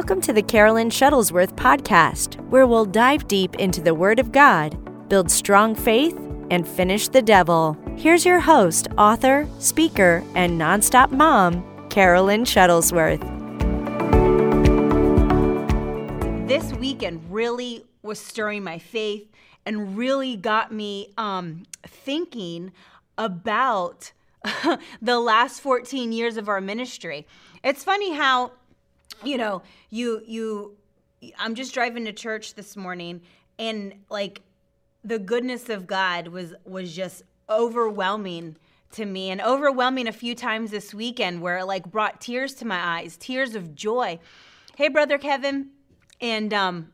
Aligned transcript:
Welcome 0.00 0.22
to 0.22 0.32
the 0.32 0.42
Carolyn 0.42 0.88
Shuttlesworth 0.88 1.52
podcast, 1.56 2.40
where 2.48 2.66
we'll 2.66 2.86
dive 2.86 3.28
deep 3.28 3.56
into 3.56 3.82
the 3.82 3.94
Word 3.94 4.18
of 4.18 4.32
God, 4.32 4.78
build 5.10 5.30
strong 5.30 5.74
faith, 5.74 6.18
and 6.50 6.66
finish 6.66 7.08
the 7.08 7.20
devil. 7.20 7.76
Here's 7.98 8.24
your 8.24 8.40
host, 8.40 8.88
author, 8.96 9.46
speaker, 9.58 10.24
and 10.34 10.58
nonstop 10.58 11.10
mom, 11.10 11.62
Carolyn 11.90 12.44
Shuttlesworth. 12.44 13.20
This 16.48 16.72
weekend 16.72 17.20
really 17.30 17.84
was 18.02 18.18
stirring 18.18 18.64
my 18.64 18.78
faith 18.78 19.28
and 19.66 19.98
really 19.98 20.34
got 20.34 20.72
me 20.72 21.12
um, 21.18 21.64
thinking 21.86 22.72
about 23.18 24.12
the 25.02 25.20
last 25.20 25.60
14 25.60 26.10
years 26.10 26.38
of 26.38 26.48
our 26.48 26.62
ministry. 26.62 27.26
It's 27.62 27.84
funny 27.84 28.14
how, 28.14 28.52
you 29.24 29.38
know, 29.38 29.62
you 29.90 30.22
you 30.26 30.76
I'm 31.38 31.54
just 31.54 31.74
driving 31.74 32.04
to 32.06 32.12
church 32.12 32.54
this 32.54 32.76
morning 32.76 33.20
and 33.58 33.94
like 34.08 34.40
the 35.04 35.18
goodness 35.18 35.68
of 35.68 35.86
God 35.86 36.28
was 36.28 36.54
was 36.64 36.94
just 36.94 37.22
overwhelming 37.48 38.56
to 38.92 39.04
me 39.04 39.30
and 39.30 39.40
overwhelming 39.40 40.08
a 40.08 40.12
few 40.12 40.34
times 40.34 40.70
this 40.70 40.92
weekend 40.92 41.40
where 41.40 41.58
it 41.58 41.64
like 41.64 41.90
brought 41.90 42.20
tears 42.20 42.54
to 42.54 42.64
my 42.64 42.98
eyes, 42.98 43.16
tears 43.16 43.54
of 43.54 43.74
joy. 43.74 44.18
Hey 44.76 44.88
brother 44.88 45.18
Kevin, 45.18 45.70
and 46.20 46.52
um 46.54 46.92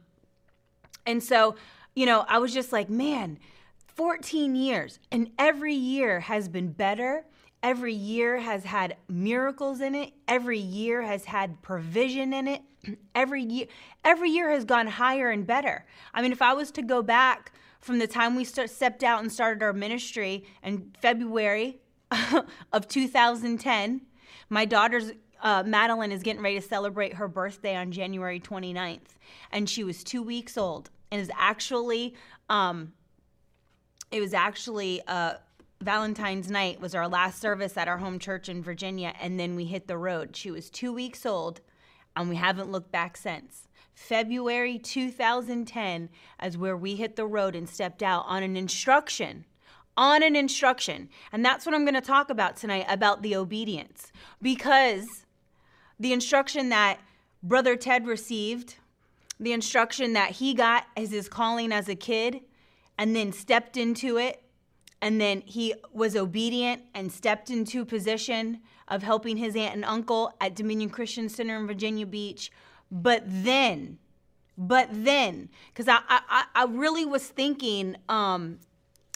and 1.06 1.22
so, 1.22 1.54
you 1.94 2.04
know, 2.04 2.24
I 2.28 2.38
was 2.38 2.52
just 2.52 2.72
like, 2.72 2.90
man, 2.90 3.38
14 3.94 4.56
years 4.56 4.98
and 5.12 5.30
every 5.38 5.74
year 5.74 6.20
has 6.20 6.48
been 6.48 6.72
better 6.72 7.24
Every 7.66 7.94
year 7.94 8.38
has 8.38 8.62
had 8.62 8.96
miracles 9.08 9.80
in 9.80 9.96
it. 9.96 10.12
Every 10.28 10.60
year 10.60 11.02
has 11.02 11.24
had 11.24 11.60
provision 11.62 12.32
in 12.32 12.46
it. 12.46 12.62
Every 13.16 13.42
year 13.42 13.66
every 14.04 14.30
year 14.30 14.52
has 14.52 14.64
gone 14.64 14.86
higher 14.86 15.30
and 15.30 15.44
better. 15.44 15.84
I 16.14 16.22
mean, 16.22 16.30
if 16.30 16.40
I 16.40 16.52
was 16.52 16.70
to 16.70 16.82
go 16.82 17.02
back 17.02 17.50
from 17.80 17.98
the 17.98 18.06
time 18.06 18.36
we 18.36 18.44
stepped 18.44 19.02
out 19.02 19.20
and 19.20 19.32
started 19.32 19.64
our 19.64 19.72
ministry 19.72 20.44
in 20.62 20.92
February 21.02 21.80
of 22.72 22.86
2010, 22.86 24.00
my 24.48 24.64
daughter's 24.64 25.10
uh, 25.42 25.64
Madeline 25.66 26.12
is 26.12 26.22
getting 26.22 26.42
ready 26.42 26.60
to 26.60 26.64
celebrate 26.64 27.14
her 27.14 27.26
birthday 27.26 27.74
on 27.74 27.90
January 27.90 28.38
29th, 28.38 29.16
and 29.50 29.68
she 29.68 29.82
was 29.82 30.04
two 30.04 30.22
weeks 30.22 30.56
old, 30.56 30.88
and 31.10 31.20
is 31.20 31.32
actually, 31.36 32.14
um, 32.48 32.92
it 34.12 34.20
was 34.20 34.34
actually 34.34 35.02
uh, 35.08 35.34
Valentine's 35.80 36.50
night 36.50 36.80
was 36.80 36.94
our 36.94 37.08
last 37.08 37.40
service 37.40 37.76
at 37.76 37.88
our 37.88 37.98
home 37.98 38.18
church 38.18 38.48
in 38.48 38.62
Virginia, 38.62 39.12
and 39.20 39.38
then 39.38 39.54
we 39.54 39.66
hit 39.66 39.86
the 39.86 39.98
road. 39.98 40.34
She 40.34 40.50
was 40.50 40.70
two 40.70 40.92
weeks 40.92 41.26
old, 41.26 41.60
and 42.16 42.28
we 42.28 42.36
haven't 42.36 42.72
looked 42.72 42.90
back 42.90 43.16
since. 43.16 43.68
February 43.92 44.78
2010 44.78 46.08
as 46.38 46.56
where 46.58 46.76
we 46.76 46.96
hit 46.96 47.16
the 47.16 47.26
road 47.26 47.54
and 47.54 47.68
stepped 47.68 48.02
out 48.02 48.24
on 48.26 48.42
an 48.42 48.56
instruction. 48.56 49.44
On 49.96 50.22
an 50.22 50.36
instruction. 50.36 51.08
And 51.32 51.44
that's 51.44 51.64
what 51.64 51.74
I'm 51.74 51.84
going 51.84 51.94
to 51.94 52.00
talk 52.00 52.30
about 52.30 52.56
tonight 52.56 52.86
about 52.88 53.22
the 53.22 53.36
obedience. 53.36 54.12
Because 54.40 55.24
the 55.98 56.12
instruction 56.12 56.68
that 56.70 57.00
Brother 57.42 57.76
Ted 57.76 58.06
received, 58.06 58.76
the 59.40 59.52
instruction 59.52 60.14
that 60.14 60.32
he 60.32 60.52
got 60.52 60.86
as 60.96 61.10
his 61.10 61.28
calling 61.28 61.72
as 61.72 61.88
a 61.88 61.94
kid, 61.94 62.40
and 62.98 63.14
then 63.14 63.32
stepped 63.32 63.76
into 63.76 64.16
it 64.18 64.42
and 65.02 65.20
then 65.20 65.42
he 65.42 65.74
was 65.92 66.16
obedient 66.16 66.82
and 66.94 67.12
stepped 67.12 67.50
into 67.50 67.84
position 67.84 68.60
of 68.88 69.02
helping 69.02 69.36
his 69.36 69.54
aunt 69.56 69.74
and 69.74 69.84
uncle 69.84 70.32
at 70.40 70.54
Dominion 70.54 70.90
Christian 70.90 71.28
Center 71.28 71.56
in 71.56 71.66
Virginia 71.66 72.06
Beach. 72.06 72.50
But 72.90 73.22
then, 73.26 73.98
but 74.56 74.88
then, 74.92 75.48
because 75.68 75.88
I, 75.88 75.98
I, 76.08 76.44
I 76.54 76.64
really 76.64 77.04
was 77.04 77.26
thinking, 77.26 77.96
um, 78.08 78.58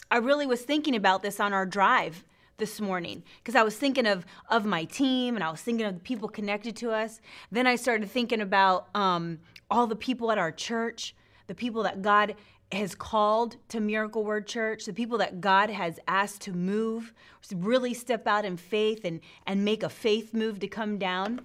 I 0.09 0.17
really 0.17 0.45
was 0.45 0.61
thinking 0.61 0.95
about 0.95 1.23
this 1.23 1.39
on 1.39 1.53
our 1.53 1.65
drive 1.65 2.25
this 2.57 2.79
morning 2.79 3.23
because 3.39 3.55
I 3.55 3.63
was 3.63 3.75
thinking 3.75 4.05
of 4.05 4.23
of 4.49 4.65
my 4.65 4.83
team 4.83 5.35
and 5.35 5.43
I 5.43 5.49
was 5.49 5.61
thinking 5.61 5.85
of 5.85 5.95
the 5.95 5.99
people 5.99 6.29
connected 6.29 6.75
to 6.77 6.91
us. 6.91 7.19
Then 7.51 7.65
I 7.65 7.75
started 7.75 8.09
thinking 8.09 8.39
about 8.39 8.89
um, 8.93 9.39
all 9.69 9.87
the 9.87 9.95
people 9.95 10.31
at 10.31 10.37
our 10.37 10.51
church, 10.51 11.15
the 11.47 11.55
people 11.55 11.81
that 11.83 12.01
God 12.01 12.35
has 12.71 12.95
called 12.95 13.57
to 13.69 13.79
Miracle 13.79 14.23
Word 14.23 14.47
Church, 14.47 14.85
the 14.85 14.93
people 14.93 15.17
that 15.17 15.41
God 15.41 15.69
has 15.69 15.99
asked 16.07 16.41
to 16.41 16.53
move, 16.53 17.13
really 17.53 17.93
step 17.93 18.27
out 18.27 18.45
in 18.45 18.57
faith 18.57 19.01
and 19.03 19.19
and 19.45 19.65
make 19.65 19.83
a 19.83 19.89
faith 19.89 20.33
move 20.33 20.59
to 20.59 20.67
come 20.67 20.97
down. 20.97 21.41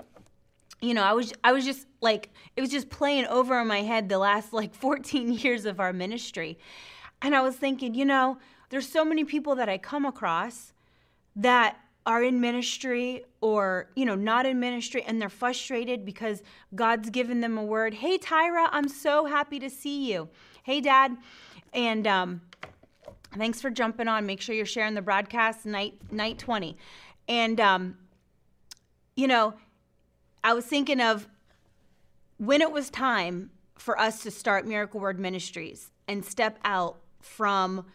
You 0.81 0.95
know, 0.95 1.03
I 1.03 1.13
was 1.13 1.33
I 1.43 1.53
was 1.53 1.65
just 1.65 1.87
like 2.01 2.31
it 2.57 2.61
was 2.61 2.71
just 2.71 2.91
playing 2.91 3.27
over 3.27 3.61
in 3.61 3.67
my 3.67 3.83
head 3.83 4.09
the 4.09 4.19
last 4.19 4.53
like 4.53 4.75
14 4.87 5.33
years 5.33 5.65
of 5.65 5.81
our 5.81 5.93
ministry. 5.93 6.59
And 7.23 7.35
I 7.35 7.41
was 7.41 7.57
thinking, 7.57 7.95
you 7.95 8.05
know, 8.05 8.39
there's 8.71 8.89
so 8.89 9.05
many 9.05 9.25
people 9.25 9.55
that 9.57 9.69
I 9.69 9.79
come 9.79 10.05
across 10.05 10.73
that 11.35 11.79
are 12.07 12.23
in 12.23 12.41
ministry 12.41 13.25
or 13.41 13.91
you 13.97 14.05
know 14.07 14.15
not 14.15 14.47
in 14.47 14.61
ministry 14.61 15.03
and 15.03 15.21
they're 15.21 15.29
frustrated 15.29 16.05
because 16.05 16.41
god's 16.75 17.11
given 17.11 17.41
them 17.41 17.59
a 17.59 17.65
word 17.65 17.93
hey 17.95 18.17
tyra 18.17 18.69
i'm 18.71 18.89
so 18.89 19.27
happy 19.27 19.59
to 19.59 19.69
see 19.69 20.11
you 20.13 20.29
hey 20.67 20.81
dad 20.81 21.17
and 21.73 22.09
um, 22.09 22.41
thanks 23.39 23.61
for 23.61 23.71
jumping 23.71 24.09
on 24.09 24.27
make 24.27 24.41
sure 24.41 24.53
you're 24.53 24.67
sharing 24.67 24.95
the 24.95 25.01
broadcast 25.01 25.65
night 25.65 25.95
night 26.11 26.41
20 26.41 26.77
and 27.29 27.61
um, 27.61 27.97
you 29.15 29.29
know 29.29 29.55
i 30.43 30.53
was 30.53 30.65
thinking 30.65 31.01
of 31.01 31.29
when 32.39 32.61
it 32.61 32.73
was 32.73 32.91
time 32.91 33.49
for 33.79 33.97
us 33.97 34.25
to 34.25 34.31
start 34.33 34.67
miracle 34.67 34.99
word 34.99 35.21
ministries 35.21 35.93
and 36.09 36.25
step 36.25 36.59
out 36.65 36.97
from 37.21 37.87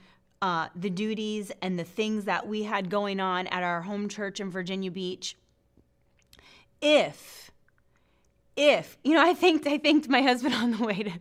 uh, 0.41 0.69
the 0.73 0.89
duties 0.89 1.51
and 1.61 1.77
the 1.77 1.83
things 1.83 2.23
that 2.23 2.47
we 2.47 2.63
had 2.63 2.89
going 2.89 3.19
on 3.19 3.47
at 3.47 3.63
our 3.63 3.81
home 3.81 4.09
church 4.09 4.39
in 4.39 4.49
Virginia 4.49 4.89
Beach. 4.89 5.37
If, 6.81 7.50
if, 8.55 8.97
you 9.03 9.13
know, 9.13 9.25
I 9.25 9.33
thanked, 9.33 9.67
I 9.67 9.77
thanked 9.77 10.09
my 10.09 10.21
husband 10.21 10.53
on 10.55 10.71
the 10.71 10.83
way 10.83 11.03
to 11.03 11.11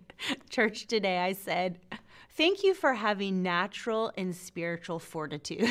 church 0.50 0.86
today. 0.86 1.18
I 1.18 1.32
said, 1.32 1.78
Thank 2.32 2.62
you 2.64 2.74
for 2.74 2.94
having 2.94 3.42
natural 3.42 4.12
and 4.16 4.34
spiritual 4.34 4.98
fortitude. 4.98 5.68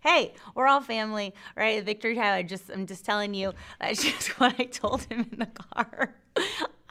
hey, 0.00 0.34
we're 0.54 0.66
all 0.66 0.80
family, 0.80 1.32
right? 1.56 1.82
Victory 1.82 2.14
Tyler, 2.14 2.42
just 2.42 2.70
I'm 2.70 2.86
just 2.86 3.04
telling 3.04 3.32
you, 3.34 3.54
that's 3.80 4.02
just 4.04 4.38
what 4.40 4.56
I 4.58 4.64
told 4.64 5.04
him 5.04 5.26
in 5.32 5.38
the 5.38 5.46
car. 5.46 6.14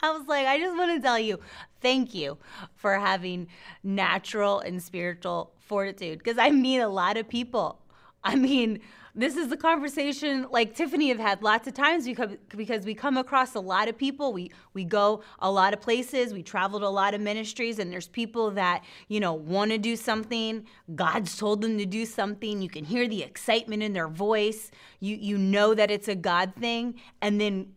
I 0.00 0.10
was 0.10 0.26
like, 0.26 0.46
I 0.46 0.58
just 0.58 0.76
want 0.76 0.96
to 0.96 1.02
tell 1.02 1.18
you, 1.18 1.38
thank 1.80 2.14
you 2.14 2.38
for 2.74 2.98
having 2.98 3.48
natural 3.82 4.60
and 4.60 4.82
spiritual 4.82 5.52
fortitude 5.58 6.18
because 6.18 6.38
I 6.38 6.50
meet 6.50 6.78
a 6.78 6.88
lot 6.88 7.16
of 7.16 7.28
people. 7.28 7.80
I 8.24 8.34
mean, 8.34 8.80
this 9.14 9.36
is 9.36 9.48
the 9.48 9.56
conversation 9.56 10.46
like 10.50 10.76
Tiffany 10.76 11.08
have 11.08 11.18
had 11.18 11.42
lots 11.42 11.66
of 11.66 11.74
times 11.74 12.04
because 12.04 12.36
because 12.50 12.84
we 12.84 12.94
come 12.94 13.16
across 13.16 13.54
a 13.56 13.60
lot 13.60 13.88
of 13.88 13.98
people. 13.98 14.32
We 14.32 14.52
we 14.74 14.84
go 14.84 15.22
a 15.40 15.50
lot 15.50 15.72
of 15.72 15.80
places. 15.80 16.32
We 16.32 16.42
travel 16.42 16.78
to 16.80 16.86
a 16.86 16.88
lot 16.88 17.14
of 17.14 17.20
ministries, 17.20 17.80
and 17.80 17.92
there's 17.92 18.06
people 18.06 18.52
that 18.52 18.84
you 19.08 19.18
know 19.18 19.34
want 19.34 19.72
to 19.72 19.78
do 19.78 19.96
something. 19.96 20.64
God's 20.94 21.36
told 21.36 21.62
them 21.62 21.78
to 21.78 21.86
do 21.86 22.06
something. 22.06 22.62
You 22.62 22.68
can 22.68 22.84
hear 22.84 23.08
the 23.08 23.22
excitement 23.22 23.82
in 23.82 23.92
their 23.92 24.08
voice. 24.08 24.70
You 25.00 25.16
you 25.16 25.36
know 25.36 25.74
that 25.74 25.90
it's 25.90 26.06
a 26.06 26.14
God 26.14 26.52
thing, 26.54 26.94
and 27.20 27.40
then 27.40 27.72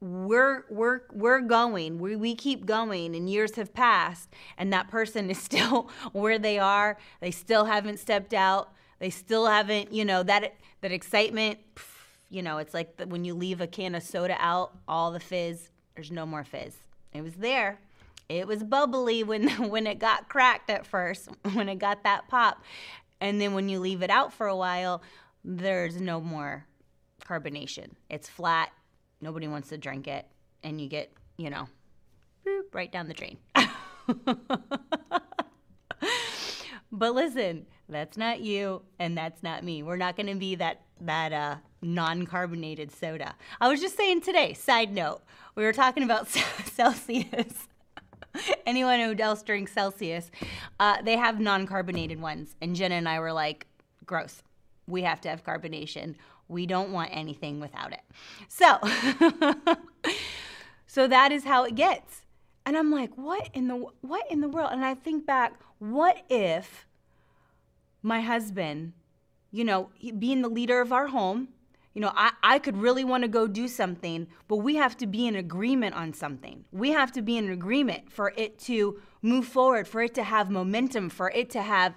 we're 0.00 0.64
we're 0.70 1.00
we're 1.12 1.40
going 1.40 1.98
we, 1.98 2.16
we 2.16 2.34
keep 2.34 2.64
going 2.64 3.14
and 3.14 3.28
years 3.28 3.56
have 3.56 3.74
passed 3.74 4.30
and 4.56 4.72
that 4.72 4.88
person 4.88 5.28
is 5.28 5.38
still 5.42 5.90
where 6.12 6.38
they 6.38 6.58
are 6.58 6.96
they 7.20 7.30
still 7.30 7.66
haven't 7.66 7.98
stepped 7.98 8.32
out 8.32 8.72
they 9.00 9.10
still 9.10 9.46
haven't 9.46 9.92
you 9.92 10.04
know 10.04 10.22
that 10.22 10.54
that 10.80 10.92
excitement 10.92 11.58
you 12.28 12.42
know 12.42 12.58
it's 12.58 12.72
like 12.72 13.00
when 13.08 13.24
you 13.24 13.34
leave 13.34 13.60
a 13.60 13.66
can 13.66 13.94
of 13.94 14.02
soda 14.02 14.36
out 14.38 14.72
all 14.86 15.10
the 15.10 15.20
fizz 15.20 15.70
there's 16.00 16.10
no 16.10 16.24
more 16.24 16.44
fizz. 16.44 16.74
It 17.12 17.22
was 17.22 17.34
there. 17.34 17.78
It 18.30 18.46
was 18.46 18.62
bubbly 18.62 19.22
when 19.22 19.48
when 19.68 19.86
it 19.86 19.98
got 19.98 20.30
cracked 20.30 20.70
at 20.70 20.86
first 20.86 21.28
when 21.52 21.68
it 21.68 21.78
got 21.78 22.04
that 22.04 22.26
pop. 22.28 22.62
And 23.20 23.38
then 23.38 23.52
when 23.52 23.68
you 23.68 23.80
leave 23.80 24.00
it 24.02 24.08
out 24.08 24.32
for 24.32 24.46
a 24.46 24.56
while 24.56 25.02
there's 25.44 26.00
no 26.00 26.22
more 26.22 26.66
carbonation. 27.22 27.90
It's 28.08 28.30
flat. 28.30 28.70
Nobody 29.20 29.46
wants 29.46 29.68
to 29.70 29.78
drink 29.78 30.08
it, 30.08 30.26
and 30.62 30.80
you 30.80 30.88
get, 30.88 31.12
you 31.36 31.50
know, 31.50 31.68
right 32.72 32.90
down 32.90 33.08
the 33.08 33.14
drain. 33.14 33.36
but 36.92 37.14
listen, 37.14 37.66
that's 37.88 38.16
not 38.16 38.40
you, 38.40 38.82
and 38.98 39.16
that's 39.16 39.42
not 39.42 39.64
me. 39.64 39.82
We're 39.82 39.96
not 39.96 40.16
going 40.16 40.28
to 40.28 40.34
be 40.34 40.54
that 40.56 40.82
that 41.02 41.32
uh, 41.32 41.56
non-carbonated 41.82 42.92
soda. 42.92 43.34
I 43.60 43.68
was 43.68 43.80
just 43.80 43.96
saying 43.96 44.22
today. 44.22 44.54
Side 44.54 44.92
note: 44.92 45.22
we 45.54 45.64
were 45.64 45.72
talking 45.72 46.02
about 46.02 46.28
Celsius. 46.64 47.68
Anyone 48.64 49.00
who 49.00 49.20
else 49.20 49.42
drinks 49.42 49.72
Celsius, 49.72 50.30
uh, 50.78 51.02
they 51.02 51.16
have 51.16 51.40
non-carbonated 51.40 52.20
ones, 52.20 52.54
and 52.60 52.76
Jenna 52.76 52.94
and 52.94 53.08
I 53.08 53.18
were 53.18 53.32
like, 53.32 53.66
gross 54.06 54.42
we 54.90 55.02
have 55.02 55.20
to 55.22 55.28
have 55.28 55.44
carbonation. 55.44 56.16
We 56.48 56.66
don't 56.66 56.92
want 56.92 57.10
anything 57.12 57.60
without 57.60 57.92
it. 57.92 58.02
So, 58.48 58.78
so 60.86 61.06
that 61.06 61.32
is 61.32 61.44
how 61.44 61.64
it 61.64 61.76
gets. 61.76 62.22
And 62.66 62.76
I'm 62.76 62.90
like, 62.90 63.16
what 63.16 63.48
in 63.54 63.68
the 63.68 63.86
what 64.02 64.30
in 64.30 64.40
the 64.40 64.48
world? 64.48 64.70
And 64.72 64.84
I 64.84 64.94
think 64.94 65.24
back, 65.26 65.54
what 65.80 66.22
if 66.28 66.86
my 68.02 68.20
husband, 68.20 68.92
you 69.50 69.64
know, 69.64 69.90
being 70.18 70.42
the 70.42 70.48
leader 70.48 70.80
of 70.80 70.92
our 70.92 71.08
home, 71.08 71.48
you 71.94 72.00
know, 72.00 72.12
I, 72.14 72.30
I 72.42 72.58
could 72.60 72.76
really 72.76 73.02
want 73.02 73.24
to 73.24 73.28
go 73.28 73.48
do 73.48 73.66
something, 73.66 74.28
but 74.46 74.58
we 74.58 74.76
have 74.76 74.96
to 74.98 75.06
be 75.06 75.26
in 75.26 75.34
agreement 75.34 75.96
on 75.96 76.12
something. 76.12 76.64
We 76.70 76.90
have 76.90 77.10
to 77.12 77.22
be 77.22 77.36
in 77.36 77.50
agreement 77.50 78.12
for 78.12 78.32
it 78.36 78.58
to 78.60 79.00
move 79.22 79.46
forward, 79.46 79.88
for 79.88 80.02
it 80.02 80.14
to 80.14 80.22
have 80.22 80.50
momentum, 80.50 81.10
for 81.10 81.30
it 81.30 81.50
to 81.50 81.62
have, 81.62 81.94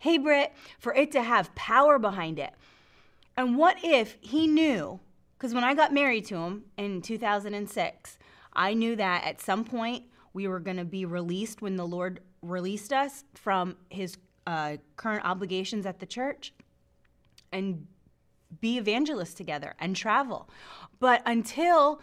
hey, 0.00 0.18
Britt, 0.18 0.52
for 0.78 0.94
it 0.94 1.10
to 1.12 1.22
have 1.22 1.54
power 1.54 1.98
behind 1.98 2.38
it. 2.38 2.52
And 3.36 3.56
what 3.56 3.78
if 3.82 4.18
he 4.20 4.46
knew? 4.46 5.00
Because 5.38 5.54
when 5.54 5.64
I 5.64 5.72
got 5.72 5.94
married 5.94 6.26
to 6.26 6.36
him 6.36 6.64
in 6.76 7.00
2006, 7.00 8.18
I 8.52 8.74
knew 8.74 8.94
that 8.96 9.24
at 9.24 9.40
some 9.40 9.64
point 9.64 10.04
we 10.34 10.48
were 10.48 10.60
going 10.60 10.76
to 10.76 10.84
be 10.84 11.06
released 11.06 11.62
when 11.62 11.76
the 11.76 11.86
Lord 11.86 12.20
released 12.42 12.92
us 12.92 13.24
from 13.34 13.76
his 13.90 14.16
uh, 14.46 14.76
current 14.96 15.24
obligations 15.24 15.86
at 15.86 16.00
the 16.00 16.06
church 16.06 16.52
and 17.52 17.86
be 18.60 18.78
evangelists 18.78 19.34
together 19.34 19.74
and 19.78 19.94
travel. 19.94 20.48
But 20.98 21.22
until 21.26 22.00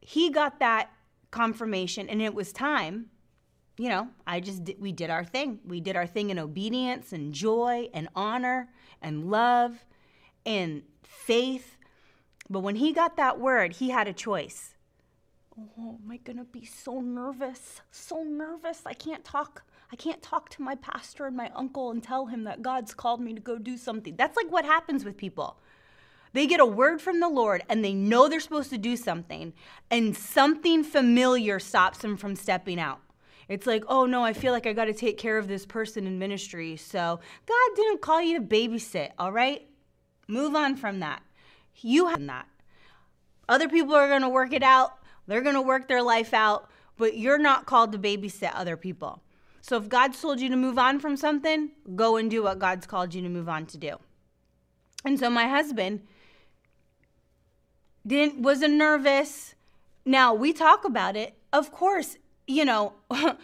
he 0.00 0.30
got 0.30 0.60
that 0.60 0.90
confirmation 1.30 2.08
and 2.08 2.22
it 2.22 2.34
was 2.34 2.52
time, 2.52 3.06
you 3.78 3.88
know, 3.88 4.08
I 4.26 4.40
just 4.40 4.64
did, 4.64 4.80
we 4.80 4.92
did 4.92 5.10
our 5.10 5.24
thing. 5.24 5.58
We 5.66 5.80
did 5.80 5.96
our 5.96 6.06
thing 6.06 6.30
in 6.30 6.38
obedience 6.38 7.12
and 7.12 7.32
joy 7.32 7.88
and 7.92 8.08
honor 8.14 8.68
and 9.02 9.30
love 9.30 9.84
and 10.46 10.82
faith. 11.02 11.76
But 12.48 12.60
when 12.60 12.76
he 12.76 12.92
got 12.92 13.16
that 13.16 13.38
word, 13.40 13.74
he 13.74 13.90
had 13.90 14.08
a 14.08 14.12
choice. 14.12 14.75
Oh, 15.58 15.98
am 16.04 16.10
I 16.10 16.18
to 16.18 16.44
be 16.44 16.66
so 16.66 17.00
nervous? 17.00 17.80
So 17.90 18.22
nervous. 18.22 18.82
I 18.84 18.92
can't 18.92 19.24
talk. 19.24 19.64
I 19.90 19.96
can't 19.96 20.20
talk 20.20 20.50
to 20.50 20.62
my 20.62 20.74
pastor 20.74 21.26
and 21.26 21.36
my 21.36 21.50
uncle 21.54 21.90
and 21.90 22.02
tell 22.02 22.26
him 22.26 22.44
that 22.44 22.60
God's 22.60 22.92
called 22.92 23.20
me 23.20 23.32
to 23.32 23.40
go 23.40 23.56
do 23.56 23.78
something. 23.78 24.16
That's 24.16 24.36
like 24.36 24.50
what 24.50 24.66
happens 24.66 25.04
with 25.04 25.16
people. 25.16 25.58
They 26.34 26.46
get 26.46 26.60
a 26.60 26.66
word 26.66 27.00
from 27.00 27.20
the 27.20 27.28
Lord 27.28 27.62
and 27.70 27.82
they 27.82 27.94
know 27.94 28.28
they're 28.28 28.40
supposed 28.40 28.68
to 28.70 28.78
do 28.78 28.96
something, 28.96 29.54
and 29.90 30.14
something 30.14 30.84
familiar 30.84 31.58
stops 31.58 31.98
them 31.98 32.18
from 32.18 32.36
stepping 32.36 32.78
out. 32.78 33.00
It's 33.48 33.66
like, 33.66 33.84
oh 33.88 34.04
no, 34.04 34.22
I 34.22 34.34
feel 34.34 34.52
like 34.52 34.66
I 34.66 34.74
got 34.74 34.86
to 34.86 34.92
take 34.92 35.16
care 35.16 35.38
of 35.38 35.48
this 35.48 35.64
person 35.64 36.06
in 36.06 36.18
ministry. 36.18 36.76
So 36.76 37.20
God 37.46 37.76
didn't 37.76 38.02
call 38.02 38.20
you 38.20 38.38
to 38.38 38.44
babysit, 38.44 39.12
all 39.18 39.32
right? 39.32 39.66
Move 40.28 40.54
on 40.54 40.76
from 40.76 41.00
that. 41.00 41.22
You 41.76 42.08
have 42.08 42.26
that. 42.26 42.46
Other 43.48 43.68
people 43.68 43.94
are 43.94 44.08
going 44.08 44.22
to 44.22 44.28
work 44.28 44.52
it 44.52 44.64
out, 44.64 44.98
they're 45.26 45.42
going 45.42 45.54
to 45.54 45.62
work 45.62 45.88
their 45.88 46.02
life 46.02 46.32
out, 46.32 46.70
but 46.96 47.16
you're 47.16 47.38
not 47.38 47.66
called 47.66 47.92
to 47.92 47.98
babysit 47.98 48.52
other 48.54 48.76
people. 48.76 49.22
So 49.60 49.76
if 49.76 49.88
God's 49.88 50.20
told 50.20 50.40
you 50.40 50.48
to 50.48 50.56
move 50.56 50.78
on 50.78 51.00
from 51.00 51.16
something, 51.16 51.70
go 51.96 52.16
and 52.16 52.30
do 52.30 52.44
what 52.44 52.58
God's 52.58 52.86
called 52.86 53.14
you 53.14 53.22
to 53.22 53.28
move 53.28 53.48
on 53.48 53.66
to 53.66 53.78
do. 53.78 53.96
And 55.04 55.18
so 55.18 55.28
my 55.28 55.48
husband 55.48 56.02
didn't 58.06 58.40
wasn't 58.40 58.74
nervous. 58.74 59.54
Now 60.04 60.34
we 60.34 60.52
talk 60.52 60.84
about 60.84 61.16
it. 61.16 61.34
Of 61.52 61.72
course, 61.72 62.16
you 62.46 62.64
know, 62.64 62.94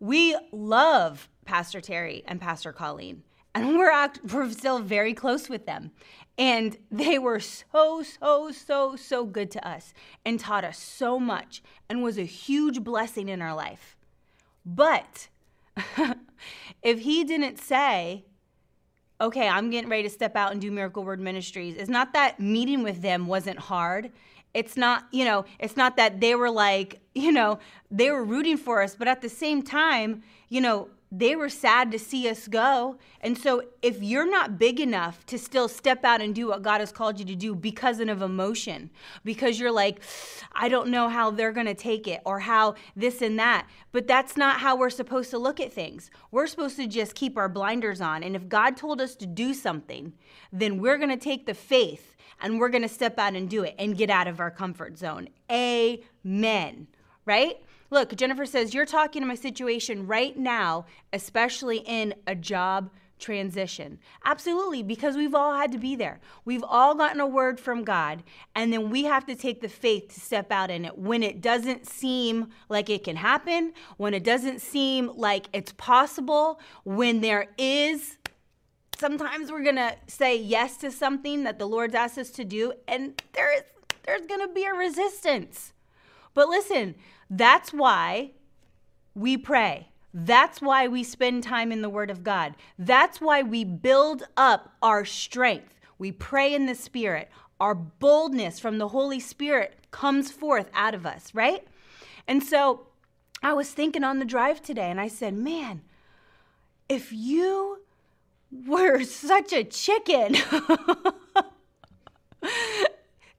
we 0.00 0.36
love 0.52 1.28
Pastor 1.44 1.80
Terry 1.80 2.22
and 2.26 2.40
Pastor 2.40 2.72
Colleen, 2.72 3.22
and 3.54 3.68
we're 3.78 3.90
act, 3.90 4.20
we're 4.32 4.50
still 4.50 4.80
very 4.80 5.14
close 5.14 5.48
with 5.48 5.66
them. 5.66 5.92
And 6.40 6.78
they 6.90 7.18
were 7.18 7.38
so, 7.38 8.02
so, 8.02 8.50
so, 8.50 8.96
so 8.96 9.26
good 9.26 9.50
to 9.50 9.68
us 9.68 9.92
and 10.24 10.40
taught 10.40 10.64
us 10.64 10.78
so 10.78 11.20
much 11.20 11.62
and 11.86 12.02
was 12.02 12.16
a 12.16 12.24
huge 12.24 12.82
blessing 12.82 13.28
in 13.28 13.42
our 13.42 13.54
life. 13.54 13.94
But 14.64 15.28
if 16.82 17.00
he 17.00 17.24
didn't 17.24 17.58
say, 17.58 18.24
okay, 19.20 19.48
I'm 19.48 19.68
getting 19.68 19.90
ready 19.90 20.04
to 20.04 20.08
step 20.08 20.34
out 20.34 20.52
and 20.52 20.62
do 20.62 20.70
Miracle 20.70 21.04
Word 21.04 21.20
Ministries, 21.20 21.76
it's 21.76 21.90
not 21.90 22.14
that 22.14 22.40
meeting 22.40 22.82
with 22.82 23.02
them 23.02 23.26
wasn't 23.26 23.58
hard. 23.58 24.10
It's 24.54 24.78
not, 24.78 25.08
you 25.12 25.26
know, 25.26 25.44
it's 25.58 25.76
not 25.76 25.98
that 25.98 26.20
they 26.20 26.34
were 26.34 26.50
like, 26.50 27.00
you 27.14 27.32
know, 27.32 27.58
they 27.90 28.10
were 28.10 28.24
rooting 28.24 28.56
for 28.56 28.80
us, 28.82 28.96
but 28.96 29.08
at 29.08 29.20
the 29.20 29.28
same 29.28 29.60
time, 29.60 30.22
you 30.48 30.62
know, 30.62 30.88
they 31.12 31.34
were 31.34 31.48
sad 31.48 31.90
to 31.90 31.98
see 31.98 32.28
us 32.28 32.46
go. 32.46 32.96
And 33.20 33.36
so, 33.36 33.62
if 33.82 34.00
you're 34.02 34.30
not 34.30 34.58
big 34.58 34.78
enough 34.78 35.26
to 35.26 35.38
still 35.38 35.66
step 35.66 36.04
out 36.04 36.20
and 36.20 36.34
do 36.34 36.48
what 36.48 36.62
God 36.62 36.80
has 36.80 36.92
called 36.92 37.18
you 37.18 37.24
to 37.24 37.34
do 37.34 37.54
because 37.54 37.98
of 37.98 38.22
emotion, 38.22 38.90
because 39.24 39.58
you're 39.58 39.72
like, 39.72 40.00
I 40.52 40.68
don't 40.68 40.88
know 40.88 41.08
how 41.08 41.30
they're 41.32 41.52
going 41.52 41.66
to 41.66 41.74
take 41.74 42.06
it 42.06 42.20
or 42.24 42.40
how 42.40 42.76
this 42.94 43.22
and 43.22 43.38
that, 43.40 43.66
but 43.90 44.06
that's 44.06 44.36
not 44.36 44.60
how 44.60 44.76
we're 44.76 44.90
supposed 44.90 45.30
to 45.30 45.38
look 45.38 45.58
at 45.58 45.72
things. 45.72 46.10
We're 46.30 46.46
supposed 46.46 46.76
to 46.76 46.86
just 46.86 47.16
keep 47.16 47.36
our 47.36 47.48
blinders 47.48 48.00
on. 48.00 48.22
And 48.22 48.36
if 48.36 48.48
God 48.48 48.76
told 48.76 49.00
us 49.00 49.16
to 49.16 49.26
do 49.26 49.52
something, 49.52 50.12
then 50.52 50.78
we're 50.78 50.96
going 50.96 51.10
to 51.10 51.16
take 51.16 51.46
the 51.46 51.54
faith 51.54 52.14
and 52.40 52.60
we're 52.60 52.68
going 52.68 52.82
to 52.82 52.88
step 52.88 53.18
out 53.18 53.34
and 53.34 53.50
do 53.50 53.64
it 53.64 53.74
and 53.78 53.96
get 53.96 54.10
out 54.10 54.28
of 54.28 54.38
our 54.38 54.50
comfort 54.50 54.96
zone. 54.96 55.28
Amen. 55.50 56.86
Right? 57.26 57.56
Look, 57.90 58.14
Jennifer 58.16 58.46
says, 58.46 58.72
You're 58.72 58.86
talking 58.86 59.22
to 59.22 59.28
my 59.28 59.34
situation 59.34 60.06
right 60.06 60.36
now, 60.36 60.86
especially 61.12 61.78
in 61.78 62.14
a 62.26 62.34
job 62.34 62.90
transition. 63.18 63.98
Absolutely, 64.24 64.82
because 64.82 65.16
we've 65.16 65.34
all 65.34 65.54
had 65.54 65.70
to 65.72 65.78
be 65.78 65.94
there. 65.94 66.20
We've 66.44 66.64
all 66.66 66.94
gotten 66.94 67.20
a 67.20 67.26
word 67.26 67.60
from 67.60 67.84
God, 67.84 68.22
and 68.54 68.72
then 68.72 68.90
we 68.90 69.04
have 69.04 69.26
to 69.26 69.34
take 69.34 69.60
the 69.60 69.68
faith 69.68 70.14
to 70.14 70.20
step 70.20 70.50
out 70.50 70.70
in 70.70 70.84
it 70.84 70.98
when 70.98 71.22
it 71.22 71.40
doesn't 71.40 71.86
seem 71.86 72.48
like 72.68 72.88
it 72.90 73.04
can 73.04 73.16
happen, 73.16 73.72
when 73.98 74.14
it 74.14 74.24
doesn't 74.24 74.60
seem 74.60 75.12
like 75.14 75.46
it's 75.52 75.72
possible, 75.72 76.60
when 76.84 77.20
there 77.20 77.48
is. 77.58 78.16
Sometimes 78.96 79.50
we're 79.50 79.64
gonna 79.64 79.96
say 80.06 80.36
yes 80.36 80.76
to 80.78 80.90
something 80.90 81.44
that 81.44 81.58
the 81.58 81.66
Lord's 81.66 81.94
asked 81.94 82.18
us 82.18 82.30
to 82.30 82.44
do, 82.44 82.72
and 82.88 83.20
there 83.32 83.54
is 83.56 83.62
there's 84.04 84.26
gonna 84.26 84.48
be 84.48 84.64
a 84.64 84.72
resistance. 84.72 85.72
But 86.32 86.48
listen, 86.48 86.94
that's 87.30 87.72
why 87.72 88.32
we 89.14 89.36
pray. 89.36 89.88
That's 90.12 90.60
why 90.60 90.88
we 90.88 91.04
spend 91.04 91.44
time 91.44 91.70
in 91.70 91.82
the 91.82 91.88
Word 91.88 92.10
of 92.10 92.24
God. 92.24 92.56
That's 92.76 93.20
why 93.20 93.42
we 93.42 93.62
build 93.64 94.24
up 94.36 94.72
our 94.82 95.04
strength. 95.04 95.78
We 95.98 96.10
pray 96.10 96.52
in 96.52 96.66
the 96.66 96.74
Spirit. 96.74 97.30
Our 97.60 97.76
boldness 97.76 98.58
from 98.58 98.78
the 98.78 98.88
Holy 98.88 99.20
Spirit 99.20 99.76
comes 99.92 100.32
forth 100.32 100.68
out 100.74 100.94
of 100.94 101.06
us, 101.06 101.32
right? 101.32 101.66
And 102.26 102.42
so 102.42 102.88
I 103.42 103.52
was 103.52 103.70
thinking 103.70 104.02
on 104.02 104.18
the 104.18 104.24
drive 104.24 104.60
today 104.62 104.90
and 104.90 105.00
I 105.00 105.08
said, 105.08 105.34
man, 105.34 105.82
if 106.88 107.12
you 107.12 107.82
were 108.50 109.04
such 109.04 109.52
a 109.52 109.62
chicken 109.62 110.34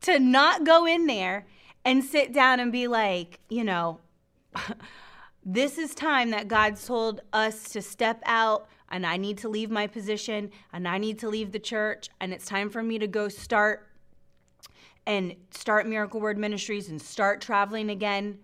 to 0.02 0.20
not 0.20 0.64
go 0.64 0.86
in 0.86 1.08
there 1.08 1.46
and 1.86 2.04
sit 2.04 2.34
down 2.34 2.60
and 2.60 2.72
be 2.72 2.88
like, 2.88 3.40
you 3.50 3.64
know, 3.64 4.00
this 5.46 5.78
is 5.78 5.96
time 5.96 6.30
that 6.32 6.48
God's 6.48 6.86
told 6.86 7.22
us 7.34 7.70
to 7.70 7.82
step 7.82 8.22
out 8.26 8.68
and 8.90 9.06
I 9.06 9.18
need 9.18 9.38
to 9.40 9.50
leave 9.50 9.72
my 9.72 9.88
position 9.88 10.52
and 10.74 10.88
I 10.88 10.98
need 10.98 11.20
to 11.20 11.30
leave 11.30 11.52
the 11.52 11.60
church 11.60 12.10
and 12.20 12.34
it's 12.34 12.46
time 12.46 12.70
for 12.70 12.84
me 12.84 13.00
to 13.00 13.08
go 13.08 13.28
start 13.28 13.88
and 15.08 15.36
start 15.50 15.88
Miracle 15.88 16.20
Word 16.20 16.38
Ministries 16.38 16.90
and 16.90 17.02
start 17.02 17.42
traveling 17.42 17.90
again. 17.90 18.40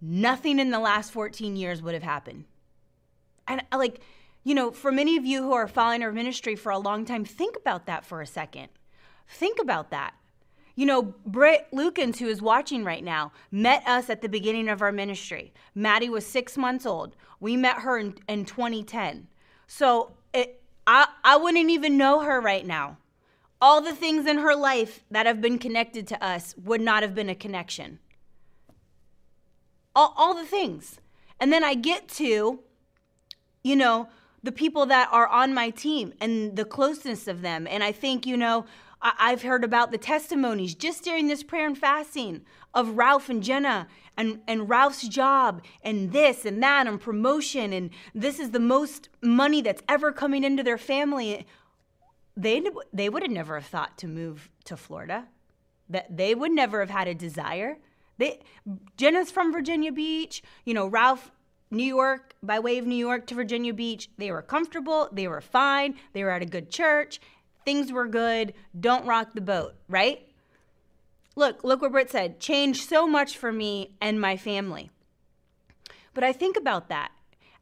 Nothing 0.00 0.58
in 0.58 0.70
the 0.70 0.78
last 0.78 1.12
14 1.12 1.56
years 1.56 1.82
would 1.82 1.94
have 1.94 2.02
happened. 2.02 2.44
And 3.46 3.62
uh, 3.72 3.78
like, 3.78 4.00
you 4.44 4.54
know, 4.54 4.70
for 4.70 4.92
many 4.92 5.16
of 5.16 5.24
you 5.24 5.42
who 5.42 5.52
are 5.52 5.66
following 5.66 6.02
our 6.02 6.12
ministry 6.12 6.54
for 6.56 6.70
a 6.70 6.78
long 6.78 7.04
time, 7.04 7.24
think 7.24 7.56
about 7.56 7.86
that 7.86 8.04
for 8.04 8.20
a 8.20 8.26
second. 8.26 8.68
Think 9.28 9.60
about 9.60 9.90
that. 9.90 10.14
You 10.78 10.86
know, 10.86 11.02
Britt 11.26 11.66
Lukens, 11.72 12.18
who 12.18 12.28
is 12.28 12.40
watching 12.40 12.84
right 12.84 13.02
now, 13.02 13.32
met 13.50 13.82
us 13.84 14.08
at 14.08 14.22
the 14.22 14.28
beginning 14.28 14.68
of 14.68 14.80
our 14.80 14.92
ministry. 14.92 15.52
Maddie 15.74 16.08
was 16.08 16.24
six 16.24 16.56
months 16.56 16.86
old. 16.86 17.16
We 17.40 17.56
met 17.56 17.78
her 17.78 17.98
in, 17.98 18.14
in 18.28 18.44
2010. 18.44 19.26
So 19.66 20.12
it, 20.32 20.62
I, 20.86 21.08
I 21.24 21.36
wouldn't 21.36 21.68
even 21.68 21.96
know 21.98 22.20
her 22.20 22.40
right 22.40 22.64
now. 22.64 22.98
All 23.60 23.80
the 23.80 23.92
things 23.92 24.24
in 24.24 24.38
her 24.38 24.54
life 24.54 25.02
that 25.10 25.26
have 25.26 25.40
been 25.40 25.58
connected 25.58 26.06
to 26.06 26.24
us 26.24 26.54
would 26.56 26.80
not 26.80 27.02
have 27.02 27.12
been 27.12 27.28
a 27.28 27.34
connection. 27.34 27.98
All, 29.96 30.14
all 30.16 30.32
the 30.32 30.46
things. 30.46 31.00
And 31.40 31.52
then 31.52 31.64
I 31.64 31.74
get 31.74 32.06
to, 32.10 32.60
you 33.64 33.74
know, 33.74 34.10
the 34.44 34.52
people 34.52 34.86
that 34.86 35.08
are 35.10 35.26
on 35.26 35.52
my 35.52 35.70
team 35.70 36.14
and 36.20 36.54
the 36.54 36.64
closeness 36.64 37.26
of 37.26 37.42
them. 37.42 37.66
And 37.68 37.82
I 37.82 37.90
think, 37.90 38.26
you 38.26 38.36
know, 38.36 38.64
I've 39.00 39.42
heard 39.42 39.64
about 39.64 39.90
the 39.90 39.98
testimonies 39.98 40.74
just 40.74 41.04
during 41.04 41.28
this 41.28 41.42
prayer 41.42 41.66
and 41.66 41.78
fasting 41.78 42.42
of 42.74 42.96
Ralph 42.96 43.28
and 43.28 43.42
Jenna 43.42 43.86
and, 44.16 44.40
and 44.48 44.68
Ralph's 44.68 45.06
job 45.06 45.62
and 45.82 46.12
this 46.12 46.44
and 46.44 46.62
that 46.62 46.86
and 46.86 47.00
promotion 47.00 47.72
and 47.72 47.90
this 48.14 48.40
is 48.40 48.50
the 48.50 48.60
most 48.60 49.08
money 49.22 49.62
that's 49.62 49.82
ever 49.88 50.10
coming 50.10 50.42
into 50.42 50.62
their 50.62 50.78
family. 50.78 51.46
they 52.36 52.62
they 52.92 53.08
would 53.08 53.22
have 53.22 53.30
never 53.30 53.54
have 53.54 53.66
thought 53.66 53.96
to 53.98 54.08
move 54.08 54.50
to 54.64 54.76
Florida. 54.76 55.28
That 55.88 56.16
they 56.16 56.34
would 56.34 56.52
never 56.52 56.80
have 56.80 56.90
had 56.90 57.08
a 57.08 57.14
desire. 57.14 57.78
They 58.18 58.40
Jenna's 58.96 59.30
from 59.30 59.52
Virginia 59.52 59.92
Beach, 59.92 60.42
you 60.64 60.74
know, 60.74 60.86
Ralph 60.86 61.30
New 61.70 61.84
York, 61.84 62.34
by 62.42 62.58
way 62.58 62.78
of 62.78 62.86
New 62.86 62.96
York 62.96 63.26
to 63.26 63.34
Virginia 63.34 63.74
Beach, 63.74 64.08
they 64.16 64.30
were 64.30 64.40
comfortable, 64.40 65.08
they 65.12 65.28
were 65.28 65.42
fine, 65.42 65.96
they 66.14 66.24
were 66.24 66.30
at 66.30 66.40
a 66.40 66.46
good 66.46 66.70
church, 66.70 67.20
things 67.68 67.92
were 67.92 68.08
good, 68.08 68.54
don't 68.80 69.04
rock 69.04 69.34
the 69.34 69.42
boat, 69.42 69.74
right? 69.90 70.26
Look, 71.36 71.62
look 71.62 71.82
what 71.82 71.92
Britt 71.92 72.10
said, 72.10 72.40
changed 72.40 72.88
so 72.88 73.06
much 73.06 73.36
for 73.36 73.52
me 73.52 73.90
and 74.00 74.18
my 74.18 74.38
family. 74.38 74.90
But 76.14 76.24
I 76.24 76.32
think 76.32 76.56
about 76.56 76.88
that. 76.88 77.10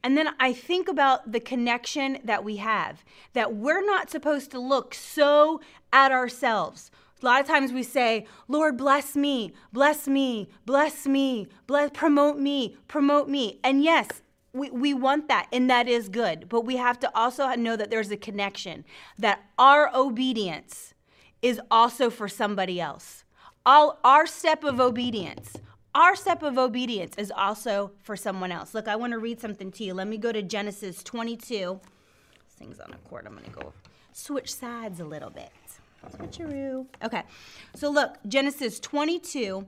And 0.04 0.16
then 0.16 0.28
I 0.38 0.52
think 0.52 0.86
about 0.86 1.32
the 1.32 1.40
connection 1.40 2.18
that 2.22 2.44
we 2.44 2.58
have, 2.58 3.04
that 3.32 3.56
we're 3.56 3.84
not 3.84 4.08
supposed 4.08 4.52
to 4.52 4.60
look 4.60 4.94
so 4.94 5.60
at 5.92 6.12
ourselves. 6.12 6.92
A 7.20 7.24
lot 7.24 7.40
of 7.40 7.48
times 7.48 7.72
we 7.72 7.82
say, 7.82 8.28
Lord, 8.46 8.76
bless 8.76 9.16
me, 9.16 9.54
bless 9.72 10.06
me, 10.06 10.48
bless 10.64 11.08
me, 11.08 11.48
bless, 11.66 11.90
promote 11.90 12.38
me, 12.38 12.76
promote 12.86 13.28
me. 13.28 13.58
And 13.64 13.82
yes, 13.82 14.22
we, 14.56 14.70
we 14.70 14.94
want 14.94 15.28
that, 15.28 15.48
and 15.52 15.68
that 15.70 15.88
is 15.88 16.08
good. 16.08 16.48
But 16.48 16.64
we 16.64 16.76
have 16.76 16.98
to 17.00 17.16
also 17.16 17.48
know 17.54 17.76
that 17.76 17.90
there's 17.90 18.10
a 18.10 18.16
connection, 18.16 18.84
that 19.18 19.44
our 19.58 19.90
obedience 19.94 20.94
is 21.42 21.60
also 21.70 22.10
for 22.10 22.28
somebody 22.28 22.80
else. 22.80 23.24
All, 23.64 23.98
our 24.04 24.26
step 24.26 24.64
of 24.64 24.80
obedience, 24.80 25.56
our 25.94 26.16
step 26.16 26.42
of 26.42 26.56
obedience 26.56 27.14
is 27.18 27.32
also 27.34 27.92
for 28.02 28.16
someone 28.16 28.52
else. 28.52 28.74
Look, 28.74 28.88
I 28.88 28.96
want 28.96 29.12
to 29.12 29.18
read 29.18 29.40
something 29.40 29.70
to 29.72 29.84
you. 29.84 29.94
Let 29.94 30.08
me 30.08 30.18
go 30.18 30.32
to 30.32 30.42
Genesis 30.42 31.02
22. 31.02 31.80
This 32.44 32.54
thing's 32.58 32.80
on 32.80 32.92
a 32.92 33.08
cord. 33.08 33.26
I'm 33.26 33.32
going 33.32 33.44
to 33.44 33.50
go 33.50 33.72
switch 34.12 34.54
sides 34.54 35.00
a 35.00 35.04
little 35.04 35.30
bit. 35.30 35.50
Okay. 37.02 37.22
So 37.74 37.90
look, 37.90 38.16
Genesis 38.28 38.78
22. 38.80 39.66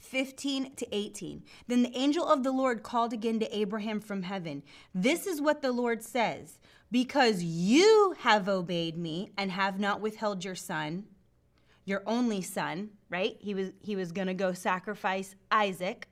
15 0.00 0.74
to 0.76 0.86
18. 0.94 1.42
Then 1.66 1.82
the 1.82 1.96
angel 1.96 2.26
of 2.26 2.42
the 2.42 2.52
Lord 2.52 2.82
called 2.82 3.12
again 3.12 3.40
to 3.40 3.56
Abraham 3.56 4.00
from 4.00 4.22
heaven. 4.22 4.62
This 4.94 5.26
is 5.26 5.40
what 5.40 5.62
the 5.62 5.72
Lord 5.72 6.02
says 6.02 6.58
Because 6.90 7.42
you 7.42 8.14
have 8.20 8.48
obeyed 8.48 8.96
me 8.96 9.30
and 9.36 9.50
have 9.50 9.80
not 9.80 10.00
withheld 10.00 10.44
your 10.44 10.54
son, 10.54 11.04
your 11.84 12.02
only 12.06 12.42
son, 12.42 12.90
right? 13.08 13.36
He 13.40 13.54
was, 13.54 13.70
he 13.80 13.96
was 13.96 14.12
going 14.12 14.28
to 14.28 14.34
go 14.34 14.52
sacrifice 14.52 15.34
Isaac 15.50 16.08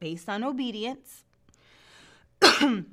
based 0.00 0.28
on 0.28 0.44
obedience. 0.44 1.24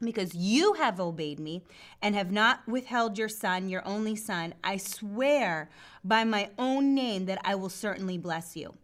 because 0.00 0.34
you 0.34 0.74
have 0.74 0.98
obeyed 0.98 1.38
me 1.38 1.62
and 2.02 2.14
have 2.14 2.32
not 2.32 2.66
withheld 2.66 3.18
your 3.18 3.28
son, 3.28 3.68
your 3.68 3.86
only 3.86 4.16
son, 4.16 4.54
I 4.64 4.78
swear 4.78 5.68
by 6.02 6.24
my 6.24 6.50
own 6.58 6.94
name 6.94 7.26
that 7.26 7.40
I 7.44 7.54
will 7.54 7.68
certainly 7.68 8.18
bless 8.18 8.56
you. 8.56 8.74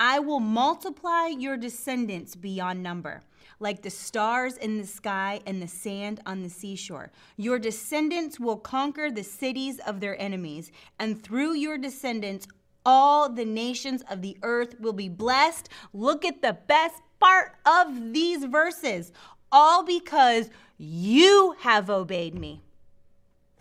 I 0.00 0.18
will 0.18 0.40
multiply 0.40 1.26
your 1.26 1.58
descendants 1.58 2.34
beyond 2.34 2.82
number, 2.82 3.20
like 3.60 3.82
the 3.82 3.90
stars 3.90 4.56
in 4.56 4.78
the 4.78 4.86
sky 4.86 5.40
and 5.44 5.60
the 5.60 5.68
sand 5.68 6.20
on 6.24 6.42
the 6.42 6.48
seashore. 6.48 7.12
Your 7.36 7.58
descendants 7.58 8.40
will 8.40 8.56
conquer 8.56 9.10
the 9.10 9.22
cities 9.22 9.78
of 9.80 10.00
their 10.00 10.18
enemies, 10.18 10.72
and 10.98 11.22
through 11.22 11.52
your 11.52 11.76
descendants, 11.76 12.48
all 12.86 13.28
the 13.28 13.44
nations 13.44 14.02
of 14.10 14.22
the 14.22 14.38
earth 14.42 14.80
will 14.80 14.94
be 14.94 15.10
blessed. 15.10 15.68
Look 15.92 16.24
at 16.24 16.40
the 16.40 16.56
best 16.66 17.02
part 17.20 17.56
of 17.66 18.14
these 18.14 18.44
verses 18.46 19.12
all 19.52 19.84
because 19.84 20.48
you 20.78 21.56
have 21.58 21.90
obeyed 21.90 22.34
me. 22.34 22.62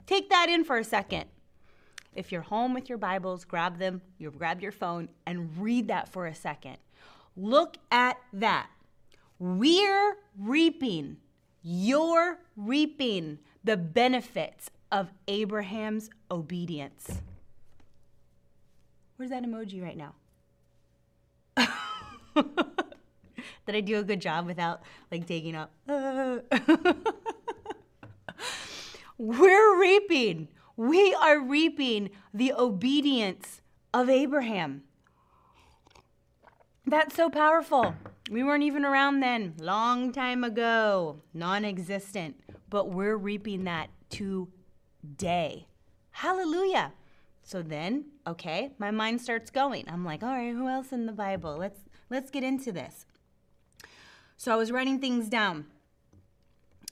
Take 0.05 0.29
that 0.29 0.47
in 0.47 0.63
for 0.63 0.77
a 0.77 0.85
second. 0.85 1.25
If 2.13 2.31
you're 2.31 2.41
home 2.41 2.73
with 2.73 2.89
your 2.89 2.97
Bibles, 2.97 3.45
grab 3.45 3.77
them, 3.77 4.01
you 4.17 4.31
grab 4.31 4.61
your 4.61 4.71
phone 4.71 5.09
and 5.25 5.57
read 5.57 5.87
that 5.89 6.09
for 6.09 6.25
a 6.25 6.33
second. 6.35 6.77
Look 7.37 7.77
at 7.91 8.17
that. 8.33 8.69
We're 9.37 10.17
reaping, 10.37 11.17
you're 11.61 12.39
reaping 12.57 13.39
the 13.63 13.77
benefits 13.77 14.69
of 14.91 15.11
Abraham's 15.27 16.09
obedience. 16.31 17.21
Where's 19.15 19.29
that 19.29 19.43
emoji 19.43 19.81
right 19.83 19.97
now? 19.97 20.15
Did 23.65 23.75
I 23.75 23.81
do 23.81 23.99
a 23.99 24.03
good 24.03 24.19
job 24.19 24.45
without 24.45 24.81
like 25.11 25.27
taking 25.27 25.55
up? 25.55 25.71
We're 29.17 29.79
reaping. 29.79 30.47
We 30.79 31.13
are 31.13 31.41
reaping 31.41 32.09
the 32.33 32.53
obedience 32.53 33.59
of 33.93 34.09
Abraham. 34.09 34.83
That's 36.85 37.17
so 37.17 37.29
powerful. 37.29 37.95
We 38.31 38.43
weren't 38.43 38.63
even 38.63 38.85
around 38.85 39.19
then, 39.19 39.55
long 39.59 40.13
time 40.13 40.45
ago, 40.45 41.17
non 41.33 41.65
existent, 41.65 42.39
but 42.69 42.91
we're 42.91 43.17
reaping 43.17 43.65
that 43.65 43.89
today. 44.09 45.67
Hallelujah. 46.11 46.93
So 47.43 47.61
then, 47.61 48.05
okay, 48.25 48.71
my 48.77 48.89
mind 48.89 49.19
starts 49.19 49.51
going. 49.51 49.83
I'm 49.89 50.05
like, 50.05 50.23
all 50.23 50.29
right, 50.29 50.53
who 50.53 50.69
else 50.69 50.93
in 50.93 51.07
the 51.07 51.11
Bible? 51.11 51.57
Let's 51.57 51.81
let's 52.09 52.31
get 52.31 52.45
into 52.45 52.71
this. 52.71 53.05
So 54.37 54.53
I 54.53 54.55
was 54.55 54.71
writing 54.71 55.01
things 55.01 55.27
down. 55.27 55.65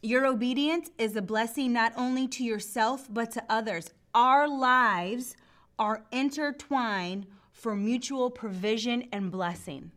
Your 0.01 0.27
obedience 0.27 0.91
is 0.97 1.15
a 1.15 1.21
blessing 1.21 1.73
not 1.73 1.91
only 1.97 2.27
to 2.27 2.43
yourself, 2.43 3.07
but 3.09 3.31
to 3.31 3.43
others. 3.49 3.89
Our 4.13 4.47
lives 4.47 5.35
are 5.79 6.03
intertwined 6.11 7.25
for 7.51 7.75
mutual 7.75 8.29
provision 8.29 9.07
and 9.11 9.31
blessing. 9.31 9.91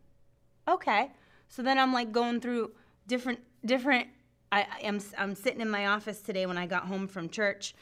Okay. 0.67 1.11
So 1.49 1.61
then 1.61 1.77
I'm 1.77 1.93
like 1.93 2.11
going 2.11 2.39
through 2.39 2.71
different, 3.07 3.39
different. 3.63 4.07
I, 4.51 4.65
am 4.81 4.99
I'm 5.17 5.35
sitting 5.35 5.61
in 5.61 5.69
my 5.69 5.87
office 5.87 6.21
today 6.21 6.45
when 6.45 6.57
I 6.57 6.65
got 6.65 6.87
home 6.87 7.07
from 7.07 7.29
church, 7.29 7.75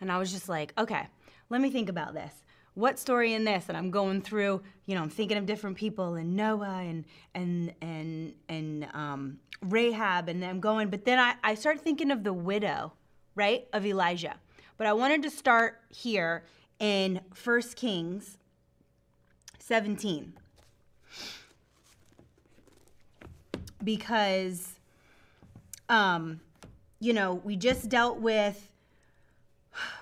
and 0.00 0.12
I 0.12 0.18
was 0.18 0.32
just 0.32 0.48
like, 0.48 0.72
okay, 0.76 1.06
let 1.48 1.60
me 1.60 1.70
think 1.70 1.88
about 1.88 2.14
this 2.14 2.32
what 2.74 2.98
story 2.98 3.32
in 3.32 3.44
this? 3.44 3.66
And 3.68 3.78
I'm 3.78 3.90
going 3.90 4.20
through, 4.20 4.62
you 4.86 4.94
know, 4.94 5.02
I'm 5.02 5.08
thinking 5.08 5.38
of 5.38 5.46
different 5.46 5.76
people 5.76 6.14
and 6.14 6.36
Noah 6.36 6.82
and 6.82 7.04
and 7.34 7.72
and 7.80 8.34
and 8.48 8.88
um, 8.92 9.38
Rahab, 9.62 10.28
and 10.28 10.44
I'm 10.44 10.60
going. 10.60 10.90
But 10.90 11.04
then 11.04 11.18
I, 11.18 11.34
I 11.42 11.54
start 11.54 11.80
thinking 11.80 12.10
of 12.10 12.24
the 12.24 12.32
widow, 12.32 12.92
right, 13.34 13.66
of 13.72 13.86
Elijah. 13.86 14.36
But 14.76 14.86
I 14.88 14.92
wanted 14.92 15.22
to 15.22 15.30
start 15.30 15.80
here 15.88 16.44
in 16.80 17.20
First 17.32 17.76
Kings 17.76 18.38
17 19.60 20.34
because, 23.84 24.74
um, 25.88 26.40
you 26.98 27.12
know, 27.12 27.34
we 27.44 27.54
just 27.54 27.88
dealt 27.88 28.18
with 28.18 28.72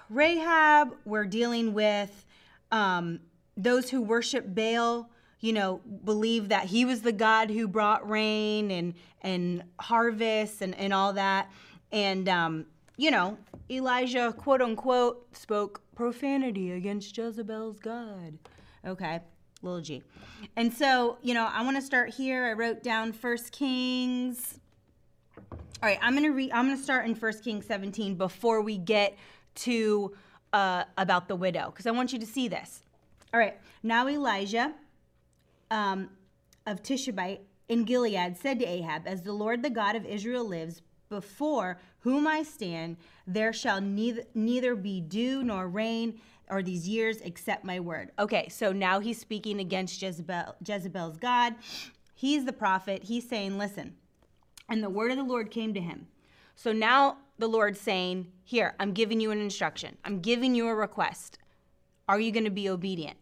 Rahab. 0.08 0.96
We're 1.04 1.26
dealing 1.26 1.74
with 1.74 2.24
um, 2.72 3.20
those 3.56 3.90
who 3.90 4.02
worship 4.02 4.52
Baal, 4.52 5.08
you 5.40 5.52
know, 5.52 5.80
believe 6.04 6.48
that 6.48 6.66
he 6.66 6.84
was 6.84 7.02
the 7.02 7.12
God 7.12 7.50
who 7.50 7.68
brought 7.68 8.08
rain 8.08 8.70
and 8.70 8.94
and 9.20 9.62
harvest 9.78 10.62
and, 10.62 10.74
and 10.76 10.92
all 10.92 11.12
that. 11.12 11.50
And 11.92 12.28
um, 12.28 12.66
you 12.96 13.10
know, 13.10 13.36
Elijah, 13.70 14.32
quote 14.36 14.62
unquote, 14.62 15.36
spoke 15.36 15.82
profanity 15.94 16.72
against 16.72 17.16
Jezebel's 17.16 17.78
God. 17.78 18.38
Okay, 18.84 19.20
little 19.60 19.80
g. 19.80 20.02
And 20.56 20.72
so, 20.72 21.18
you 21.22 21.34
know, 21.34 21.48
I 21.52 21.62
want 21.62 21.76
to 21.76 21.82
start 21.82 22.10
here. 22.10 22.46
I 22.46 22.52
wrote 22.52 22.82
down 22.82 23.12
First 23.12 23.52
Kings. 23.52 24.58
All 25.50 25.88
right, 25.88 25.98
I'm 26.00 26.14
gonna 26.14 26.32
read. 26.32 26.52
I'm 26.52 26.68
gonna 26.68 26.82
start 26.82 27.06
in 27.06 27.14
First 27.14 27.44
Kings 27.44 27.66
17 27.66 28.14
before 28.14 28.62
we 28.62 28.78
get 28.78 29.16
to 29.56 30.14
uh, 30.52 30.84
about 30.98 31.28
the 31.28 31.36
widow 31.36 31.66
because 31.66 31.86
I 31.86 31.90
want 31.90 32.12
you 32.12 32.18
to 32.18 32.26
see 32.26 32.48
this. 32.48 32.82
All 33.32 33.40
right. 33.40 33.58
Now 33.82 34.08
Elijah 34.08 34.74
um, 35.70 36.10
of 36.66 36.82
Tishbite 36.82 37.40
in 37.68 37.84
Gilead 37.84 38.36
said 38.36 38.58
to 38.58 38.66
Ahab, 38.66 39.02
As 39.06 39.22
the 39.22 39.32
Lord 39.32 39.62
the 39.62 39.70
God 39.70 39.96
of 39.96 40.04
Israel 40.04 40.46
lives, 40.46 40.82
before 41.08 41.78
whom 42.00 42.26
I 42.26 42.42
stand, 42.42 42.96
there 43.26 43.52
shall 43.52 43.80
neither, 43.80 44.22
neither 44.34 44.74
be 44.74 45.00
dew 45.00 45.42
nor 45.42 45.68
rain 45.68 46.20
or 46.50 46.62
these 46.62 46.88
years 46.88 47.20
except 47.20 47.64
my 47.64 47.80
word. 47.80 48.10
Okay, 48.18 48.48
so 48.48 48.72
now 48.72 49.00
he's 49.00 49.18
speaking 49.18 49.60
against 49.60 50.00
Jezebel, 50.00 50.56
Jezebel's 50.66 51.16
God. 51.16 51.54
He's 52.14 52.44
the 52.44 52.52
prophet. 52.52 53.04
He's 53.04 53.28
saying, 53.28 53.58
Listen. 53.58 53.94
And 54.68 54.82
the 54.82 54.90
word 54.90 55.10
of 55.10 55.16
the 55.16 55.22
Lord 55.24 55.50
came 55.50 55.74
to 55.74 55.80
him. 55.80 56.06
So 56.54 56.72
now 56.72 57.18
the 57.38 57.48
Lord 57.48 57.76
saying, 57.76 58.32
Here, 58.44 58.74
I'm 58.78 58.92
giving 58.92 59.20
you 59.20 59.30
an 59.30 59.40
instruction, 59.40 59.96
I'm 60.04 60.20
giving 60.20 60.54
you 60.54 60.68
a 60.68 60.74
request. 60.74 61.38
Are 62.08 62.20
you 62.20 62.32
going 62.32 62.44
to 62.44 62.50
be 62.50 62.68
obedient? 62.68 63.16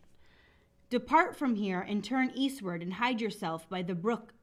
Depart 0.88 1.36
from 1.36 1.54
here 1.54 1.80
and 1.80 2.02
turn 2.02 2.32
eastward 2.34 2.82
and 2.82 2.94
hide 2.94 3.20
yourself 3.20 3.68
by 3.68 3.82
the 3.82 3.94
brook 3.94 4.34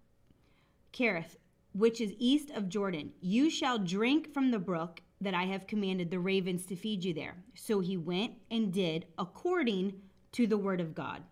Kerith, 0.93 1.35
which 1.73 1.99
is 1.99 2.13
east 2.17 2.49
of 2.51 2.69
Jordan. 2.69 3.11
You 3.19 3.49
shall 3.49 3.77
drink 3.77 4.33
from 4.33 4.51
the 4.51 4.59
brook, 4.59 5.01
that 5.19 5.33
I 5.33 5.43
have 5.43 5.67
commanded 5.67 6.11
the 6.11 6.19
ravens 6.19 6.65
to 6.67 6.75
feed 6.75 7.03
you 7.03 7.13
there. 7.13 7.35
So 7.55 7.79
he 7.79 7.97
went 7.97 8.33
and 8.51 8.71
did 8.71 9.05
according 9.17 9.93
to 10.33 10.47
the 10.47 10.57
word 10.57 10.79
of 10.79 10.93
God. 10.93 11.23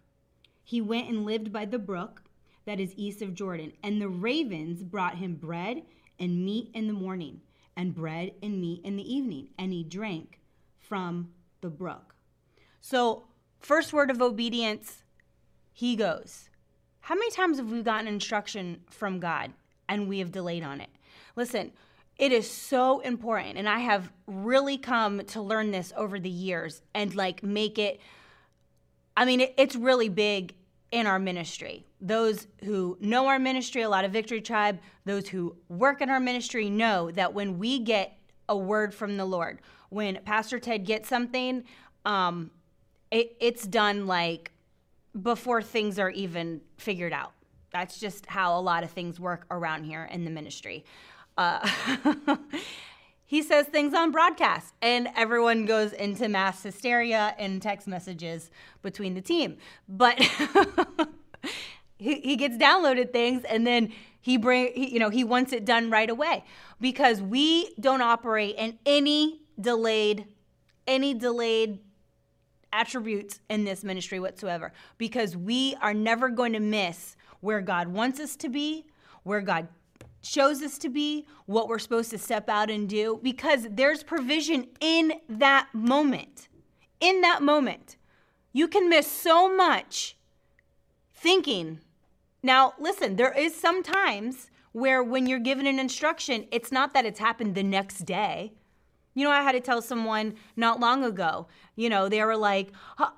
He 0.64 0.82
went 0.82 1.10
and 1.10 1.26
lived 1.26 1.54
by 1.54 1.66
the 1.66 1.80
brook 1.80 2.24
that 2.66 2.80
is 2.80 2.94
east 2.96 3.22
of 3.22 3.36
Jordan, 3.36 3.74
and 3.84 4.02
the 4.02 4.10
ravens 4.10 4.82
brought 4.82 5.18
him 5.18 5.36
bread 5.36 5.84
and 6.20 6.44
meat 6.44 6.72
in 6.74 6.88
the 6.88 6.94
morning, 6.94 7.42
and 7.78 7.94
bread 7.94 8.32
and 8.42 8.62
meat 8.62 8.82
in 8.84 8.96
the 8.96 9.14
evening, 9.14 9.50
and 9.58 9.74
he 9.74 9.84
drank 9.84 10.40
from 10.80 11.30
the 11.62 11.70
brook. 11.70 12.16
So, 12.82 13.26
first 13.60 13.94
word 13.94 14.12
of 14.12 14.22
obedience, 14.22 15.04
he 15.74 15.96
goes. 15.96 16.50
How 17.02 17.16
many 17.16 17.30
times 17.32 17.58
have 17.58 17.72
we 17.72 17.84
gotten 17.84 18.08
instruction 18.08 18.82
from 18.90 19.20
God 19.20 19.54
and 19.88 20.08
we 20.08 20.20
have 20.20 20.32
delayed 20.32 20.64
on 20.64 20.82
it? 20.82 20.90
Listen, 21.36 21.72
it 22.18 22.32
is 22.32 22.50
so 22.50 23.00
important. 23.02 23.58
And 23.58 23.68
I 23.68 23.80
have 23.80 24.12
really 24.26 24.78
come 24.78 25.24
to 25.26 25.42
learn 25.42 25.72
this 25.72 25.94
over 25.98 26.20
the 26.20 26.30
years 26.30 26.82
and 26.94 27.14
like 27.14 27.44
make 27.44 27.78
it, 27.78 28.00
I 29.18 29.26
mean, 29.26 29.42
it, 29.42 29.54
it's 29.58 29.76
really 29.76 30.10
big 30.10 30.56
in 30.96 31.06
our 31.08 31.20
ministry. 31.20 31.86
Those 32.00 32.48
who 32.64 32.98
know 33.02 33.28
our 33.28 33.38
ministry, 33.38 33.82
a 33.82 33.90
lot 33.90 34.06
of 34.06 34.12
Victory 34.12 34.40
Tribe, 34.40 34.80
those 35.04 35.28
who 35.28 35.58
work 35.68 36.00
in 36.00 36.10
our 36.10 36.22
ministry 36.22 36.70
know 36.70 37.12
that 37.12 37.34
when 37.34 37.60
we 37.60 37.80
get 37.80 38.18
a 38.48 38.56
word 38.56 38.94
from 38.94 39.18
the 39.18 39.26
Lord, 39.26 39.60
when 39.90 40.18
Pastor 40.24 40.58
Ted 40.58 40.86
gets 40.86 41.10
something, 41.10 41.66
um, 42.06 42.50
it, 43.12 43.36
it's 43.42 43.68
done 43.68 44.08
like 44.08 44.54
before 45.22 45.62
things 45.62 46.00
are 46.00 46.12
even 46.12 46.62
figured 46.78 47.12
out. 47.12 47.34
That's 47.74 48.00
just 48.00 48.26
how 48.26 48.58
a 48.58 48.62
lot 48.62 48.86
of 48.86 48.90
things 48.90 49.20
work 49.20 49.46
around 49.52 49.84
here 49.84 50.06
in 50.10 50.24
the 50.24 50.32
ministry. 50.32 50.86
Uh, 51.38 51.70
he 53.26 53.42
says 53.42 53.66
things 53.66 53.94
on 53.94 54.12
broadcast, 54.12 54.74
and 54.82 55.08
everyone 55.16 55.66
goes 55.66 55.94
into 55.94 56.30
mass 56.30 56.62
hysteria 56.62 57.36
and 57.40 57.62
text 57.62 57.88
messages 57.88 58.52
between 58.82 59.16
the 59.16 59.22
team. 59.22 59.58
But 59.90 60.20
he, 61.98 62.20
he 62.22 62.36
gets 62.36 62.58
downloaded 62.58 63.12
things, 63.12 63.44
and 63.44 63.66
then 63.66 63.92
he 64.22 64.38
bring 64.38 64.72
he, 64.74 64.94
you 64.94 65.00
know 65.00 65.10
he 65.10 65.24
wants 65.24 65.54
it 65.54 65.66
done 65.66 65.90
right 65.90 66.10
away 66.10 66.44
because 66.80 67.22
we 67.22 67.74
don't 67.80 68.02
operate 68.02 68.56
in 68.58 68.78
any 68.86 69.42
delayed 69.60 70.26
any 70.88 71.14
delayed 71.14 71.80
attributes 72.74 73.40
in 73.50 73.64
this 73.64 73.84
ministry 73.84 74.20
whatsoever 74.20 74.74
because 74.98 75.36
we 75.36 75.76
are 75.82 75.94
never 75.94 76.30
going 76.30 76.54
to 76.54 76.60
miss 76.60 77.16
where 77.40 77.62
God 77.62 77.88
wants 77.88 78.20
us 78.20 78.36
to 78.38 78.50
be, 78.50 78.86
where 79.24 79.42
God 79.42 79.68
shows 80.26 80.62
us 80.62 80.78
to 80.80 80.90
be, 80.90 81.26
what 81.46 81.68
we're 81.68 81.80
supposed 81.80 82.10
to 82.12 82.18
step 82.18 82.50
out 82.50 82.70
and 82.70 82.90
do, 82.90 83.20
because 83.22 83.68
there's 83.70 84.04
provision 84.04 84.68
in 84.80 85.14
that 85.30 85.70
moment. 85.74 86.48
In 87.00 87.22
that 87.22 87.42
moment. 87.42 87.98
You 88.52 88.68
can 88.68 88.90
miss 88.90 89.06
so 89.06 89.54
much 89.54 90.18
thinking. 91.14 91.80
Now, 92.42 92.74
listen, 92.80 93.16
there 93.16 93.34
is 93.34 93.56
sometimes 93.56 94.50
where 94.72 95.04
when 95.04 95.28
you're 95.28 95.40
given 95.40 95.68
an 95.68 95.80
instruction, 95.80 96.48
it's 96.52 96.72
not 96.72 96.94
that 96.94 97.06
it's 97.06 97.20
happened 97.20 97.56
the 97.56 97.64
next 97.64 98.00
day. 98.06 98.54
You 99.14 99.24
know, 99.24 99.32
I 99.32 99.42
had 99.42 99.54
to 99.54 99.62
tell 99.62 99.82
someone 99.82 100.36
not 100.56 100.80
long 100.80 101.04
ago, 101.04 101.48
you 101.76 101.90
know, 101.90 102.10
they 102.10 102.24
were 102.24 102.36
like, 102.36 102.72
ah, 102.98 103.14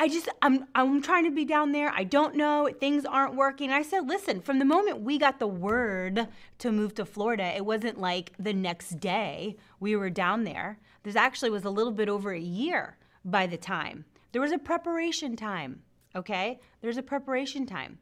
I 0.00 0.08
just 0.08 0.30
I'm 0.40 0.64
I'm 0.74 1.02
trying 1.02 1.24
to 1.24 1.30
be 1.30 1.44
down 1.44 1.72
there. 1.72 1.90
I 1.90 2.04
don't 2.04 2.34
know. 2.34 2.70
Things 2.80 3.04
aren't 3.04 3.34
working. 3.34 3.70
I 3.70 3.82
said, 3.82 4.08
"Listen, 4.08 4.40
from 4.40 4.58
the 4.58 4.64
moment 4.64 5.02
we 5.02 5.18
got 5.18 5.38
the 5.38 5.46
word 5.46 6.26
to 6.60 6.72
move 6.72 6.94
to 6.94 7.04
Florida, 7.04 7.54
it 7.54 7.66
wasn't 7.66 8.00
like 8.00 8.32
the 8.38 8.54
next 8.54 8.98
day 8.98 9.58
we 9.78 9.94
were 9.94 10.08
down 10.08 10.44
there. 10.44 10.78
This 11.02 11.16
actually 11.16 11.50
was 11.50 11.66
a 11.66 11.70
little 11.70 11.92
bit 11.92 12.08
over 12.08 12.32
a 12.32 12.40
year 12.40 12.96
by 13.26 13.46
the 13.46 13.58
time. 13.58 14.06
There 14.32 14.40
was 14.40 14.52
a 14.52 14.58
preparation 14.58 15.36
time, 15.36 15.82
okay? 16.16 16.60
There's 16.80 16.96
a 16.96 17.02
preparation 17.02 17.66
time. 17.66 17.98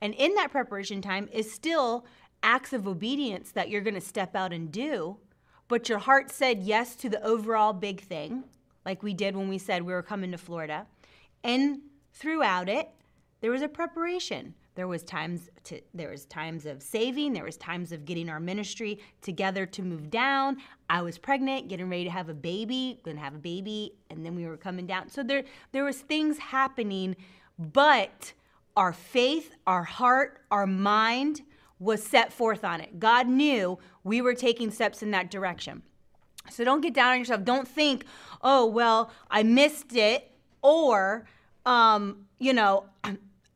And 0.00 0.14
in 0.14 0.32
that 0.36 0.52
preparation 0.52 1.02
time 1.02 1.28
is 1.30 1.52
still 1.52 2.06
acts 2.42 2.72
of 2.72 2.88
obedience 2.88 3.52
that 3.52 3.68
you're 3.68 3.82
going 3.82 3.92
to 3.92 4.00
step 4.00 4.34
out 4.34 4.54
and 4.54 4.72
do, 4.72 5.18
but 5.68 5.90
your 5.90 5.98
heart 5.98 6.30
said 6.30 6.60
yes 6.60 6.96
to 6.96 7.10
the 7.10 7.22
overall 7.22 7.74
big 7.74 8.00
thing, 8.00 8.44
like 8.86 9.02
we 9.02 9.12
did 9.12 9.36
when 9.36 9.50
we 9.50 9.58
said 9.58 9.82
we 9.82 9.92
were 9.92 10.02
coming 10.02 10.30
to 10.32 10.38
Florida 10.38 10.86
and 11.46 11.80
throughout 12.12 12.68
it, 12.68 12.90
there 13.40 13.50
was 13.52 13.62
a 13.62 13.68
preparation. 13.68 14.52
There 14.74 14.88
was 14.88 15.02
times 15.02 15.48
to 15.64 15.80
there 15.94 16.10
was 16.10 16.26
times 16.26 16.66
of 16.66 16.82
saving, 16.82 17.32
there 17.32 17.44
was 17.44 17.56
times 17.56 17.92
of 17.92 18.04
getting 18.04 18.28
our 18.28 18.40
ministry 18.40 18.98
together 19.22 19.64
to 19.64 19.82
move 19.82 20.10
down. 20.10 20.58
I 20.90 21.00
was 21.00 21.16
pregnant, 21.16 21.68
getting 21.68 21.88
ready 21.88 22.04
to 22.04 22.10
have 22.10 22.28
a 22.28 22.34
baby, 22.34 23.00
to 23.04 23.16
have 23.16 23.34
a 23.34 23.38
baby, 23.38 23.94
and 24.10 24.24
then 24.24 24.34
we 24.34 24.46
were 24.46 24.58
coming 24.58 24.86
down. 24.86 25.08
So 25.08 25.22
there 25.22 25.44
there 25.72 25.84
was 25.84 26.00
things 26.00 26.36
happening, 26.36 27.16
but 27.58 28.34
our 28.76 28.92
faith, 28.92 29.52
our 29.66 29.84
heart, 29.84 30.42
our 30.50 30.66
mind 30.66 31.42
was 31.78 32.02
set 32.02 32.32
forth 32.32 32.64
on 32.64 32.80
it. 32.80 32.98
God 32.98 33.28
knew 33.28 33.78
we 34.04 34.20
were 34.20 34.34
taking 34.34 34.70
steps 34.70 35.02
in 35.02 35.10
that 35.12 35.30
direction. 35.30 35.82
So 36.50 36.64
don't 36.64 36.82
get 36.82 36.92
down 36.92 37.12
on 37.12 37.18
yourself. 37.18 37.44
Don't 37.44 37.68
think, 37.68 38.04
"Oh, 38.42 38.66
well, 38.66 39.10
I 39.30 39.42
missed 39.42 39.94
it." 39.96 40.32
Or 40.60 41.26
um, 41.66 42.26
you 42.38 42.54
know, 42.54 42.84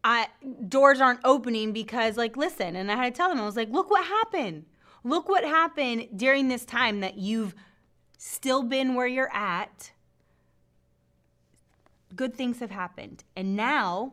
I 0.04 0.28
doors 0.68 1.00
aren't 1.00 1.20
opening 1.24 1.72
because 1.72 2.16
like 2.16 2.36
listen, 2.36 2.76
and 2.76 2.90
I 2.90 2.96
had 2.96 3.14
to 3.14 3.16
tell 3.18 3.28
them 3.28 3.40
I 3.40 3.46
was 3.46 3.56
like, 3.56 3.70
look 3.70 3.90
what 3.90 4.04
happened. 4.04 4.66
Look 5.04 5.28
what 5.28 5.44
happened 5.44 6.08
during 6.14 6.48
this 6.48 6.64
time 6.66 7.00
that 7.00 7.16
you've 7.16 7.54
still 8.18 8.62
been 8.62 8.94
where 8.94 9.06
you're 9.06 9.32
at. 9.32 9.92
Good 12.14 12.34
things 12.34 12.58
have 12.58 12.70
happened. 12.70 13.24
And 13.34 13.56
now, 13.56 14.12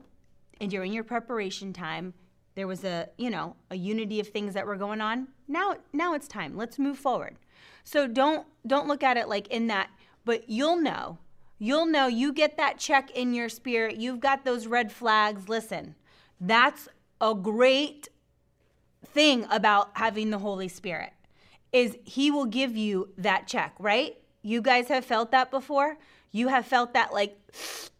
and 0.62 0.72
during 0.72 0.94
your 0.94 1.04
preparation 1.04 1.74
time, 1.74 2.14
there 2.56 2.68
was 2.68 2.84
a, 2.86 3.10
you 3.18 3.30
know, 3.30 3.56
a 3.70 3.76
unity 3.76 4.20
of 4.20 4.30
things 4.30 4.54
that 4.54 4.66
were 4.66 4.78
going 4.78 5.02
on. 5.02 5.28
Now 5.48 5.76
now 5.92 6.14
it's 6.14 6.28
time. 6.28 6.56
Let's 6.56 6.80
move 6.80 6.98
forward. 6.98 7.38
So 7.84 8.08
don't 8.08 8.46
don't 8.66 8.88
look 8.88 9.04
at 9.04 9.18
it 9.18 9.28
like 9.28 9.48
in 9.48 9.68
that, 9.68 9.90
but 10.26 10.50
you'll 10.50 10.78
know 10.78 11.18
You'll 11.60 11.86
know 11.86 12.08
you 12.08 12.34
get 12.34 12.58
that 12.58 12.78
check 12.78 13.12
in 13.12 13.34
your 13.34 13.50
spirit. 13.50 13.98
You've 13.98 14.20
got 14.20 14.46
those 14.46 14.68
red 14.68 14.92
flags. 14.92 15.50
Listen, 15.50 15.96
that's 16.40 16.88
a 17.20 17.34
great 17.34 18.10
thing 19.04 19.46
about 19.50 19.92
having 19.94 20.30
the 20.30 20.40
Holy 20.40 20.68
Spirit 20.68 21.14
is 21.72 21.98
he 22.04 22.32
will 22.32 22.46
give 22.46 22.76
you 22.76 23.10
that 23.18 23.48
check, 23.48 23.76
right? 23.80 24.18
You 24.42 24.62
guys 24.62 24.88
have 24.88 25.06
felt 25.06 25.32
that 25.32 25.52
before? 25.52 25.98
You 26.32 26.48
have 26.48 26.66
felt 26.66 26.94
that 26.94 27.14
like 27.14 27.38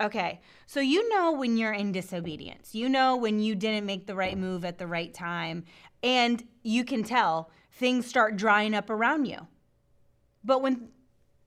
Okay. 0.00 0.40
So 0.66 0.80
you 0.80 1.08
know 1.08 1.32
when 1.32 1.56
you're 1.56 1.72
in 1.72 1.90
disobedience. 1.90 2.74
You 2.74 2.88
know 2.88 3.16
when 3.16 3.40
you 3.40 3.54
didn't 3.54 3.86
make 3.86 4.06
the 4.06 4.14
right 4.14 4.36
move 4.36 4.64
at 4.64 4.78
the 4.78 4.86
right 4.86 5.12
time 5.12 5.64
and 6.02 6.44
you 6.62 6.84
can 6.84 7.02
tell 7.02 7.50
things 7.72 8.06
start 8.06 8.36
drying 8.36 8.74
up 8.74 8.90
around 8.90 9.24
you. 9.24 9.46
But 10.44 10.62
when 10.62 10.88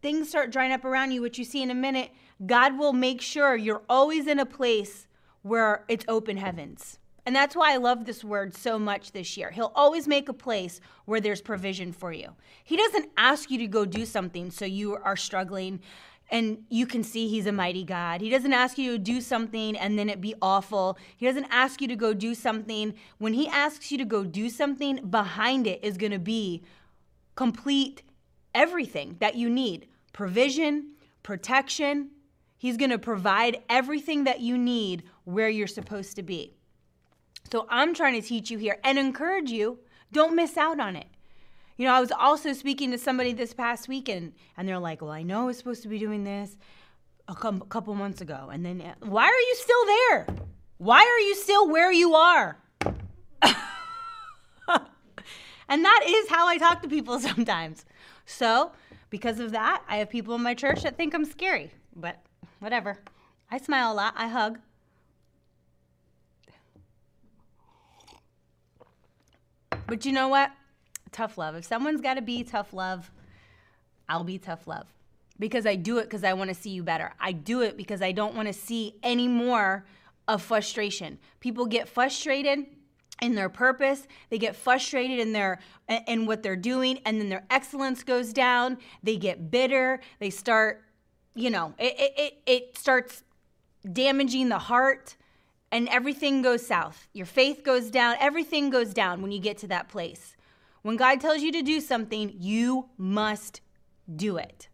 things 0.01 0.29
start 0.29 0.51
drying 0.51 0.71
up 0.71 0.85
around 0.85 1.11
you, 1.11 1.21
which 1.21 1.37
you 1.37 1.45
see 1.45 1.61
in 1.61 1.71
a 1.71 1.75
minute, 1.75 2.11
God 2.45 2.77
will 2.77 2.93
make 2.93 3.21
sure 3.21 3.55
you're 3.55 3.83
always 3.89 4.27
in 4.27 4.39
a 4.39 4.45
place 4.45 5.07
where 5.41 5.83
it's 5.87 6.05
open 6.07 6.37
heavens. 6.37 6.99
And 7.25 7.35
that's 7.35 7.55
why 7.55 7.73
I 7.73 7.77
love 7.77 8.05
this 8.05 8.23
word 8.23 8.55
so 8.55 8.79
much 8.79 9.11
this 9.11 9.37
year. 9.37 9.51
He'll 9.51 9.71
always 9.75 10.07
make 10.07 10.29
a 10.29 10.33
place 10.33 10.81
where 11.05 11.21
there's 11.21 11.41
provision 11.41 11.91
for 11.91 12.11
you. 12.11 12.29
He 12.63 12.75
doesn't 12.75 13.09
ask 13.17 13.51
you 13.51 13.57
to 13.59 13.67
go 13.67 13.85
do 13.85 14.05
something 14.05 14.49
so 14.49 14.65
you 14.65 14.95
are 14.95 15.17
struggling 15.17 15.81
and 16.31 16.63
you 16.69 16.85
can 16.85 17.03
see 17.03 17.27
he's 17.27 17.45
a 17.45 17.51
mighty 17.51 17.83
God. 17.83 18.21
He 18.21 18.29
doesn't 18.29 18.53
ask 18.53 18.77
you 18.77 18.93
to 18.93 18.97
do 18.97 19.19
something 19.19 19.75
and 19.77 19.97
then 19.97 20.09
it 20.09 20.21
be 20.21 20.35
awful. 20.41 20.97
He 21.17 21.25
doesn't 21.25 21.47
ask 21.49 21.81
you 21.81 21.87
to 21.87 21.95
go 21.95 22.13
do 22.13 22.35
something. 22.35 22.93
When 23.17 23.33
he 23.33 23.47
asks 23.47 23.91
you 23.91 23.97
to 23.97 24.05
go 24.05 24.23
do 24.23 24.49
something, 24.49 25.07
behind 25.09 25.67
it 25.67 25.83
is 25.83 25.97
going 25.97 26.11
to 26.11 26.19
be 26.19 26.63
complete 27.35 28.03
everything 28.53 29.17
that 29.19 29.35
you 29.35 29.49
need 29.49 29.87
provision, 30.13 30.91
protection. 31.23 32.09
He's 32.57 32.77
going 32.77 32.91
to 32.91 32.99
provide 32.99 33.61
everything 33.69 34.25
that 34.25 34.41
you 34.41 34.57
need 34.57 35.03
where 35.23 35.49
you're 35.49 35.67
supposed 35.67 36.15
to 36.17 36.23
be. 36.23 36.53
So 37.51 37.65
I'm 37.69 37.93
trying 37.93 38.19
to 38.19 38.27
teach 38.27 38.51
you 38.51 38.57
here 38.57 38.77
and 38.83 38.99
encourage 38.99 39.49
you 39.49 39.79
don't 40.11 40.35
miss 40.35 40.57
out 40.57 40.79
on 40.79 40.95
it. 40.95 41.07
You 41.77 41.85
know, 41.85 41.93
I 41.93 42.01
was 42.01 42.11
also 42.11 42.51
speaking 42.51 42.91
to 42.91 42.97
somebody 42.97 43.31
this 43.31 43.53
past 43.53 43.87
weekend, 43.87 44.33
and 44.57 44.67
they're 44.67 44.79
like, 44.79 45.01
Well, 45.01 45.11
I 45.11 45.23
know 45.23 45.43
I 45.43 45.45
was 45.45 45.57
supposed 45.57 45.81
to 45.83 45.87
be 45.87 45.97
doing 45.97 46.25
this 46.25 46.57
a 47.29 47.35
couple 47.35 47.93
months 47.95 48.21
ago. 48.21 48.49
And 48.51 48.65
then, 48.65 48.81
uh, 48.81 48.95
why 49.05 49.25
are 49.25 49.27
you 49.29 49.55
still 49.55 49.85
there? 49.85 50.27
Why 50.77 50.99
are 50.99 51.19
you 51.19 51.35
still 51.35 51.69
where 51.69 51.91
you 51.91 52.15
are? 52.15 52.57
and 55.69 55.85
that 55.85 56.03
is 56.07 56.29
how 56.29 56.47
I 56.47 56.57
talk 56.57 56.81
to 56.81 56.89
people 56.89 57.19
sometimes. 57.21 57.85
So, 58.29 58.71
because 59.09 59.39
of 59.39 59.51
that, 59.53 59.81
I 59.89 59.97
have 59.97 60.09
people 60.09 60.35
in 60.35 60.43
my 60.43 60.53
church 60.53 60.83
that 60.83 60.95
think 60.95 61.15
I'm 61.15 61.25
scary, 61.25 61.71
but 61.95 62.21
whatever. 62.59 62.99
I 63.49 63.57
smile 63.57 63.91
a 63.91 63.95
lot, 63.95 64.13
I 64.15 64.27
hug. 64.27 64.59
But 69.87 70.05
you 70.05 70.11
know 70.11 70.27
what? 70.27 70.51
Tough 71.11 71.39
love. 71.39 71.55
If 71.55 71.65
someone's 71.65 72.01
got 72.01 72.13
to 72.13 72.21
be 72.21 72.43
tough 72.43 72.71
love, 72.71 73.09
I'll 74.07 74.23
be 74.23 74.37
tough 74.37 74.67
love 74.67 74.85
because 75.39 75.65
I 75.65 75.75
do 75.75 75.97
it 75.97 76.03
because 76.03 76.23
I 76.23 76.33
want 76.33 76.49
to 76.49 76.55
see 76.55 76.69
you 76.69 76.83
better. 76.83 77.13
I 77.19 77.31
do 77.31 77.61
it 77.61 77.77
because 77.77 78.03
I 78.03 78.11
don't 78.11 78.35
want 78.35 78.47
to 78.47 78.53
see 78.53 78.93
any 79.01 79.27
more 79.27 79.85
of 80.27 80.43
frustration. 80.43 81.17
People 81.39 81.65
get 81.65 81.89
frustrated 81.89 82.67
in 83.21 83.35
their 83.35 83.49
purpose. 83.49 84.07
They 84.29 84.37
get 84.37 84.55
frustrated 84.55 85.19
in 85.19 85.33
their 85.33 85.59
in 86.07 86.25
what 86.25 86.43
they're 86.43 86.55
doing 86.55 86.99
and 87.05 87.19
then 87.19 87.29
their 87.29 87.45
excellence 87.49 88.03
goes 88.03 88.33
down. 88.33 88.77
They 89.03 89.17
get 89.17 89.51
bitter. 89.51 89.99
They 90.19 90.29
start 90.29 90.83
you 91.35 91.49
know 91.49 91.73
it 91.77 91.95
it, 91.97 92.33
it 92.45 92.77
starts 92.77 93.23
damaging 93.91 94.49
the 94.49 94.59
heart 94.59 95.15
and 95.71 95.87
everything 95.89 96.41
goes 96.41 96.65
south. 96.65 97.07
Your 97.13 97.25
faith 97.25 97.63
goes 97.63 97.91
down. 97.91 98.15
Everything 98.19 98.69
goes 98.69 98.93
down 98.93 99.21
when 99.21 99.31
you 99.31 99.39
get 99.39 99.57
to 99.59 99.67
that 99.67 99.89
place. 99.89 100.35
When 100.81 100.95
god 100.95 101.19
tells 101.19 101.41
you 101.41 101.51
to 101.51 101.61
do 101.61 101.79
something 101.79 102.33
you 102.37 102.89
must 102.97 103.61
do 104.15 104.37
it. 104.37 104.69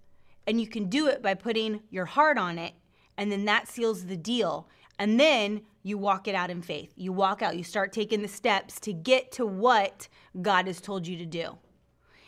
And 0.48 0.62
you 0.62 0.68
can 0.68 0.90
do 0.90 1.08
it 1.08 1.24
by 1.24 1.34
putting 1.34 1.82
your 1.90 2.06
heart 2.06 2.38
on 2.38 2.60
it 2.60 2.74
and 3.18 3.32
then 3.32 3.46
that 3.46 3.68
seals 3.68 4.06
the 4.06 4.18
deal. 4.18 4.68
And 5.00 5.20
then 5.20 5.62
you 5.86 6.00
walk 6.00 6.28
it 6.28 6.34
out 6.34 6.50
in 6.50 6.64
faith. 6.64 6.92
You 6.96 7.14
walk 7.14 7.44
out, 7.44 7.56
you 7.56 7.64
start 7.64 7.94
taking 7.94 8.24
the 8.24 8.28
steps 8.28 8.80
to 8.80 8.92
get 8.92 9.32
to 9.34 9.46
what 9.46 10.08
God 10.42 10.66
has 10.66 10.82
told 10.82 11.06
you 11.06 11.16
to 11.18 11.28
do. 11.28 11.60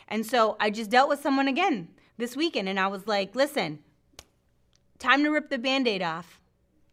And 0.08 0.24
so 0.24 0.58
I 0.60 0.70
just 0.70 0.92
dealt 0.92 1.10
with 1.10 1.22
someone 1.22 1.48
again 1.48 1.88
this 2.20 2.36
weekend 2.36 2.70
and 2.70 2.80
I 2.80 2.86
was 2.86 3.08
like, 3.08 3.36
listen, 3.36 3.80
time 5.00 5.24
to 5.24 5.32
rip 5.32 5.50
the 5.50 5.58
band 5.58 5.88
aid 5.88 6.04
off. 6.04 6.40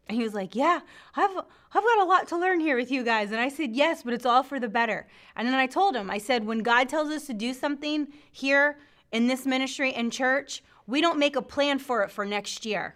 And 0.07 0.17
he 0.17 0.23
was 0.23 0.33
like, 0.33 0.55
yeah, 0.55 0.79
I've, 1.15 1.37
I've 1.37 1.83
got 1.83 1.99
a 1.99 2.03
lot 2.03 2.27
to 2.29 2.37
learn 2.37 2.59
here 2.59 2.77
with 2.77 2.89
you 2.89 3.03
guys. 3.03 3.29
And 3.29 3.39
I 3.39 3.49
said, 3.49 3.75
yes, 3.75 4.01
but 4.01 4.15
it's 4.15 4.25
all 4.25 4.41
for 4.41 4.59
the 4.59 4.67
better. 4.67 5.05
And 5.35 5.47
then 5.47 5.53
I 5.53 5.67
told 5.67 5.95
him, 5.95 6.09
I 6.09 6.17
said, 6.17 6.47
when 6.47 6.63
God 6.63 6.89
tells 6.89 7.11
us 7.11 7.27
to 7.27 7.33
do 7.35 7.53
something 7.53 8.07
here 8.31 8.79
in 9.11 9.27
this 9.27 9.45
ministry 9.45 9.93
and 9.93 10.11
church, 10.11 10.63
we 10.87 10.99
don't 10.99 11.19
make 11.19 11.35
a 11.35 11.43
plan 11.43 11.77
for 11.77 12.01
it 12.01 12.09
for 12.09 12.25
next 12.25 12.65
year. 12.65 12.95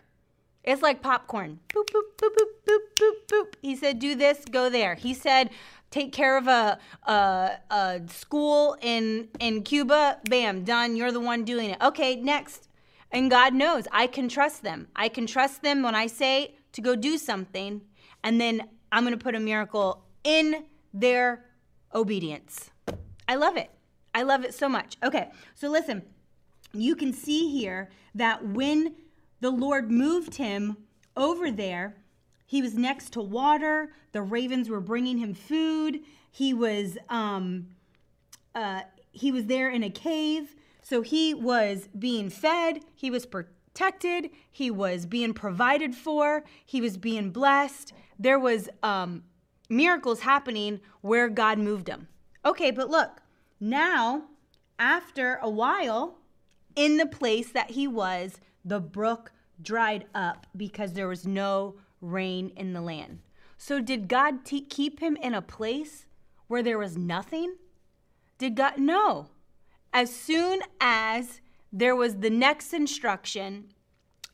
It's 0.69 0.83
like 0.83 1.01
popcorn. 1.01 1.59
Boop, 1.69 1.87
boop, 1.87 2.03
boop, 2.15 2.29
boop, 2.37 2.67
boop, 2.67 2.79
boop, 2.95 3.13
boop. 3.27 3.53
He 3.59 3.75
said, 3.75 3.97
do 3.97 4.13
this, 4.13 4.45
go 4.45 4.69
there. 4.69 4.93
He 4.93 5.15
said, 5.15 5.49
take 5.89 6.11
care 6.13 6.37
of 6.37 6.47
a, 6.47 6.77
a, 7.07 7.51
a 7.71 8.01
school 8.07 8.77
in, 8.79 9.29
in 9.39 9.63
Cuba. 9.63 10.19
Bam, 10.29 10.63
done. 10.63 10.95
You're 10.95 11.11
the 11.11 11.19
one 11.19 11.43
doing 11.43 11.71
it. 11.71 11.81
Okay, 11.81 12.17
next. 12.17 12.69
And 13.11 13.31
God 13.31 13.55
knows 13.55 13.87
I 13.91 14.05
can 14.05 14.29
trust 14.29 14.61
them. 14.61 14.89
I 14.95 15.09
can 15.09 15.25
trust 15.25 15.63
them 15.63 15.81
when 15.81 15.95
I 15.95 16.05
say 16.05 16.53
to 16.73 16.81
go 16.81 16.95
do 16.95 17.17
something, 17.17 17.81
and 18.23 18.39
then 18.39 18.61
I'm 18.91 19.03
going 19.03 19.17
to 19.17 19.23
put 19.23 19.33
a 19.33 19.39
miracle 19.39 20.05
in 20.23 20.65
their 20.93 21.45
obedience. 21.95 22.69
I 23.27 23.37
love 23.37 23.57
it. 23.57 23.71
I 24.13 24.21
love 24.21 24.43
it 24.43 24.53
so 24.53 24.69
much. 24.69 24.97
Okay, 25.03 25.31
so 25.55 25.67
listen, 25.69 26.03
you 26.73 26.95
can 26.95 27.11
see 27.11 27.49
here 27.49 27.89
that 28.13 28.45
when 28.45 28.93
the 29.41 29.49
Lord 29.49 29.91
moved 29.91 30.35
him 30.35 30.77
over 31.15 31.51
there. 31.51 31.95
He 32.45 32.61
was 32.61 32.75
next 32.75 33.13
to 33.13 33.21
water. 33.21 33.91
The 34.11 34.21
ravens 34.21 34.69
were 34.69 34.81
bringing 34.81 35.17
him 35.17 35.33
food. 35.33 35.99
He 36.31 36.53
was 36.53 36.97
um, 37.09 37.67
uh, 38.55 38.81
he 39.11 39.31
was 39.31 39.45
there 39.45 39.69
in 39.69 39.83
a 39.83 39.89
cave, 39.89 40.55
so 40.81 41.01
he 41.01 41.33
was 41.33 41.89
being 41.97 42.29
fed. 42.29 42.81
He 42.95 43.11
was 43.11 43.25
protected. 43.25 44.29
He 44.51 44.71
was 44.71 45.05
being 45.05 45.33
provided 45.33 45.95
for. 45.95 46.43
He 46.65 46.81
was 46.81 46.97
being 46.97 47.31
blessed. 47.31 47.93
There 48.17 48.39
was 48.39 48.69
um, 48.83 49.23
miracles 49.69 50.21
happening 50.21 50.79
where 51.01 51.29
God 51.29 51.59
moved 51.59 51.87
him. 51.87 52.07
Okay, 52.45 52.71
but 52.71 52.89
look 52.89 53.21
now, 53.59 54.23
after 54.77 55.37
a 55.41 55.49
while, 55.49 56.17
in 56.75 56.97
the 56.97 57.05
place 57.05 57.51
that 57.51 57.71
he 57.71 57.87
was, 57.87 58.39
the 58.63 58.79
brook 58.79 59.31
dried 59.61 60.05
up 60.13 60.47
because 60.55 60.93
there 60.93 61.07
was 61.07 61.25
no 61.25 61.75
rain 62.01 62.51
in 62.55 62.73
the 62.73 62.81
land. 62.81 63.19
So, 63.57 63.81
did 63.81 64.07
God 64.07 64.45
keep 64.45 64.99
him 64.99 65.17
in 65.17 65.33
a 65.33 65.41
place 65.41 66.05
where 66.47 66.63
there 66.63 66.77
was 66.77 66.97
nothing? 66.97 67.55
Did 68.37 68.55
God? 68.55 68.77
No. 68.77 69.27
As 69.91 70.15
soon 70.15 70.61
as 70.79 71.41
there 71.73 71.95
was 71.95 72.17
the 72.17 72.29
next 72.29 72.73
instruction, 72.73 73.65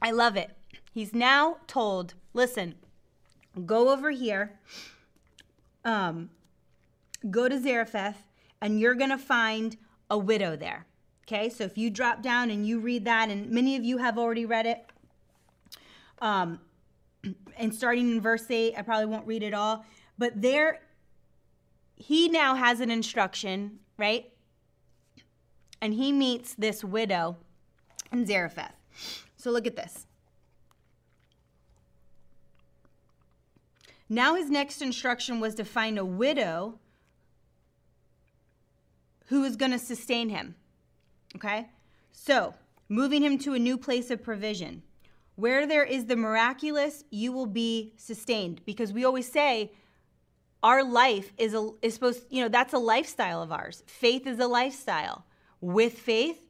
I 0.02 0.12
love 0.12 0.36
it. 0.36 0.52
He's 0.92 1.14
now 1.14 1.58
told, 1.68 2.14
listen, 2.34 2.76
go 3.66 3.90
over 3.90 4.12
here, 4.12 4.60
um, 5.84 6.30
go 7.32 7.50
to 7.50 7.60
Zarephath, 7.60 8.28
and 8.62 8.80
you're 8.80 8.96
going 8.96 9.10
to 9.10 9.18
find 9.18 9.78
a 10.10 10.18
widow 10.18 10.56
there. 10.56 10.86
Okay, 11.28 11.50
so 11.50 11.64
if 11.64 11.76
you 11.76 11.90
drop 11.90 12.22
down 12.22 12.52
and 12.52 12.68
you 12.68 12.80
read 12.80 13.06
that, 13.06 13.30
and 13.30 13.50
many 13.50 13.76
of 13.76 13.84
you 13.84 13.98
have 13.98 14.20
already 14.20 14.46
read 14.46 14.68
it, 14.68 14.86
um, 16.22 16.60
and 17.58 17.74
starting 17.74 18.12
in 18.12 18.22
verse 18.22 18.50
8, 18.50 18.76
I 18.78 18.82
probably 18.84 19.08
won't 19.08 19.26
read 19.26 19.42
it 19.42 19.54
all, 19.54 19.86
but 20.20 20.40
there, 20.40 20.82
he 21.96 22.30
now 22.30 22.54
has 22.54 22.80
an 22.80 22.92
instruction, 22.92 23.80
right? 23.98 24.32
And 25.82 25.96
he 25.96 26.12
meets 26.12 26.54
this 26.54 26.84
widow 26.84 27.38
in 28.12 28.28
Zarephath. 28.28 28.76
So 29.36 29.50
look 29.50 29.66
at 29.66 29.76
this. 29.76 30.06
Now 34.08 34.36
his 34.36 34.52
next 34.52 34.82
instruction 34.84 35.40
was 35.40 35.56
to 35.56 35.66
find 35.66 35.98
a 35.98 36.06
widow 36.06 36.78
who 39.28 39.42
was 39.42 39.56
going 39.56 39.72
to 39.72 39.80
sustain 39.80 40.30
him. 40.30 40.56
Okay? 41.36 41.70
So, 42.12 42.54
moving 42.90 43.22
him 43.22 43.38
to 43.40 43.54
a 43.54 43.60
new 43.60 43.78
place 43.78 44.10
of 44.12 44.24
provision. 44.24 44.84
Where 45.36 45.68
there 45.68 45.84
is 45.84 46.06
the 46.06 46.16
miraculous, 46.16 47.04
you 47.10 47.32
will 47.32 47.46
be 47.46 47.94
sustained. 47.98 48.62
Because 48.66 48.94
we 48.94 49.04
always 49.04 49.30
say 49.30 49.72
our 50.64 50.84
life 50.84 51.34
is, 51.38 51.54
a, 51.54 51.70
is 51.82 51.94
supposed, 51.94 52.24
you 52.30 52.42
know, 52.42 52.50
that's 52.50 52.74
a 52.74 52.78
lifestyle 52.78 53.42
of 53.42 53.52
ours. 53.52 53.84
Faith 53.86 54.26
is 54.26 54.40
a 54.40 54.48
lifestyle. 54.48 55.26
With 55.60 55.94
faith, 55.94 56.48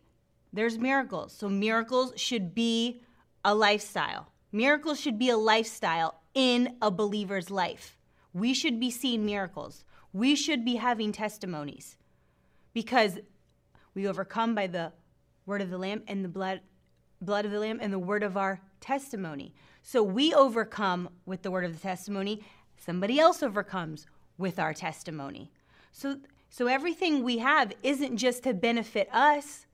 there's 0.54 0.78
miracles. 0.78 1.34
So 1.34 1.50
miracles 1.50 2.14
should 2.16 2.54
be 2.54 3.02
a 3.44 3.56
lifestyle. 3.56 4.32
Miracles 4.52 5.00
should 5.02 5.20
be 5.20 5.30
a 5.30 5.38
lifestyle 5.38 6.22
in 6.34 6.76
a 6.82 6.92
believer's 6.92 7.50
life. 7.50 7.98
We 8.34 8.54
should 8.54 8.80
be 8.80 8.92
seeing 8.92 9.26
miracles. 9.26 9.84
We 10.14 10.36
should 10.36 10.64
be 10.64 10.76
having 10.76 11.12
testimonies 11.12 11.98
because 12.74 13.20
we 13.96 14.08
overcome 14.08 14.54
by 14.54 14.68
the 14.68 14.92
word 15.46 15.62
of 15.62 15.70
the 15.70 15.78
Lamb 15.78 16.04
and 16.08 16.24
the 16.24 16.30
blood, 16.30 16.62
blood 17.22 17.46
of 17.46 17.52
the 17.52 17.60
Lamb 17.60 17.80
and 17.82 17.92
the 17.92 18.00
word 18.00 18.24
of 18.24 18.38
our 18.38 18.62
testimony. 18.82 19.54
So 19.82 20.04
we 20.04 20.34
overcome 20.34 21.10
with 21.26 21.42
the 21.42 21.50
word 21.50 21.66
of 21.66 21.74
the 21.74 21.80
testimony. 21.80 22.44
Somebody 22.78 23.20
else 23.20 23.42
overcomes 23.42 24.06
with 24.38 24.60
our 24.60 24.74
testimony. 24.74 25.52
So, 25.92 26.18
so 26.50 26.68
everything 26.68 27.24
we 27.24 27.38
have 27.38 27.74
isn't 27.84 28.18
just 28.18 28.44
to 28.44 28.54
benefit 28.54 29.08
us. 29.14 29.66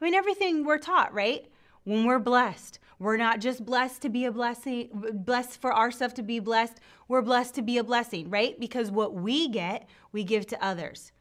I 0.00 0.04
mean, 0.04 0.14
everything 0.14 0.64
we're 0.64 0.78
taught, 0.78 1.12
right? 1.14 1.46
When 1.84 2.04
we're 2.04 2.18
blessed, 2.18 2.78
we're 2.98 3.16
not 3.16 3.40
just 3.40 3.64
blessed 3.64 4.02
to 4.02 4.10
be 4.10 4.26
a 4.26 4.32
blessing, 4.32 4.90
blessed 4.92 5.60
for 5.60 5.74
ourselves 5.74 6.14
to 6.14 6.22
be 6.22 6.38
blessed. 6.38 6.80
We're 7.08 7.22
blessed 7.22 7.54
to 7.54 7.62
be 7.62 7.78
a 7.78 7.84
blessing, 7.84 8.28
right? 8.28 8.60
Because 8.60 8.90
what 8.90 9.14
we 9.14 9.48
get, 9.48 9.88
we 10.12 10.22
give 10.22 10.46
to 10.48 10.64
others. 10.64 11.12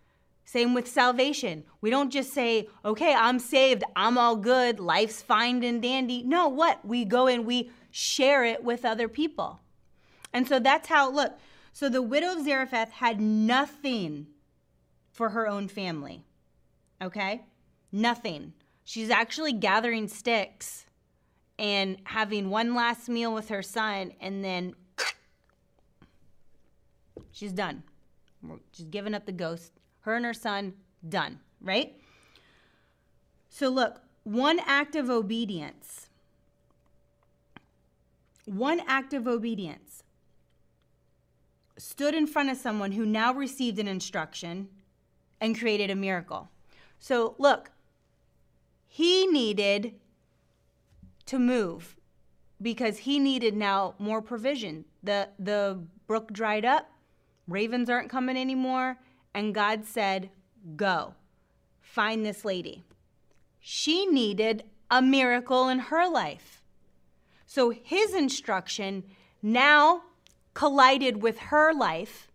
Same 0.51 0.73
with 0.73 0.87
salvation. 0.87 1.63
We 1.79 1.91
don't 1.91 2.09
just 2.09 2.33
say, 2.33 2.69
okay, 2.83 3.13
I'm 3.13 3.37
saved, 3.37 3.83
I'm 3.95 4.17
all 4.17 4.35
good, 4.35 4.79
life's 4.79 5.21
fine 5.21 5.63
and 5.63 5.79
dandy. 5.79 6.23
No, 6.23 6.47
what? 6.47 6.83
We 6.83 7.05
go 7.05 7.27
and 7.27 7.45
we 7.45 7.69
share 7.91 8.43
it 8.43 8.63
with 8.63 8.83
other 8.83 9.07
people. 9.07 9.59
And 10.33 10.47
so 10.47 10.57
that's 10.57 10.87
how, 10.87 11.11
look, 11.11 11.37
so 11.71 11.87
the 11.87 12.01
widow 12.01 12.31
of 12.31 12.43
Zarephath 12.43 12.93
had 12.93 13.21
nothing 13.21 14.25
for 15.11 15.29
her 15.29 15.47
own 15.47 15.67
family. 15.67 16.23
Okay? 16.99 17.43
Nothing. 17.91 18.53
She's 18.83 19.11
actually 19.11 19.53
gathering 19.53 20.07
sticks 20.07 20.87
and 21.59 21.97
having 22.05 22.49
one 22.49 22.73
last 22.73 23.07
meal 23.07 23.35
with 23.35 23.49
her 23.49 23.61
son, 23.61 24.13
and 24.19 24.43
then 24.43 24.73
she's 27.29 27.53
done. 27.53 27.83
She's 28.71 28.87
giving 28.87 29.13
up 29.13 29.27
the 29.27 29.31
ghost 29.31 29.73
her 30.09 30.15
and 30.15 30.25
her 30.25 30.33
son, 30.33 30.73
done, 31.07 31.39
right? 31.61 31.95
So 33.49 33.69
look, 33.69 34.01
one 34.23 34.59
act 34.65 34.95
of 34.95 35.09
obedience, 35.09 36.09
one 38.45 38.81
act 38.87 39.13
of 39.13 39.27
obedience 39.27 40.03
stood 41.77 42.13
in 42.13 42.27
front 42.27 42.49
of 42.49 42.57
someone 42.57 42.91
who 42.91 43.05
now 43.05 43.33
received 43.33 43.79
an 43.79 43.87
instruction 43.87 44.67
and 45.39 45.57
created 45.57 45.89
a 45.89 45.95
miracle. 45.95 46.49
So 46.99 47.35
look, 47.37 47.71
he 48.87 49.25
needed 49.27 49.95
to 51.27 51.39
move 51.39 51.95
because 52.61 52.99
he 52.99 53.19
needed 53.19 53.55
now 53.55 53.95
more 53.97 54.21
provision. 54.21 54.85
The 55.01 55.29
the 55.39 55.81
brook 56.07 56.33
dried 56.33 56.65
up, 56.65 56.89
ravens 57.47 57.89
aren't 57.89 58.09
coming 58.09 58.35
anymore. 58.35 58.97
And 59.33 59.53
God 59.53 59.85
said, 59.85 60.29
Go, 60.75 61.13
find 61.81 62.25
this 62.25 62.43
lady. 62.43 62.83
She 63.59 64.05
needed 64.05 64.63
a 64.89 65.01
miracle 65.01 65.69
in 65.69 65.79
her 65.79 66.09
life. 66.09 66.61
So 67.45 67.69
his 67.71 68.13
instruction 68.13 69.03
now 69.41 70.03
collided 70.53 71.21
with 71.21 71.39
her 71.39 71.73
life, 71.73 72.27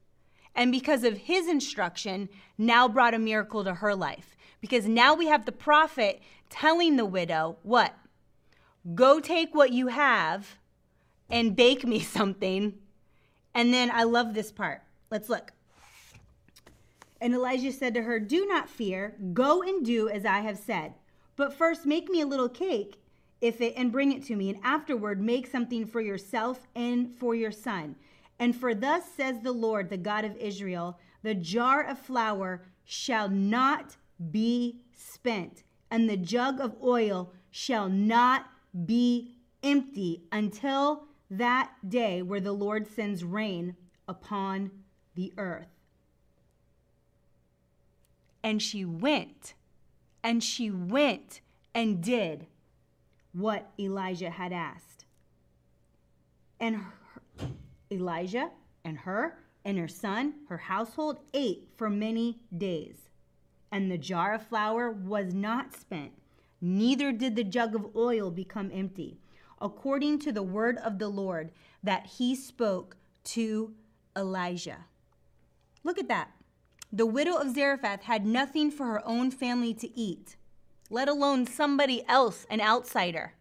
and 0.54 0.70
because 0.70 1.04
of 1.04 1.18
his 1.18 1.48
instruction, 1.48 2.28
now 2.56 2.88
brought 2.88 3.14
a 3.14 3.18
miracle 3.18 3.64
to 3.64 3.74
her 3.74 3.94
life. 3.94 4.36
Because 4.60 4.86
now 4.86 5.14
we 5.14 5.26
have 5.26 5.44
the 5.44 5.52
prophet 5.52 6.22
telling 6.48 6.96
the 6.96 7.04
widow, 7.04 7.56
What? 7.62 7.94
Go 8.94 9.18
take 9.18 9.54
what 9.54 9.72
you 9.72 9.88
have 9.88 10.58
and 11.30 11.56
bake 11.56 11.84
me 11.84 12.00
something. 12.18 12.74
And 13.54 13.72
then 13.72 13.90
I 13.90 14.04
love 14.04 14.34
this 14.34 14.52
part. 14.52 14.82
Let's 15.10 15.28
look. 15.28 15.52
And 17.20 17.34
Elijah 17.34 17.72
said 17.72 17.94
to 17.94 18.02
her, 18.02 18.18
Do 18.20 18.46
not 18.46 18.68
fear. 18.68 19.16
Go 19.32 19.62
and 19.62 19.84
do 19.84 20.08
as 20.08 20.24
I 20.24 20.40
have 20.40 20.58
said. 20.58 20.94
But 21.36 21.54
first, 21.54 21.86
make 21.86 22.08
me 22.08 22.20
a 22.20 22.26
little 22.26 22.48
cake, 22.48 22.96
if 23.40 23.60
it, 23.60 23.74
and 23.76 23.92
bring 23.92 24.12
it 24.12 24.24
to 24.24 24.36
me. 24.36 24.50
And 24.50 24.60
afterward, 24.62 25.20
make 25.20 25.46
something 25.46 25.86
for 25.86 26.00
yourself 26.00 26.66
and 26.74 27.12
for 27.12 27.34
your 27.34 27.52
son. 27.52 27.96
And 28.38 28.54
for 28.54 28.74
thus 28.74 29.04
says 29.16 29.40
the 29.40 29.52
Lord, 29.52 29.90
the 29.90 29.96
God 29.96 30.24
of 30.24 30.36
Israel, 30.36 30.98
the 31.22 31.34
jar 31.34 31.82
of 31.82 31.98
flour 31.98 32.66
shall 32.84 33.28
not 33.28 33.96
be 34.30 34.80
spent, 34.92 35.62
and 35.90 36.08
the 36.08 36.16
jug 36.16 36.60
of 36.60 36.76
oil 36.82 37.32
shall 37.50 37.88
not 37.88 38.46
be 38.84 39.36
empty 39.62 40.22
until 40.30 41.04
that 41.30 41.72
day 41.88 42.22
where 42.22 42.40
the 42.40 42.52
Lord 42.52 42.86
sends 42.86 43.24
rain 43.24 43.76
upon 44.06 44.70
the 45.14 45.32
earth. 45.38 45.73
And 48.44 48.62
she 48.62 48.84
went, 48.84 49.54
and 50.22 50.44
she 50.44 50.70
went 50.70 51.40
and 51.74 52.02
did 52.02 52.46
what 53.32 53.72
Elijah 53.80 54.30
had 54.30 54.52
asked. 54.52 55.06
And 56.60 56.76
her, 56.76 57.48
Elijah 57.90 58.50
and 58.84 58.98
her 58.98 59.38
and 59.64 59.78
her 59.78 59.88
son, 59.88 60.34
her 60.50 60.58
household, 60.58 61.20
ate 61.32 61.70
for 61.76 61.88
many 61.88 62.38
days. 62.56 63.08
And 63.72 63.90
the 63.90 63.98
jar 63.98 64.34
of 64.34 64.46
flour 64.46 64.90
was 64.90 65.32
not 65.32 65.74
spent, 65.74 66.12
neither 66.60 67.12
did 67.12 67.34
the 67.34 67.44
jug 67.44 67.74
of 67.74 67.96
oil 67.96 68.30
become 68.30 68.70
empty, 68.72 69.16
according 69.60 70.18
to 70.18 70.32
the 70.32 70.42
word 70.42 70.76
of 70.78 70.98
the 70.98 71.08
Lord 71.08 71.50
that 71.82 72.06
he 72.06 72.36
spoke 72.36 72.98
to 73.24 73.72
Elijah. 74.14 74.84
Look 75.82 75.98
at 75.98 76.08
that. 76.08 76.30
The 76.94 77.06
widow 77.06 77.34
of 77.34 77.52
Zarephath 77.52 78.02
had 78.02 78.24
nothing 78.24 78.70
for 78.70 78.86
her 78.86 79.04
own 79.04 79.32
family 79.32 79.74
to 79.74 79.98
eat, 79.98 80.36
let 80.90 81.08
alone 81.08 81.44
somebody 81.44 82.04
else, 82.06 82.46
an 82.48 82.60
outsider, 82.60 83.32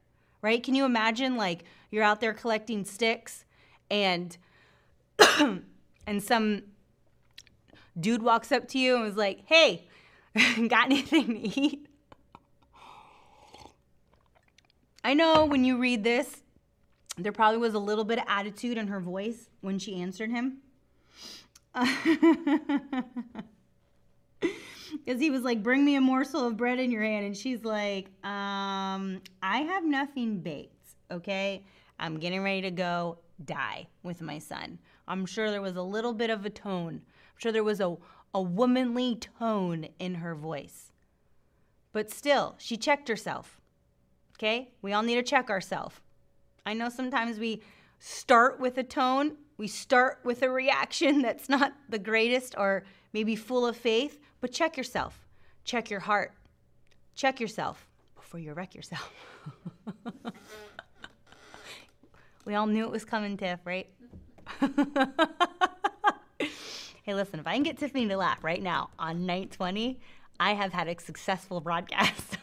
right? 0.41 0.63
Can 0.63 0.73
you 0.73 0.85
imagine 0.85 1.35
like 1.35 1.63
you're 1.91 2.03
out 2.03 2.19
there 2.19 2.33
collecting 2.33 2.83
sticks 2.83 3.45
and 3.91 4.35
and 6.07 6.23
some 6.23 6.63
dude 7.99 8.23
walks 8.23 8.51
up 8.51 8.67
to 8.69 8.79
you 8.79 8.95
and 8.95 9.03
was 9.03 9.17
like, 9.17 9.43
"Hey, 9.45 9.87
got 10.67 10.85
anything 10.85 11.27
to 11.27 11.61
eat?" 11.61 11.87
I 15.03 15.13
know 15.13 15.45
when 15.45 15.63
you 15.63 15.77
read 15.77 16.03
this, 16.03 16.41
there 17.19 17.31
probably 17.31 17.59
was 17.59 17.75
a 17.75 17.79
little 17.79 18.03
bit 18.03 18.17
of 18.17 18.25
attitude 18.27 18.79
in 18.79 18.87
her 18.87 18.99
voice 18.99 19.51
when 19.61 19.77
she 19.77 20.01
answered 20.01 20.31
him. 20.31 20.63
Because 25.05 25.19
he 25.19 25.31
was 25.31 25.41
like, 25.41 25.63
Bring 25.63 25.83
me 25.83 25.95
a 25.95 26.01
morsel 26.01 26.47
of 26.47 26.57
bread 26.57 26.79
in 26.79 26.91
your 26.91 27.01
hand. 27.01 27.25
And 27.25 27.35
she's 27.35 27.63
like, 27.63 28.07
um, 28.23 29.21
I 29.41 29.57
have 29.67 29.83
nothing 29.83 30.39
baked, 30.39 30.95
okay? 31.11 31.63
I'm 31.99 32.19
getting 32.19 32.43
ready 32.43 32.61
to 32.61 32.71
go 32.71 33.17
die 33.43 33.87
with 34.03 34.21
my 34.21 34.39
son. 34.39 34.79
I'm 35.07 35.25
sure 35.25 35.51
there 35.51 35.61
was 35.61 35.75
a 35.75 35.81
little 35.81 36.13
bit 36.13 36.29
of 36.29 36.45
a 36.45 36.49
tone. 36.49 37.01
I'm 37.03 37.39
sure 37.39 37.51
there 37.51 37.63
was 37.63 37.79
a, 37.79 37.95
a 38.33 38.41
womanly 38.41 39.15
tone 39.15 39.87
in 39.99 40.15
her 40.15 40.35
voice. 40.35 40.91
But 41.91 42.11
still, 42.11 42.55
she 42.57 42.77
checked 42.77 43.07
herself. 43.07 43.61
Okay? 44.37 44.71
We 44.81 44.93
all 44.93 45.03
need 45.03 45.15
to 45.15 45.23
check 45.23 45.49
ourselves. 45.49 45.95
I 46.65 46.73
know 46.73 46.89
sometimes 46.89 47.39
we 47.39 47.61
start 47.99 48.59
with 48.59 48.77
a 48.77 48.83
tone, 48.83 49.37
we 49.63 49.67
start 49.69 50.19
with 50.25 50.43
a 50.43 50.49
reaction 50.49 51.21
that's 51.27 51.47
not 51.47 51.71
the 51.87 51.97
greatest 51.97 52.53
or 52.57 52.83
maybe 53.13 53.33
full 53.33 53.65
of 53.65 53.77
faith, 53.77 54.19
but 54.41 54.51
check 54.51 54.75
yourself. 54.75 55.25
Check 55.63 55.89
your 55.89 56.01
heart. 56.01 56.33
Check 57.15 57.39
yourself 57.39 57.87
before 58.13 58.41
you 58.41 58.51
wreck 58.51 58.75
yourself. 58.75 59.09
we 62.45 62.55
all 62.55 62.67
knew 62.67 62.83
it 62.83 62.91
was 62.91 63.05
coming, 63.05 63.37
Tiff, 63.37 63.61
right? 63.63 63.87
hey, 67.03 67.13
listen, 67.13 67.39
if 67.39 67.47
I 67.47 67.53
can 67.53 67.63
get 67.63 67.77
Tiffany 67.77 68.05
to 68.09 68.17
laugh 68.17 68.43
right 68.43 68.61
now 68.61 68.89
on 68.99 69.25
night 69.25 69.51
20, 69.51 69.97
I 70.41 70.55
have 70.55 70.73
had 70.73 70.89
a 70.89 70.99
successful 70.99 71.61
broadcast. 71.61 72.37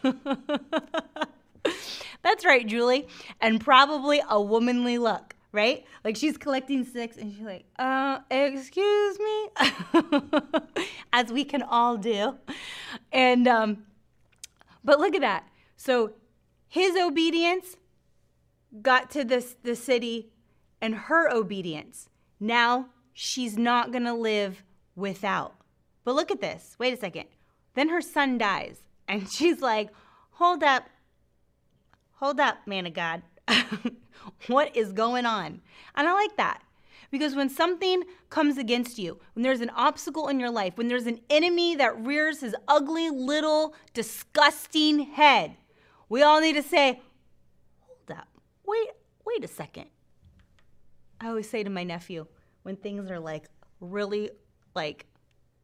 That's 2.23 2.45
right, 2.45 2.65
Julie. 2.65 3.07
And 3.39 3.61
probably 3.61 4.23
a 4.27 4.41
womanly 4.41 4.97
look, 4.97 5.35
right? 5.51 5.85
Like 6.03 6.15
she's 6.15 6.37
collecting 6.37 6.85
sticks 6.85 7.17
and 7.17 7.33
she's 7.33 7.45
like, 7.45 7.65
uh, 7.77 8.19
excuse 8.29 9.19
me, 9.19 9.49
as 11.13 11.31
we 11.31 11.43
can 11.43 11.61
all 11.61 11.97
do. 11.97 12.35
And, 13.11 13.47
um, 13.47 13.85
but 14.83 14.99
look 14.99 15.15
at 15.15 15.21
that. 15.21 15.47
So 15.75 16.13
his 16.67 16.95
obedience 16.95 17.75
got 18.81 19.11
to 19.11 19.23
this, 19.23 19.55
the 19.63 19.75
city 19.75 20.31
and 20.81 20.95
her 20.95 21.29
obedience. 21.29 22.07
Now 22.39 22.87
she's 23.13 23.57
not 23.57 23.91
going 23.91 24.05
to 24.05 24.13
live 24.13 24.63
without. 24.95 25.55
But 26.03 26.15
look 26.15 26.31
at 26.31 26.41
this. 26.41 26.75
Wait 26.79 26.93
a 26.93 26.97
second. 26.97 27.25
Then 27.75 27.89
her 27.89 28.01
son 28.01 28.37
dies. 28.37 28.81
And 29.07 29.29
she's 29.31 29.61
like, 29.61 29.89
hold 30.31 30.63
up. 30.63 30.89
Hold 32.15 32.39
up, 32.39 32.67
man 32.67 32.85
of 32.85 32.93
God. 32.93 33.23
what 34.47 34.75
is 34.75 34.93
going 34.93 35.25
on? 35.25 35.61
And 35.95 36.07
I 36.07 36.13
like 36.13 36.35
that. 36.37 36.61
Because 37.11 37.35
when 37.35 37.49
something 37.49 38.03
comes 38.29 38.57
against 38.57 38.97
you, 38.97 39.19
when 39.33 39.43
there's 39.43 39.59
an 39.59 39.71
obstacle 39.71 40.29
in 40.29 40.39
your 40.39 40.49
life, 40.49 40.77
when 40.77 40.87
there's 40.87 41.07
an 41.07 41.19
enemy 41.29 41.75
that 41.75 41.99
rears 42.05 42.39
his 42.39 42.55
ugly 42.67 43.09
little 43.09 43.75
disgusting 43.93 44.99
head, 44.99 45.57
we 46.07 46.23
all 46.23 46.39
need 46.39 46.53
to 46.53 46.63
say, 46.63 47.01
hold 47.79 48.17
up, 48.17 48.27
wait, 48.65 48.87
wait 49.25 49.43
a 49.43 49.47
second. 49.47 49.87
I 51.19 51.27
always 51.27 51.49
say 51.49 51.63
to 51.63 51.69
my 51.69 51.83
nephew 51.83 52.25
when 52.63 52.75
things 52.75 53.11
are 53.11 53.19
like 53.19 53.45
really 53.79 54.31
like 54.73 55.05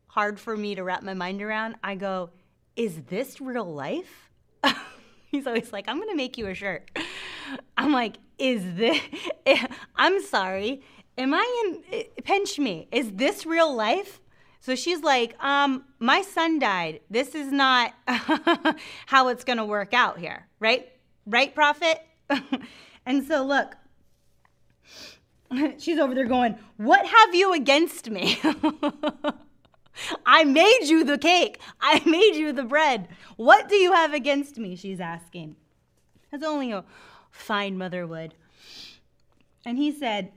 hard 0.08 0.40
for 0.40 0.56
me 0.56 0.76
to 0.76 0.84
wrap 0.84 1.04
my 1.04 1.14
mind 1.14 1.42
around, 1.42 1.76
I 1.84 1.96
go, 1.96 2.30
"Is 2.76 3.02
this 3.04 3.42
real 3.42 3.66
life?" 3.66 4.30
He's 5.32 5.48
always 5.48 5.74
like, 5.74 5.86
"I'm 5.88 6.00
to 6.00 6.16
make 6.16 6.38
you 6.38 6.48
a 6.48 6.54
shirt." 6.54 6.90
I'm 7.78 7.92
like, 7.92 8.18
"Is 8.38 8.62
this 8.76 9.02
I'm 9.96 10.22
sorry. 10.24 10.82
Am 11.18 11.34
I 11.34 11.82
in 11.94 12.06
pinch 12.24 12.60
me? 12.60 12.88
Is 12.92 13.12
this 13.14 13.46
real 13.46 13.76
life?" 13.76 14.20
So 14.60 14.76
she's 14.76 15.02
like, 15.02 15.42
um, 15.42 15.86
my 16.00 16.22
son 16.22 16.60
died. 16.60 17.00
This 17.10 17.36
is 17.36 17.52
not 17.52 17.94
how 19.06 19.30
it's 19.30 19.46
going 19.46 19.58
to 19.60 19.66
work 19.66 19.94
out 19.94 20.20
here, 20.20 20.46
right? 20.60 20.90
Right, 21.26 21.56
prophet? 21.56 22.02
and 23.06 23.26
so 23.26 23.46
look, 23.46 23.78
She's 25.78 25.98
over 26.00 26.14
there 26.14 26.26
going, 26.26 26.58
What 26.78 27.06
have 27.06 27.36
you 27.36 27.54
against 27.54 28.10
me? 28.10 28.40
I 30.26 30.44
made 30.44 30.82
you 30.84 31.04
the 31.04 31.18
cake. 31.18 31.60
I 31.82 32.02
made 32.06 32.36
you 32.36 32.52
the 32.54 32.64
bread. 32.64 33.08
What 33.36 33.68
do 33.70 33.76
you 33.76 33.94
have 33.94 34.14
against 34.14 34.58
me? 34.58 34.76
She's 34.76 35.00
asking. 35.00 35.56
As 36.32 36.44
only 36.44 36.72
a 36.72 36.84
fine 37.38 37.78
mother 37.78 38.06
would. 38.06 38.34
And 39.66 39.78
he 39.78 39.92
said, 39.92 40.32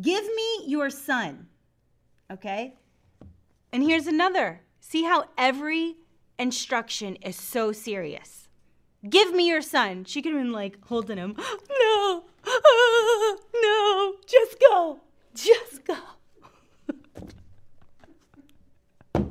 Give 0.00 0.24
me 0.24 0.64
your 0.66 0.90
son. 0.90 1.46
Okay? 2.30 2.74
And 3.72 3.82
here's 3.82 4.06
another. 4.06 4.60
See 4.80 5.04
how 5.04 5.24
every 5.38 5.96
instruction 6.38 7.16
is 7.16 7.36
so 7.36 7.72
serious. 7.72 8.48
Give 9.08 9.34
me 9.34 9.48
your 9.48 9.62
son. 9.62 10.04
She 10.04 10.20
could 10.20 10.32
have 10.32 10.42
been 10.42 10.52
like 10.52 10.84
holding 10.86 11.18
him. 11.18 11.36
No, 11.68 12.24
ah, 12.46 13.36
no, 13.54 14.14
just 14.26 14.56
go. 14.70 15.00
Just 15.34 15.84
go. 15.84 15.96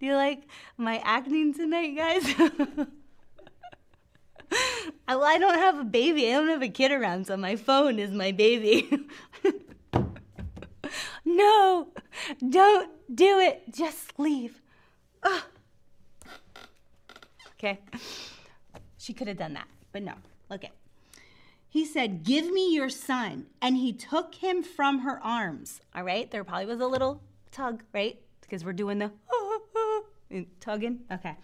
Do 0.00 0.06
you 0.06 0.14
like 0.14 0.44
my 0.76 0.98
acting 1.04 1.52
tonight, 1.52 1.96
guys? 1.96 2.24
I, 5.08 5.16
well, 5.16 5.24
I 5.24 5.38
don't 5.38 5.54
have 5.54 5.78
a 5.78 5.84
baby. 5.84 6.28
I 6.28 6.32
don't 6.32 6.48
have 6.48 6.62
a 6.62 6.68
kid 6.68 6.92
around, 6.92 7.26
so 7.26 7.36
my 7.38 7.56
phone 7.56 7.98
is 7.98 8.10
my 8.10 8.30
baby. 8.30 9.06
no, 11.24 11.88
don't 12.46 12.90
do 13.12 13.38
it. 13.38 13.74
Just 13.74 14.18
leave. 14.18 14.60
Ugh. 15.22 15.42
Okay. 17.54 17.80
She 18.98 19.14
could 19.14 19.28
have 19.28 19.38
done 19.38 19.54
that, 19.54 19.66
but 19.92 20.02
no. 20.02 20.12
Look 20.50 20.62
at. 20.64 20.72
He 21.70 21.86
said, 21.86 22.22
Give 22.22 22.50
me 22.52 22.74
your 22.74 22.90
son. 22.90 23.46
And 23.62 23.78
he 23.78 23.94
took 23.94 24.34
him 24.34 24.62
from 24.62 25.00
her 25.00 25.18
arms. 25.24 25.80
All 25.94 26.02
right. 26.02 26.30
There 26.30 26.44
probably 26.44 26.66
was 26.66 26.80
a 26.80 26.86
little 26.86 27.22
tug, 27.50 27.82
right? 27.94 28.20
Because 28.42 28.62
we're 28.62 28.74
doing 28.74 28.98
the 28.98 29.10
tugging. 30.60 31.00
Okay. 31.10 31.36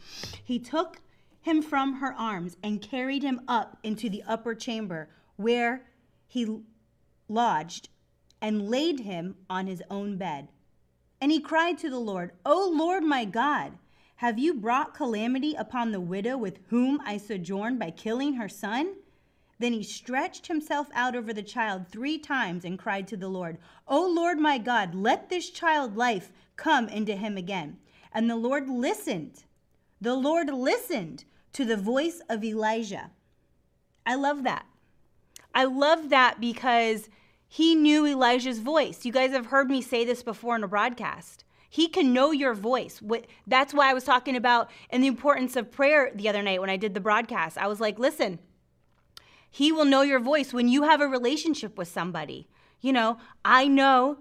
He 0.44 0.59
took 0.59 1.00
him 1.45 1.61
from 1.61 1.97
her 1.97 2.15
arms 2.15 2.57
and 2.63 2.81
carried 2.81 3.23
him 3.23 3.39
up 3.47 3.77
into 3.83 4.09
the 4.09 4.23
upper 4.27 4.55
chamber 4.55 5.11
where 5.37 5.83
he 6.27 6.61
lodged 7.29 7.91
and 8.41 8.71
laid 8.71 9.01
him 9.01 9.37
on 9.51 9.67
his 9.67 9.83
own 9.91 10.17
bed. 10.17 10.49
And 11.21 11.31
he 11.31 11.41
cried 11.41 11.77
to 11.79 11.91
the 11.91 11.99
Lord, 11.99 12.33
O 12.47 12.73
Lord 12.75 13.05
my 13.05 13.27
God, 13.27 13.73
have 14.17 14.39
you 14.39 14.55
brought 14.55 14.95
calamity 14.95 15.55
upon 15.55 15.93
the 15.93 16.01
widow 16.01 16.39
with 16.39 16.61
whom 16.69 16.99
I 17.05 17.19
sojourn 17.19 17.79
by 17.79 17.91
killing 17.91 18.35
her 18.35 18.49
son? 18.49 18.95
Then 19.59 19.75
he 19.75 19.83
stretched 19.83 20.47
himself 20.47 20.89
out 20.95 21.15
over 21.15 21.35
the 21.35 21.43
child 21.43 21.89
three 21.89 22.19
times 22.19 22.65
and 22.65 22.79
cried 22.79 23.07
to 23.09 23.19
the 23.19 23.29
Lord, 23.29 23.59
O 23.87 24.07
Lord 24.07 24.39
my 24.39 24.57
God, 24.57 24.95
let 24.95 25.29
this 25.29 25.51
child 25.51 25.95
life 25.95 26.33
come 26.57 26.89
into 26.89 27.17
him 27.17 27.37
again. 27.37 27.77
And 28.13 28.31
the 28.31 28.37
Lord 28.37 28.71
listened. 28.71 29.45
The 30.01 30.15
Lord 30.15 30.49
listened 30.49 31.25
to 31.55 31.64
the 31.64 31.77
voice 31.77 32.21
of 32.29 32.45
Elijah. 32.45 33.11
I 34.07 34.14
love 34.17 34.45
that. 34.45 34.67
I 35.55 35.64
love 35.64 36.11
that 36.11 36.40
because 36.40 37.09
he 37.49 37.75
knew 37.75 38.07
Elijah's 38.07 38.59
voice. 38.59 39.05
You 39.05 39.12
guys 39.12 39.31
have 39.31 39.47
heard 39.47 39.71
me 39.71 39.81
say 39.81 40.05
this 40.05 40.23
before 40.23 40.57
in 40.57 40.64
a 40.64 40.69
broadcast. 40.69 41.45
He 41.71 41.88
can 41.88 42.12
know 42.12 42.31
your 42.31 42.55
voice. 42.55 43.01
That's 43.47 43.73
why 43.73 43.90
I 43.90 43.95
was 43.95 44.05
talking 44.05 44.37
about 44.37 44.71
and 44.90 45.03
the 45.03 45.09
importance 45.09 45.57
of 45.57 45.73
prayer 45.73 46.11
the 46.14 46.29
other 46.29 46.43
night 46.43 46.61
when 46.61 46.71
I 46.71 46.77
did 46.77 46.95
the 46.95 47.01
broadcast. 47.01 47.57
I 47.57 47.67
was 47.67 47.81
like, 47.81 47.99
listen, 47.99 48.38
he 49.51 49.73
will 49.73 49.85
know 49.85 50.03
your 50.03 50.21
voice 50.21 50.53
when 50.53 50.69
you 50.69 50.83
have 50.83 51.01
a 51.01 51.07
relationship 51.09 51.79
with 51.79 51.88
somebody. 51.88 52.49
You 52.81 52.93
know, 52.93 53.19
I 53.45 53.67
know, 53.69 54.19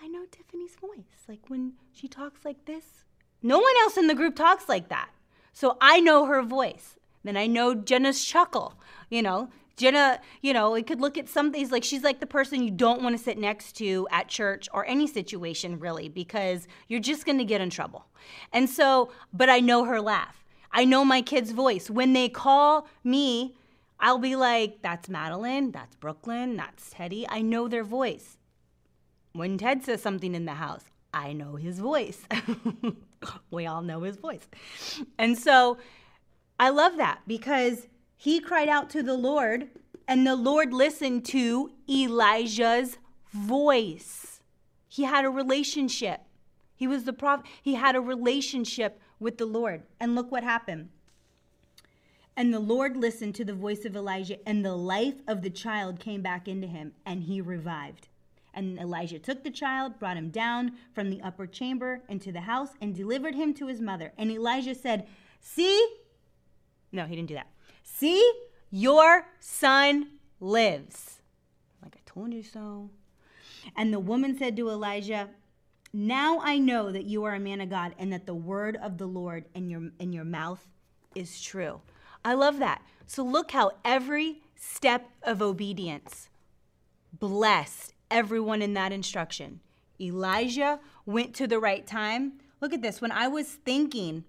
I 0.00 0.08
know 0.08 0.24
Tiffany's 0.30 0.76
voice. 0.76 1.26
Like 1.28 1.48
when 1.48 1.74
she 1.92 2.08
talks 2.08 2.44
like 2.44 2.64
this, 2.64 3.04
no 3.42 3.58
one 3.58 3.74
else 3.82 3.96
in 3.96 4.06
the 4.06 4.14
group 4.14 4.36
talks 4.36 4.68
like 4.68 4.88
that. 4.88 5.10
So 5.52 5.76
I 5.80 6.00
know 6.00 6.26
her 6.26 6.42
voice. 6.42 6.96
Then 7.24 7.36
I 7.36 7.46
know 7.46 7.74
Jenna's 7.74 8.24
chuckle. 8.24 8.74
You 9.10 9.22
know, 9.22 9.50
Jenna, 9.76 10.20
you 10.40 10.52
know, 10.52 10.74
it 10.74 10.86
could 10.86 11.00
look 11.00 11.18
at 11.18 11.28
some 11.28 11.52
things 11.52 11.70
like 11.70 11.84
she's 11.84 12.02
like 12.02 12.20
the 12.20 12.26
person 12.26 12.62
you 12.62 12.70
don't 12.70 13.02
want 13.02 13.16
to 13.16 13.22
sit 13.22 13.38
next 13.38 13.72
to 13.76 14.06
at 14.10 14.28
church 14.28 14.68
or 14.72 14.86
any 14.86 15.06
situation 15.06 15.78
really 15.78 16.08
because 16.08 16.66
you're 16.88 17.00
just 17.00 17.26
going 17.26 17.38
to 17.38 17.44
get 17.44 17.60
in 17.60 17.70
trouble. 17.70 18.06
And 18.52 18.68
so, 18.68 19.12
but 19.32 19.48
I 19.48 19.60
know 19.60 19.84
her 19.84 20.00
laugh. 20.00 20.44
I 20.72 20.84
know 20.84 21.04
my 21.04 21.20
kid's 21.20 21.50
voice. 21.50 21.90
When 21.90 22.12
they 22.12 22.28
call 22.28 22.86
me, 23.04 23.54
I'll 24.00 24.18
be 24.18 24.36
like, 24.36 24.82
that's 24.82 25.08
Madeline, 25.08 25.70
that's 25.70 25.94
Brooklyn, 25.96 26.56
that's 26.56 26.90
Teddy. 26.90 27.26
I 27.28 27.42
know 27.42 27.68
their 27.68 27.84
voice. 27.84 28.38
When 29.32 29.58
Ted 29.58 29.84
says 29.84 30.02
something 30.02 30.34
in 30.34 30.44
the 30.44 30.54
house, 30.54 30.84
I 31.14 31.32
know 31.32 31.56
his 31.56 31.78
voice. 31.78 32.22
we 33.50 33.66
all 33.66 33.82
know 33.82 34.02
his 34.02 34.16
voice. 34.16 34.48
And 35.18 35.38
so 35.38 35.78
I 36.58 36.70
love 36.70 36.96
that 36.96 37.20
because 37.26 37.88
he 38.16 38.40
cried 38.40 38.68
out 38.68 38.88
to 38.90 39.02
the 39.02 39.14
Lord, 39.14 39.68
and 40.06 40.26
the 40.26 40.36
Lord 40.36 40.72
listened 40.72 41.24
to 41.26 41.72
Elijah's 41.88 42.98
voice. 43.32 44.40
He 44.88 45.04
had 45.04 45.24
a 45.24 45.30
relationship. 45.30 46.20
He 46.76 46.86
was 46.86 47.04
the 47.04 47.12
prophet. 47.12 47.46
He 47.62 47.74
had 47.74 47.96
a 47.96 48.00
relationship 48.00 49.00
with 49.18 49.38
the 49.38 49.46
Lord. 49.46 49.82
And 49.98 50.14
look 50.14 50.30
what 50.30 50.44
happened. 50.44 50.90
And 52.36 52.52
the 52.52 52.60
Lord 52.60 52.96
listened 52.96 53.34
to 53.36 53.44
the 53.44 53.54
voice 53.54 53.84
of 53.84 53.94
Elijah, 53.96 54.36
and 54.48 54.64
the 54.64 54.76
life 54.76 55.16
of 55.26 55.42
the 55.42 55.50
child 55.50 56.00
came 56.00 56.22
back 56.22 56.48
into 56.48 56.66
him, 56.66 56.92
and 57.04 57.24
he 57.24 57.40
revived. 57.40 58.08
And 58.54 58.78
Elijah 58.78 59.18
took 59.18 59.44
the 59.44 59.50
child, 59.50 59.98
brought 59.98 60.16
him 60.16 60.30
down 60.30 60.72
from 60.94 61.10
the 61.10 61.22
upper 61.22 61.46
chamber 61.46 62.02
into 62.08 62.32
the 62.32 62.42
house, 62.42 62.70
and 62.80 62.94
delivered 62.94 63.34
him 63.34 63.54
to 63.54 63.66
his 63.66 63.80
mother. 63.80 64.12
And 64.18 64.30
Elijah 64.30 64.74
said, 64.74 65.06
See? 65.40 65.96
No, 66.92 67.06
he 67.06 67.16
didn't 67.16 67.28
do 67.28 67.34
that. 67.34 67.48
See, 67.82 68.32
your 68.70 69.26
son 69.40 70.08
lives. 70.40 71.20
Like 71.82 71.96
I 71.96 72.00
told 72.04 72.32
you 72.32 72.42
so. 72.42 72.90
And 73.76 73.92
the 73.92 74.00
woman 74.00 74.36
said 74.36 74.56
to 74.56 74.68
Elijah, 74.68 75.28
Now 75.92 76.40
I 76.42 76.58
know 76.58 76.92
that 76.92 77.04
you 77.04 77.24
are 77.24 77.34
a 77.34 77.40
man 77.40 77.60
of 77.60 77.70
God 77.70 77.94
and 77.98 78.12
that 78.12 78.26
the 78.26 78.34
word 78.34 78.76
of 78.82 78.98
the 78.98 79.06
Lord 79.06 79.44
in 79.54 79.70
your, 79.70 79.90
in 79.98 80.12
your 80.12 80.24
mouth 80.24 80.66
is 81.14 81.40
true. 81.40 81.80
I 82.24 82.34
love 82.34 82.58
that. 82.58 82.82
So 83.06 83.24
look 83.24 83.50
how 83.50 83.72
every 83.84 84.42
step 84.56 85.10
of 85.22 85.42
obedience 85.42 86.28
blessed 87.18 87.94
everyone 88.12 88.62
in 88.62 88.74
that 88.74 88.92
instruction. 88.92 89.60
Elijah 90.00 90.78
went 91.06 91.34
to 91.34 91.46
the 91.46 91.58
right 91.58 91.86
time. 91.86 92.34
Look 92.60 92.72
at 92.72 92.82
this. 92.82 93.00
When 93.00 93.12
I 93.12 93.28
was 93.28 93.48
thinking 93.48 94.24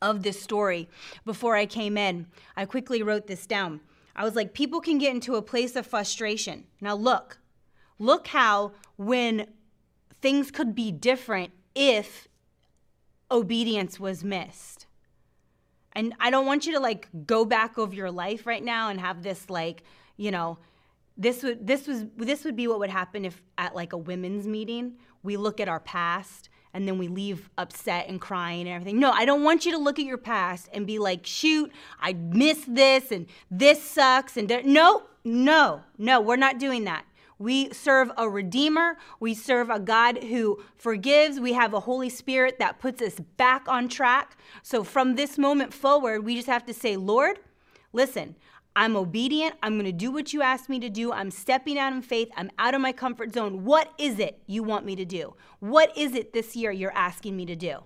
of 0.00 0.22
this 0.22 0.40
story 0.40 0.88
before 1.24 1.56
I 1.56 1.66
came 1.66 1.96
in. 1.96 2.26
I 2.56 2.64
quickly 2.64 3.02
wrote 3.02 3.26
this 3.26 3.46
down. 3.46 3.80
I 4.14 4.24
was 4.24 4.34
like, 4.34 4.52
people 4.52 4.80
can 4.80 4.98
get 4.98 5.14
into 5.14 5.36
a 5.36 5.42
place 5.42 5.76
of 5.76 5.86
frustration. 5.86 6.64
Now, 6.80 6.94
look, 6.94 7.38
look 7.98 8.28
how 8.28 8.72
when 8.96 9.46
things 10.20 10.50
could 10.50 10.74
be 10.74 10.90
different 10.90 11.52
if 11.74 12.28
obedience 13.30 14.00
was 14.00 14.24
missed. 14.24 14.86
And 15.92 16.14
I 16.20 16.30
don't 16.30 16.46
want 16.46 16.66
you 16.66 16.72
to 16.72 16.80
like 16.80 17.08
go 17.26 17.44
back 17.44 17.78
over 17.78 17.94
your 17.94 18.10
life 18.10 18.46
right 18.46 18.62
now 18.62 18.88
and 18.88 19.00
have 19.00 19.22
this 19.22 19.48
like, 19.50 19.82
you 20.16 20.30
know, 20.30 20.58
this 21.18 21.42
would 21.42 21.66
this 21.66 21.86
was 21.86 22.06
this 22.16 22.44
would 22.44 22.56
be 22.56 22.68
what 22.68 22.78
would 22.78 22.90
happen 22.90 23.24
if 23.24 23.42
at 23.58 23.74
like 23.74 23.92
a 23.92 23.98
women's 23.98 24.46
meeting 24.46 24.94
we 25.22 25.36
look 25.36 25.60
at 25.60 25.68
our 25.68 25.80
past 25.80 26.48
and 26.74 26.86
then 26.86 26.98
we 26.98 27.08
leave 27.08 27.50
upset 27.58 28.08
and 28.08 28.20
crying 28.20 28.60
and 28.62 28.70
everything. 28.70 29.00
No, 29.00 29.10
I 29.10 29.24
don't 29.24 29.42
want 29.42 29.64
you 29.64 29.72
to 29.72 29.78
look 29.78 29.98
at 29.98 30.04
your 30.04 30.18
past 30.18 30.68
and 30.72 30.86
be 30.86 30.98
like, 30.98 31.26
shoot, 31.26 31.72
I 32.00 32.12
missed 32.12 32.72
this 32.72 33.10
and 33.10 33.26
this 33.50 33.82
sucks. 33.82 34.36
And 34.36 34.48
no, 34.64 35.04
no, 35.24 35.82
no, 35.96 36.20
we're 36.20 36.36
not 36.36 36.58
doing 36.58 36.84
that. 36.84 37.04
We 37.38 37.72
serve 37.72 38.10
a 38.16 38.28
Redeemer. 38.28 38.96
We 39.20 39.32
serve 39.34 39.70
a 39.70 39.78
God 39.78 40.24
who 40.24 40.62
forgives. 40.76 41.38
We 41.38 41.52
have 41.52 41.72
a 41.72 41.80
Holy 41.80 42.08
Spirit 42.10 42.58
that 42.58 42.80
puts 42.80 43.00
us 43.00 43.14
back 43.36 43.66
on 43.68 43.88
track. 43.88 44.36
So 44.62 44.82
from 44.82 45.14
this 45.14 45.38
moment 45.38 45.72
forward, 45.72 46.24
we 46.24 46.34
just 46.34 46.48
have 46.48 46.66
to 46.66 46.74
say, 46.74 46.96
Lord, 46.96 47.38
listen, 47.92 48.34
I'm 48.78 48.94
obedient. 48.94 49.56
I'm 49.60 49.74
going 49.74 49.86
to 49.86 49.92
do 49.92 50.12
what 50.12 50.32
you 50.32 50.40
asked 50.40 50.68
me 50.68 50.78
to 50.78 50.88
do. 50.88 51.12
I'm 51.12 51.32
stepping 51.32 51.80
out 51.80 51.92
in 51.92 52.00
faith. 52.00 52.28
I'm 52.36 52.48
out 52.60 52.74
of 52.74 52.80
my 52.80 52.92
comfort 52.92 53.34
zone. 53.34 53.64
What 53.64 53.92
is 53.98 54.20
it 54.20 54.40
you 54.46 54.62
want 54.62 54.84
me 54.84 54.94
to 54.94 55.04
do? 55.04 55.34
What 55.58 55.98
is 55.98 56.14
it 56.14 56.32
this 56.32 56.54
year 56.54 56.70
you're 56.70 56.94
asking 56.94 57.36
me 57.36 57.44
to 57.46 57.56
do? 57.56 57.78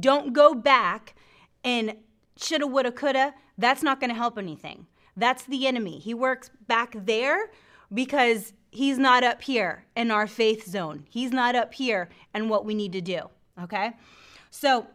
Don't 0.00 0.32
go 0.32 0.52
back 0.52 1.14
and 1.62 1.94
shoulda, 2.36 2.66
woulda, 2.66 2.90
coulda. 2.90 3.34
That's 3.56 3.84
not 3.84 4.00
going 4.00 4.10
to 4.10 4.16
help 4.16 4.36
anything. 4.36 4.88
That's 5.16 5.44
the 5.44 5.68
enemy. 5.68 6.00
He 6.00 6.12
works 6.12 6.50
back 6.66 6.96
there 6.98 7.52
because 7.94 8.52
he's 8.72 8.98
not 8.98 9.22
up 9.22 9.42
here 9.42 9.84
in 9.94 10.10
our 10.10 10.26
faith 10.26 10.68
zone. 10.68 11.06
He's 11.08 11.30
not 11.30 11.54
up 11.54 11.72
here 11.72 12.08
and 12.34 12.50
what 12.50 12.64
we 12.64 12.74
need 12.74 12.90
to 12.94 13.00
do. 13.00 13.30
Okay? 13.62 13.92
So, 14.50 14.88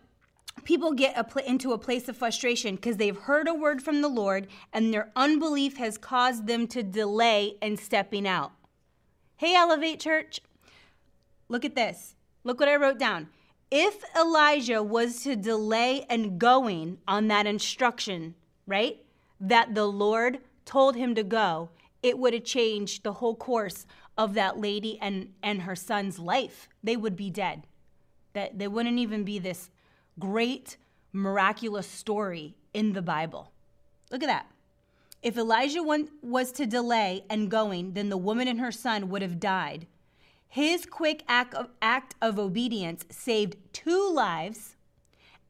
people 0.64 0.94
get 0.94 1.18
a 1.18 1.24
pl- 1.24 1.44
into 1.46 1.74
a 1.74 1.78
place 1.78 2.08
of 2.08 2.18
frustration 2.18 2.76
because 2.76 2.98
they've 2.98 3.18
heard 3.18 3.48
a 3.48 3.54
word 3.54 3.82
from 3.82 4.02
the 4.02 4.08
Lord 4.08 4.48
and 4.74 4.94
their 4.94 5.12
unbelief 5.16 5.78
has 5.78 5.98
caused 5.98 6.48
them 6.48 6.68
to 6.68 6.84
delay 6.84 7.56
in 7.62 7.78
stepping 7.78 8.28
out. 8.28 8.52
Hey, 9.38 9.56
Elevate 9.56 10.00
Church, 10.00 10.40
look 11.48 11.64
at 11.64 11.76
this. 11.76 12.16
Look 12.44 12.60
what 12.60 12.70
I 12.70 12.76
wrote 12.76 13.00
down. 13.00 13.30
If 13.70 14.04
Elijah 14.16 14.82
was 14.82 15.24
to 15.24 15.36
delay 15.36 16.06
and 16.10 16.40
going 16.40 17.00
on 17.08 17.28
that 17.28 17.46
instruction, 17.46 18.36
right, 18.66 18.98
that 19.40 19.76
the 19.76 19.86
Lord 19.86 20.40
told 20.66 20.96
him 20.96 21.14
to 21.16 21.24
go, 21.24 21.70
it 22.02 22.18
would 22.18 22.34
have 22.34 22.46
changed 22.46 23.04
the 23.04 23.14
whole 23.14 23.36
course 23.36 23.86
of 24.18 24.34
that 24.34 24.58
lady 24.58 24.98
and, 25.02 25.34
and 25.44 25.64
her 25.64 25.76
son's 25.76 26.20
life. 26.20 26.70
They 26.84 26.96
would 26.96 27.16
be 27.16 27.30
dead. 27.30 27.68
That 28.34 28.58
they 28.58 28.68
wouldn't 28.68 29.00
even 29.00 29.24
be 29.24 29.40
this 29.40 29.70
great, 30.20 30.78
miraculous 31.14 31.88
story 31.88 32.56
in 32.74 32.94
the 32.94 33.02
Bible. 33.02 33.52
Look 34.12 34.24
at 34.24 34.28
that. 34.28 34.48
If 35.22 35.38
Elijah 35.38 35.84
was 36.22 36.52
to 36.54 36.66
delay 36.66 37.24
and 37.30 37.50
going, 37.50 37.94
then 37.94 38.10
the 38.10 38.18
woman 38.18 38.48
and 38.48 38.60
her 38.60 38.72
son 38.72 39.10
would 39.10 39.22
have 39.22 39.40
died. 39.40 39.88
His 40.48 40.86
quick 40.86 41.24
act 41.28 41.54
of, 41.54 41.70
act 41.82 42.16
of 42.22 42.40
obedience 42.40 43.06
saved 43.10 43.58
two 43.74 44.12
lives 44.14 44.76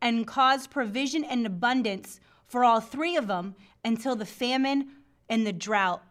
and 0.01 0.25
caused 0.25 0.71
provision 0.71 1.23
and 1.23 1.45
abundance 1.45 2.19
for 2.47 2.63
all 2.63 2.79
three 2.79 3.15
of 3.15 3.27
them 3.27 3.55
until 3.83 4.15
the 4.15 4.25
famine 4.25 4.89
and 5.29 5.45
the 5.45 5.53
drought 5.53 6.03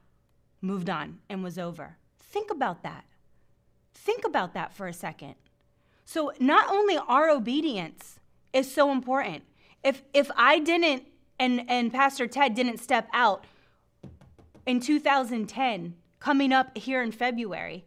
moved 0.61 0.91
on 0.91 1.19
and 1.29 1.43
was 1.43 1.59
over. 1.59 1.97
Think 2.19 2.51
about 2.51 2.83
that. 2.83 3.05
Think 3.95 4.25
about 4.25 4.55
that 4.55 4.73
for 4.73 4.87
a 4.87 4.93
second. 4.93 5.35
So, 6.05 6.33
not 6.39 6.71
only 6.71 6.97
our 6.97 7.29
obedience 7.31 8.16
is 8.57 8.73
so 8.73 8.91
important. 8.91 9.45
If 9.85 10.03
if 10.13 10.31
I 10.37 10.59
didn't 10.59 11.05
and 11.39 11.65
and 11.69 11.93
Pastor 11.93 12.27
Ted 12.27 12.55
didn't 12.55 12.79
step 12.79 13.09
out 13.13 13.45
in 14.65 14.81
2010, 14.81 15.95
coming 16.19 16.53
up 16.53 16.77
here 16.77 17.03
in 17.03 17.13
February, 17.13 17.85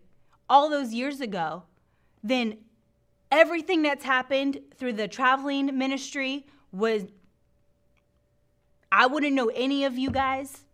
all 0.50 0.70
those 0.70 0.94
years 0.94 1.20
ago, 1.20 1.64
then 2.24 2.58
everything 3.32 3.82
that's 3.82 4.06
happened 4.06 4.60
through 4.78 4.94
the 4.94 5.08
traveling 5.08 5.78
ministry 5.78 6.46
was 6.72 7.06
I 8.92 9.08
wouldn't 9.08 9.34
know 9.34 9.52
any 9.54 9.84
of 9.86 9.98
you 9.98 10.10
guys. 10.10 10.66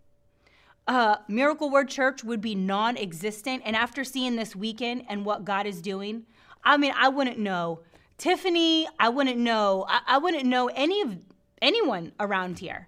Uh, 0.88 1.18
Miracle 1.28 1.72
Word 1.72 1.90
Church 1.90 2.24
would 2.24 2.42
be 2.42 2.54
non 2.54 2.98
existent. 2.98 3.64
And 3.66 3.76
after 3.76 4.04
seeing 4.04 4.36
this 4.36 4.56
weekend 4.56 5.06
and 5.10 5.26
what 5.26 5.44
God 5.44 5.66
is 5.66 5.82
doing, 5.82 6.26
I 6.64 6.78
mean, 6.78 6.94
I 6.96 7.10
wouldn't 7.10 7.40
know 7.40 7.80
Tiffany. 8.18 8.88
I 9.00 9.10
wouldn't 9.10 9.38
know. 9.38 9.86
I, 9.88 10.02
I 10.08 10.18
wouldn't 10.18 10.46
know 10.46 10.68
any 10.68 11.02
of 11.02 11.18
anyone 11.62 12.14
around 12.20 12.60
here. 12.60 12.88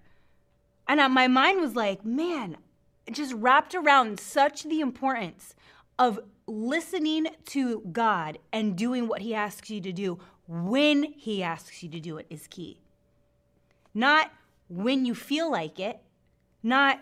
And 0.88 1.02
I, 1.02 1.08
my 1.08 1.28
mind 1.28 1.60
was 1.60 1.76
like, 1.76 2.06
man, 2.06 2.58
just 3.12 3.34
wrapped 3.34 3.76
around 3.76 4.20
such 4.20 4.64
the 4.64 4.80
importance 4.80 5.54
of 6.00 6.20
listening 6.48 7.28
to 7.46 7.82
God 7.92 8.40
and 8.54 8.78
doing 8.78 9.08
what 9.08 9.22
He 9.22 9.34
asks 9.34 9.70
you 9.70 9.82
to 9.82 9.92
do 9.92 10.20
when 10.48 11.04
He 11.04 11.44
asks 11.44 11.84
you 11.84 11.90
to 11.90 12.00
do 12.00 12.18
it 12.18 12.28
is 12.30 12.48
key. 12.48 12.80
Not 13.94 14.32
when 14.70 15.06
you 15.06 15.16
feel 15.16 15.52
like 15.52 15.80
it, 15.80 16.00
not 16.64 17.02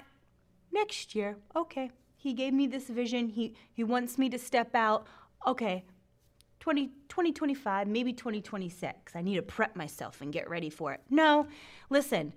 next 0.71 1.13
year. 1.13 1.38
Okay, 1.55 1.91
He 2.15 2.34
gave 2.34 2.53
me 2.53 2.67
this 2.67 2.88
vision. 2.88 3.30
He, 3.30 3.53
he 3.71 3.84
wants 3.84 4.17
me 4.17 4.30
to 4.30 4.39
step 4.39 4.73
out. 4.73 5.05
Okay, 5.45 5.86
20, 6.66 6.88
2025, 7.09 7.88
maybe 7.88 8.11
2026. 8.11 9.16
I 9.16 9.22
need 9.22 9.36
to 9.36 9.43
prep 9.43 9.76
myself 9.76 10.22
and 10.22 10.34
get 10.34 10.49
ready 10.49 10.72
for 10.72 10.93
it. 10.93 11.01
No, 11.11 11.45
listen, 11.91 12.34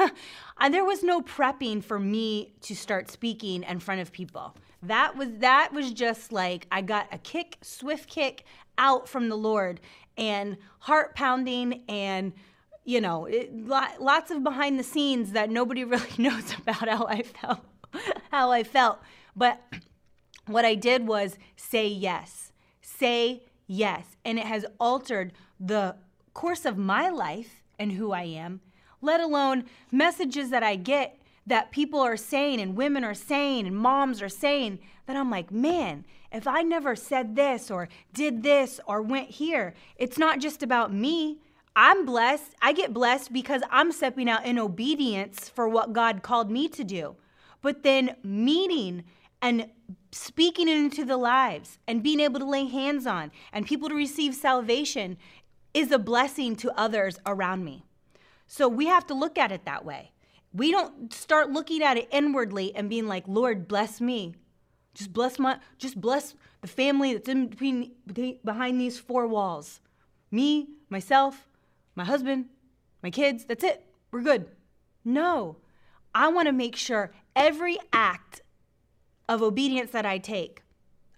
there 0.70 0.84
was 0.84 1.02
no 1.02 1.20
prepping 1.22 1.82
for 1.82 1.98
me 1.98 2.52
to 2.60 2.76
start 2.76 3.10
speaking 3.10 3.64
in 3.64 3.80
front 3.80 4.00
of 4.00 4.12
people. 4.12 4.54
That 4.84 5.16
was 5.16 5.28
that 5.38 5.72
was 5.72 5.90
just 5.90 6.30
like 6.30 6.68
I 6.70 6.82
got 6.82 7.08
a 7.10 7.18
kick, 7.18 7.58
swift 7.62 8.08
kick 8.08 8.44
out 8.78 9.08
from 9.08 9.28
the 9.28 9.34
Lord 9.34 9.80
and 10.16 10.56
heart 10.78 11.16
pounding 11.16 11.82
and 11.88 12.32
you 12.84 13.00
know, 13.00 13.24
it, 13.24 13.50
lots 13.66 14.30
of 14.30 14.44
behind 14.44 14.78
the 14.78 14.84
scenes 14.84 15.32
that 15.32 15.50
nobody 15.50 15.82
really 15.94 16.14
knows 16.16 16.54
about 16.56 16.88
how 16.88 17.06
I 17.06 17.22
felt. 17.22 17.64
how 18.30 18.52
I 18.52 18.62
felt. 18.62 19.00
But 19.34 19.60
what 20.46 20.64
I 20.64 20.76
did 20.76 21.08
was 21.08 21.38
say 21.56 21.88
yes. 21.88 22.52
Say 22.80 23.42
Yes, 23.66 24.16
and 24.24 24.38
it 24.38 24.46
has 24.46 24.66
altered 24.78 25.32
the 25.58 25.96
course 26.34 26.64
of 26.64 26.76
my 26.76 27.08
life 27.08 27.62
and 27.78 27.92
who 27.92 28.12
I 28.12 28.24
am, 28.24 28.60
let 29.00 29.20
alone 29.20 29.64
messages 29.90 30.50
that 30.50 30.62
I 30.62 30.76
get 30.76 31.18
that 31.46 31.70
people 31.70 32.00
are 32.00 32.16
saying 32.16 32.60
and 32.60 32.76
women 32.76 33.04
are 33.04 33.14
saying 33.14 33.66
and 33.66 33.76
moms 33.76 34.22
are 34.22 34.28
saying 34.28 34.78
that 35.06 35.16
I'm 35.16 35.30
like, 35.30 35.50
man, 35.50 36.04
if 36.32 36.46
I 36.46 36.62
never 36.62 36.96
said 36.96 37.36
this 37.36 37.70
or 37.70 37.88
did 38.12 38.42
this 38.42 38.80
or 38.86 39.02
went 39.02 39.30
here, 39.30 39.74
it's 39.96 40.18
not 40.18 40.40
just 40.40 40.62
about 40.62 40.92
me. 40.92 41.38
I'm 41.76 42.06
blessed. 42.06 42.54
I 42.62 42.72
get 42.72 42.94
blessed 42.94 43.32
because 43.32 43.62
I'm 43.70 43.92
stepping 43.92 44.28
out 44.28 44.46
in 44.46 44.58
obedience 44.58 45.48
for 45.48 45.68
what 45.68 45.92
God 45.92 46.22
called 46.22 46.50
me 46.50 46.68
to 46.68 46.84
do. 46.84 47.16
But 47.60 47.82
then 47.82 48.16
meeting 48.22 49.04
and 49.42 49.68
speaking 50.14 50.68
into 50.68 51.04
the 51.04 51.16
lives 51.16 51.78
and 51.88 52.02
being 52.02 52.20
able 52.20 52.38
to 52.38 52.46
lay 52.46 52.66
hands 52.66 53.06
on 53.06 53.32
and 53.52 53.66
people 53.66 53.88
to 53.88 53.94
receive 53.94 54.34
salvation 54.34 55.16
is 55.72 55.90
a 55.90 55.98
blessing 55.98 56.54
to 56.54 56.72
others 56.78 57.18
around 57.26 57.64
me. 57.64 57.84
So 58.46 58.68
we 58.68 58.86
have 58.86 59.06
to 59.08 59.14
look 59.14 59.36
at 59.36 59.50
it 59.50 59.64
that 59.64 59.84
way. 59.84 60.12
We 60.52 60.70
don't 60.70 61.12
start 61.12 61.50
looking 61.50 61.82
at 61.82 61.96
it 61.96 62.08
inwardly 62.12 62.74
and 62.76 62.88
being 62.88 63.08
like, 63.08 63.24
Lord, 63.26 63.66
bless 63.66 64.00
me. 64.00 64.36
Just 64.94 65.12
bless 65.12 65.40
my 65.40 65.58
just 65.78 66.00
bless 66.00 66.34
the 66.60 66.68
family 66.68 67.12
that's 67.12 67.28
in 67.28 67.48
between 67.48 67.90
behind 68.44 68.80
these 68.80 69.00
four 69.00 69.26
walls. 69.26 69.80
Me, 70.30 70.68
myself, 70.88 71.48
my 71.96 72.04
husband, 72.04 72.46
my 73.02 73.10
kids, 73.10 73.44
that's 73.44 73.64
it. 73.64 73.84
We're 74.12 74.22
good. 74.22 74.46
No. 75.04 75.56
I 76.14 76.28
want 76.28 76.46
to 76.46 76.52
make 76.52 76.76
sure 76.76 77.12
every 77.34 77.78
act 77.92 78.42
of 79.28 79.42
obedience 79.42 79.90
that 79.92 80.06
I 80.06 80.18
take, 80.18 80.62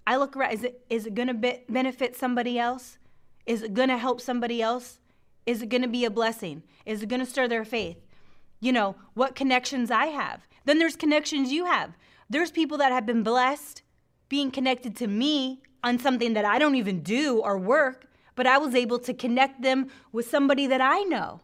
I 0.06 0.16
look 0.16 0.36
around, 0.36 0.52
is 0.52 0.64
it, 0.64 0.84
is 0.88 1.06
it 1.06 1.14
going 1.14 1.28
to 1.28 1.34
be, 1.34 1.64
benefit 1.68 2.16
somebody 2.16 2.58
else? 2.58 2.98
Is 3.44 3.62
it 3.62 3.74
going 3.74 3.88
to 3.88 3.98
help 3.98 4.20
somebody 4.20 4.62
else? 4.62 5.00
Is 5.46 5.62
it 5.62 5.68
going 5.68 5.82
to 5.82 5.88
be 5.88 6.04
a 6.04 6.10
blessing? 6.10 6.62
Is 6.84 7.02
it 7.02 7.08
going 7.08 7.20
to 7.20 7.26
stir 7.26 7.48
their 7.48 7.64
faith? 7.64 7.98
You 8.60 8.72
know, 8.72 8.96
what 9.14 9.34
connections 9.34 9.90
I 9.90 10.06
have. 10.06 10.46
Then 10.64 10.78
there's 10.78 10.96
connections 10.96 11.52
you 11.52 11.66
have. 11.66 11.96
There's 12.30 12.50
people 12.50 12.78
that 12.78 12.92
have 12.92 13.06
been 13.06 13.22
blessed 13.22 13.82
being 14.28 14.50
connected 14.50 14.96
to 14.96 15.06
me 15.06 15.62
on 15.84 15.98
something 15.98 16.32
that 16.34 16.44
I 16.44 16.58
don't 16.58 16.74
even 16.74 17.02
do 17.02 17.38
or 17.38 17.58
work, 17.58 18.06
but 18.34 18.46
I 18.46 18.58
was 18.58 18.74
able 18.74 18.98
to 19.00 19.14
connect 19.14 19.62
them 19.62 19.88
with 20.12 20.28
somebody 20.28 20.66
that 20.66 20.80
I 20.80 21.02
know 21.02 21.40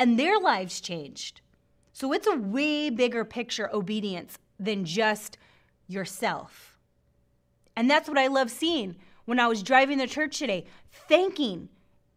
and 0.00 0.18
their 0.18 0.38
lives 0.38 0.80
changed. 0.80 1.42
So 1.92 2.12
it's 2.14 2.26
a 2.26 2.34
way 2.34 2.88
bigger 2.88 3.22
picture 3.22 3.68
obedience 3.70 4.38
than 4.58 4.86
just 4.86 5.36
yourself. 5.90 6.78
And 7.76 7.90
that's 7.90 8.08
what 8.08 8.18
I 8.18 8.26
love 8.26 8.50
seeing 8.50 8.96
when 9.24 9.40
I 9.40 9.48
was 9.48 9.62
driving 9.62 9.98
the 9.98 10.06
church 10.06 10.38
today, 10.38 10.64
thanking 10.90 11.68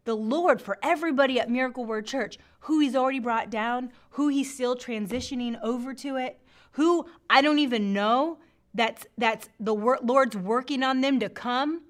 the 0.04 0.14
Lord 0.14 0.60
for 0.60 0.78
everybody 0.82 1.40
at 1.40 1.50
Miracle 1.50 1.84
Word 1.84 2.06
Church, 2.06 2.38
who 2.60 2.80
He's 2.80 2.96
already 2.96 3.20
brought 3.20 3.50
down, 3.50 3.90
who 4.10 4.28
He's 4.28 4.52
still 4.52 4.76
transitioning 4.76 5.58
over 5.62 5.94
to 5.94 6.16
it, 6.16 6.40
who 6.72 7.06
I 7.30 7.40
don't 7.40 7.58
even 7.58 7.92
know 7.92 8.38
that's 8.74 9.06
that's 9.16 9.48
the 9.60 9.74
Lord's 9.74 10.36
working 10.36 10.82
on 10.82 11.00
them 11.00 11.20
to 11.20 11.28
come 11.28 11.82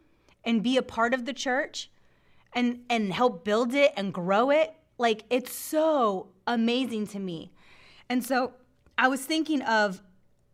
and 0.44 0.62
be 0.62 0.76
a 0.76 0.82
part 0.82 1.14
of 1.14 1.24
the 1.24 1.32
church 1.32 1.90
and 2.52 2.80
and 2.90 3.12
help 3.12 3.44
build 3.44 3.74
it 3.74 3.92
and 3.96 4.12
grow 4.12 4.50
it. 4.50 4.74
Like 4.98 5.24
it's 5.30 5.52
so 5.52 6.28
amazing 6.46 7.06
to 7.08 7.18
me. 7.18 7.52
And 8.08 8.24
so 8.24 8.52
I 8.98 9.08
was 9.08 9.24
thinking 9.24 9.62
of 9.62 10.02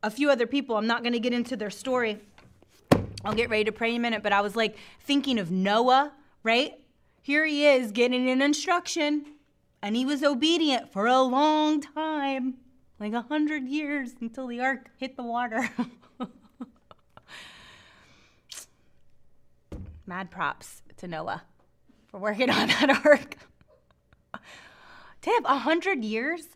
a 0.03 0.11
few 0.11 0.30
other 0.30 0.46
people. 0.46 0.76
I'm 0.76 0.86
not 0.86 1.03
going 1.03 1.12
to 1.12 1.20
get 1.20 1.32
into 1.32 1.57
their 1.57 1.70
story. 1.70 2.18
I'll 3.24 3.34
get 3.34 3.51
ready 3.51 3.64
to 3.64 3.72
pray 3.72 3.90
in 3.90 3.96
a 3.96 4.01
minute, 4.01 4.22
but 4.22 4.32
I 4.32 4.40
was 4.40 4.57
like 4.57 4.76
thinking 5.01 5.38
of 5.38 5.51
Noah, 5.51 6.12
right? 6.42 6.74
Here 7.22 7.44
he 7.44 7.66
is 7.66 7.92
getting 7.92 8.30
an 8.30 8.40
instruction, 8.40 9.26
and 9.82 9.94
he 9.94 10.07
was 10.07 10.22
obedient 10.22 10.90
for 10.90 11.07
a 11.07 11.20
long 11.20 11.82
time 11.82 12.55
like 13.01 13.12
a 13.14 13.22
hundred 13.22 13.66
years 13.66 14.14
until 14.20 14.46
the 14.46 14.61
ark 14.61 14.90
hit 14.98 15.16
the 15.16 15.22
water. 15.22 15.68
Mad 20.07 20.30
props 20.30 20.82
to 20.98 21.09
Noah 21.09 21.42
for 22.09 22.20
working 22.20 22.51
on 22.51 22.68
that 22.80 23.01
ark. 23.05 23.36
to 25.22 25.30
have 25.30 25.44
a 25.46 25.59
hundred 25.59 26.05
years, 26.05 26.48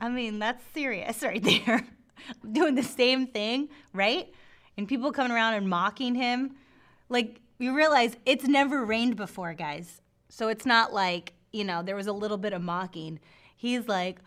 I 0.00 0.08
mean, 0.08 0.40
that's 0.40 0.64
serious 0.74 1.22
right 1.22 1.42
there. 1.42 1.86
doing 2.52 2.74
the 2.74 2.82
same 2.82 3.26
thing, 3.26 3.68
right? 3.92 4.32
And 4.76 4.88
people 4.88 5.12
coming 5.12 5.32
around 5.32 5.54
and 5.54 5.68
mocking 5.68 6.14
him. 6.14 6.56
Like, 7.08 7.40
you 7.58 7.74
realize 7.74 8.16
it's 8.26 8.46
never 8.46 8.84
rained 8.84 9.16
before, 9.16 9.54
guys. 9.54 10.00
So 10.28 10.48
it's 10.48 10.66
not 10.66 10.92
like, 10.92 11.34
you 11.52 11.64
know, 11.64 11.82
there 11.82 11.96
was 11.96 12.06
a 12.06 12.12
little 12.12 12.38
bit 12.38 12.52
of 12.52 12.62
mocking. 12.62 13.20
He's 13.56 13.86
like, 13.86 14.18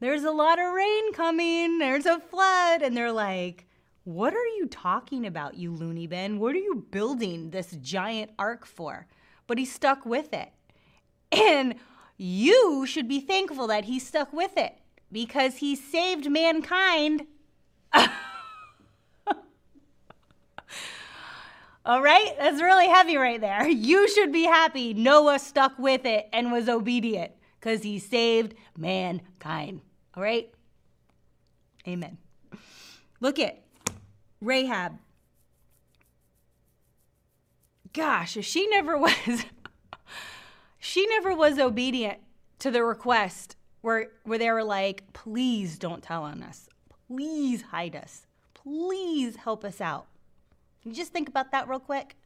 there's 0.00 0.24
a 0.24 0.30
lot 0.30 0.58
of 0.58 0.72
rain 0.72 1.12
coming, 1.12 1.78
there's 1.78 2.06
a 2.06 2.20
flood. 2.20 2.82
And 2.82 2.96
they're 2.96 3.12
like, 3.12 3.66
what 4.04 4.34
are 4.34 4.46
you 4.46 4.66
talking 4.66 5.26
about, 5.26 5.54
you 5.56 5.72
loony 5.72 6.06
bin? 6.06 6.38
What 6.38 6.54
are 6.54 6.58
you 6.58 6.86
building 6.90 7.50
this 7.50 7.70
giant 7.80 8.32
ark 8.38 8.66
for? 8.66 9.06
But 9.46 9.58
he 9.58 9.64
stuck 9.64 10.04
with 10.04 10.34
it. 10.34 10.50
And 11.32 11.76
you 12.16 12.84
should 12.86 13.08
be 13.08 13.20
thankful 13.20 13.66
that 13.68 13.86
he 13.86 13.98
stuck 13.98 14.32
with 14.32 14.56
it 14.56 14.78
because 15.10 15.56
he 15.56 15.74
saved 15.74 16.30
mankind 16.30 17.26
All 21.86 22.02
right? 22.02 22.34
That's 22.38 22.62
really 22.62 22.88
heavy 22.88 23.16
right 23.16 23.40
there. 23.40 23.68
You 23.68 24.08
should 24.08 24.32
be 24.32 24.44
happy 24.44 24.94
Noah 24.94 25.38
stuck 25.38 25.78
with 25.78 26.06
it 26.06 26.28
and 26.32 26.50
was 26.50 26.68
obedient 26.68 27.32
because 27.58 27.82
he 27.82 27.98
saved 27.98 28.54
mankind. 28.76 29.80
All 30.16 30.22
right? 30.22 30.50
Amen. 31.86 32.18
Look 33.20 33.38
at 33.38 33.62
Rahab. 34.40 34.98
Gosh, 37.92 38.38
she 38.40 38.66
never 38.68 38.98
was 39.04 39.44
she 40.78 41.06
never 41.06 41.34
was 41.34 41.58
obedient 41.58 42.18
to 42.58 42.70
the 42.70 42.84
request 42.84 43.56
where 43.80 44.08
where 44.24 44.38
they 44.38 44.50
were 44.50 44.64
like, 44.64 45.12
"Please 45.12 45.78
don't 45.78 46.02
tell 46.02 46.22
on 46.22 46.42
us. 46.42 46.68
Please 47.14 47.62
hide 47.62 47.94
us. 47.96 48.26
Please 48.54 49.36
help 49.36 49.64
us 49.64 49.80
out." 49.80 50.06
You 50.84 50.92
just 50.92 51.12
think 51.12 51.28
about 51.28 51.52
that 51.52 51.68
real 51.68 51.80
quick. 51.80 52.16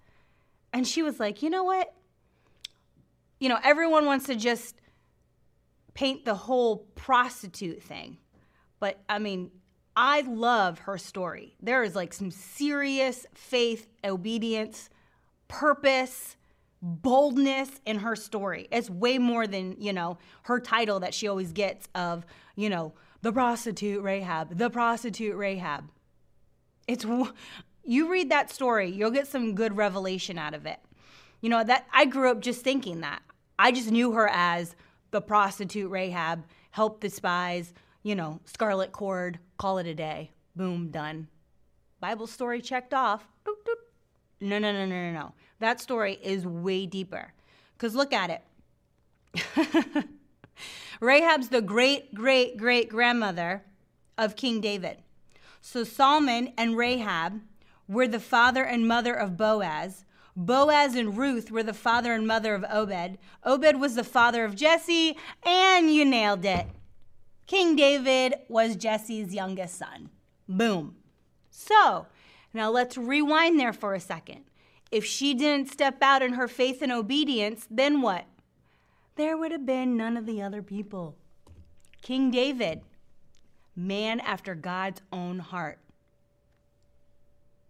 And 0.72 0.86
she 0.86 1.03
was 1.03 1.18
like, 1.18 1.43
you 1.43 1.51
know 1.51 1.64
what? 1.64 1.95
You 3.41 3.49
know, 3.49 3.59
everyone 3.62 4.05
wants 4.05 4.26
to 4.26 4.34
just 4.34 4.80
paint 5.95 6.24
the 6.24 6.34
whole 6.34 6.78
prostitute 6.95 7.82
thing. 7.82 8.18
But 8.80 9.01
I 9.09 9.18
mean, 9.18 9.51
I 9.97 10.20
love 10.22 10.80
her 10.80 10.99
story. 10.99 11.57
There 11.61 11.82
is 11.82 11.95
like 11.97 12.12
some 12.12 12.30
serious 12.30 13.26
faith, 13.34 13.89
obedience, 14.05 14.91
purpose, 15.49 16.36
boldness 16.80 17.80
in 17.84 17.99
her 18.01 18.14
story. 18.14 18.68
It's 18.70 18.89
way 18.91 19.18
more 19.18 19.47
than, 19.47 19.76
you 19.80 19.93
know, 19.93 20.18
her 20.43 20.61
title 20.61 21.01
that 21.01 21.14
she 21.14 21.26
always 21.26 21.53
gets 21.53 21.89
of, 21.95 22.24
you 22.55 22.70
know, 22.70 22.93
the 23.22 23.32
prostitute 23.32 24.02
Rahab, 24.02 24.56
the 24.56 24.70
prostitute 24.70 25.36
Rahab. 25.36 25.90
It's 26.86 27.04
you 27.84 28.10
read 28.10 28.30
that 28.30 28.50
story, 28.50 28.90
you'll 28.90 29.10
get 29.10 29.26
some 29.26 29.54
good 29.54 29.76
revelation 29.76 30.38
out 30.38 30.54
of 30.54 30.66
it. 30.66 30.78
You 31.40 31.50
know, 31.50 31.62
that 31.64 31.86
I 31.92 32.04
grew 32.04 32.30
up 32.30 32.40
just 32.40 32.62
thinking 32.62 33.00
that. 33.00 33.22
I 33.58 33.72
just 33.72 33.90
knew 33.90 34.12
her 34.12 34.28
as 34.32 34.76
the 35.10 35.20
prostitute 35.20 35.90
Rahab, 35.90 36.44
help 36.70 37.00
the 37.00 37.10
spies, 37.10 37.72
you 38.02 38.14
know, 38.14 38.40
scarlet 38.44 38.92
cord, 38.92 39.38
call 39.56 39.78
it 39.78 39.86
a 39.86 39.94
day. 39.94 40.30
Boom, 40.54 40.90
done. 40.90 41.28
Bible 42.00 42.26
story 42.26 42.60
checked 42.60 42.94
off. 42.94 43.26
No, 44.40 44.58
no, 44.58 44.72
no, 44.72 44.86
no, 44.86 45.10
no, 45.10 45.12
no. 45.12 45.32
That 45.58 45.80
story 45.80 46.18
is 46.22 46.46
way 46.46 46.86
deeper. 46.86 47.32
Because 47.72 47.94
look 47.94 48.12
at 48.12 48.42
it. 49.34 50.04
Rahab's 51.00 51.48
the 51.48 51.62
great, 51.62 52.14
great, 52.14 52.56
great 52.56 52.88
grandmother 52.88 53.62
of 54.16 54.36
King 54.36 54.61
David. 54.61 54.98
So 55.61 55.84
Solomon 55.84 56.52
and 56.56 56.76
Rahab 56.76 57.40
were 57.86 58.09
the 58.09 58.20
father 58.20 58.64
and 58.64 58.86
mother 58.86 59.14
of 59.14 59.36
Boaz. 59.36 60.04
Boaz 60.36 60.94
and 60.94 61.16
Ruth 61.16 61.50
were 61.50 61.62
the 61.62 61.74
father 61.74 62.12
and 62.12 62.26
mother 62.26 62.54
of 62.54 62.64
Obed. 62.70 63.18
Obed 63.44 63.80
was 63.80 63.96
the 63.96 64.04
father 64.04 64.44
of 64.44 64.54
Jesse, 64.54 65.16
and 65.42 65.92
you 65.92 66.04
nailed 66.04 66.44
it. 66.44 66.66
King 67.46 67.74
David 67.74 68.34
was 68.48 68.76
Jesse's 68.76 69.34
youngest 69.34 69.76
son. 69.76 70.11
Boom. 70.48 70.96
So, 71.50 72.06
now 72.52 72.70
let's 72.70 72.96
rewind 72.96 73.59
there 73.59 73.72
for 73.72 73.94
a 73.94 74.00
second. 74.00 74.44
If 74.90 75.04
she 75.04 75.34
didn't 75.34 75.72
step 75.72 76.02
out 76.02 76.22
in 76.22 76.34
her 76.34 76.46
faith 76.46 76.82
and 76.82 76.92
obedience, 76.92 77.66
then 77.70 78.00
what? 78.00 78.26
There 79.18 79.36
would 79.36 79.50
have 79.50 79.66
been 79.66 79.96
none 79.96 80.16
of 80.16 80.26
the 80.26 80.40
other 80.42 80.62
people. 80.62 81.16
King 82.02 82.30
David, 82.30 82.82
man 83.74 84.20
after 84.20 84.54
God's 84.54 85.02
own 85.12 85.40
heart. 85.40 85.80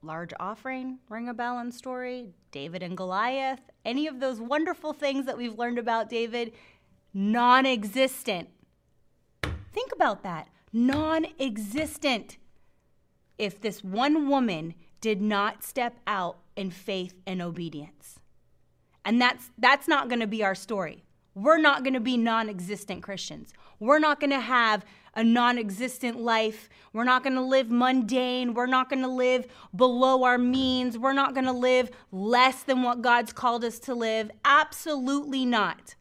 Large 0.02 0.34
offering, 0.38 0.98
ring 1.08 1.26
a 1.26 1.32
bell 1.32 1.58
in 1.58 1.72
story, 1.72 2.34
David 2.52 2.82
and 2.82 2.98
Goliath, 2.98 3.60
any 3.82 4.06
of 4.06 4.20
those 4.20 4.42
wonderful 4.42 4.92
things 4.92 5.24
that 5.24 5.38
we've 5.38 5.58
learned 5.58 5.78
about 5.78 6.10
David, 6.10 6.52
non 7.14 7.64
existent. 7.64 8.50
Think 9.72 9.92
about 9.94 10.22
that 10.24 10.48
non 10.70 11.28
existent. 11.40 12.36
If 13.38 13.58
this 13.58 13.82
one 13.82 14.28
woman 14.28 14.74
did 15.00 15.22
not 15.22 15.64
step 15.64 15.96
out 16.06 16.40
in 16.56 16.70
faith 16.70 17.14
and 17.26 17.40
obedience. 17.40 18.20
And 19.02 19.18
that's 19.18 19.50
that's 19.56 19.88
not 19.88 20.08
going 20.10 20.20
to 20.20 20.26
be 20.26 20.44
our 20.44 20.54
story. 20.54 21.04
We're 21.38 21.58
not 21.58 21.84
going 21.84 21.94
to 21.94 22.00
be 22.00 22.16
non-existent 22.16 23.04
Christians. 23.04 23.52
We're 23.78 24.00
not 24.00 24.18
going 24.18 24.30
to 24.30 24.40
have 24.40 24.84
a 25.14 25.22
non-existent 25.22 26.18
life. 26.18 26.68
We're 26.92 27.04
not 27.04 27.22
going 27.22 27.36
to 27.36 27.42
live 27.42 27.70
mundane. 27.70 28.54
We're 28.54 28.66
not 28.66 28.90
going 28.90 29.02
to 29.02 29.08
live 29.08 29.46
below 29.76 30.24
our 30.24 30.36
means. 30.36 30.98
We're 30.98 31.12
not 31.12 31.34
going 31.34 31.46
to 31.46 31.52
live 31.52 31.90
less 32.10 32.64
than 32.64 32.82
what 32.82 33.02
God's 33.02 33.32
called 33.32 33.64
us 33.64 33.78
to 33.80 33.94
live. 33.94 34.32
Absolutely 34.44 35.46
not. 35.46 35.94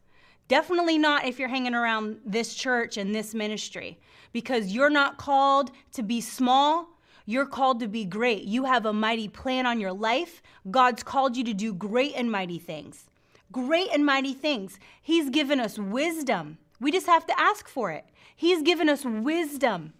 Definitely 0.48 0.98
not 0.98 1.24
if 1.24 1.38
you're 1.38 1.48
hanging 1.48 1.74
around 1.74 2.18
this 2.26 2.52
church 2.54 2.96
and 2.96 3.14
this 3.14 3.32
ministry 3.32 4.00
because 4.32 4.72
you're 4.72 4.90
not 4.90 5.18
called 5.18 5.70
to 5.92 6.02
be 6.02 6.20
small. 6.20 6.98
You're 7.26 7.46
called 7.46 7.78
to 7.78 7.86
be 7.86 8.04
great. 8.04 8.42
You 8.42 8.64
have 8.64 8.86
a 8.86 8.92
mighty 8.92 9.28
plan 9.28 9.66
on 9.66 9.78
your 9.78 9.92
life. 9.92 10.42
God's 10.68 11.04
called 11.04 11.36
you 11.36 11.44
to 11.44 11.54
do 11.54 11.74
great 11.74 12.14
and 12.16 12.28
mighty 12.28 12.58
things. 12.58 13.07
Great 13.50 13.88
and 13.92 14.04
mighty 14.04 14.34
things. 14.34 14.78
He's 15.00 15.30
given 15.30 15.58
us 15.58 15.78
wisdom. 15.78 16.58
We 16.80 16.92
just 16.92 17.06
have 17.06 17.26
to 17.26 17.40
ask 17.40 17.68
for 17.68 17.90
it. 17.90 18.04
He's 18.36 18.62
given 18.62 18.88
us 18.88 19.04
wisdom 19.04 19.94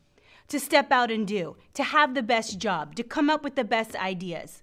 to 0.48 0.60
step 0.60 0.92
out 0.92 1.10
and 1.10 1.26
do, 1.26 1.56
to 1.74 1.82
have 1.82 2.14
the 2.14 2.22
best 2.22 2.58
job, 2.58 2.94
to 2.96 3.02
come 3.02 3.28
up 3.28 3.42
with 3.42 3.54
the 3.54 3.64
best 3.64 3.96
ideas, 3.96 4.62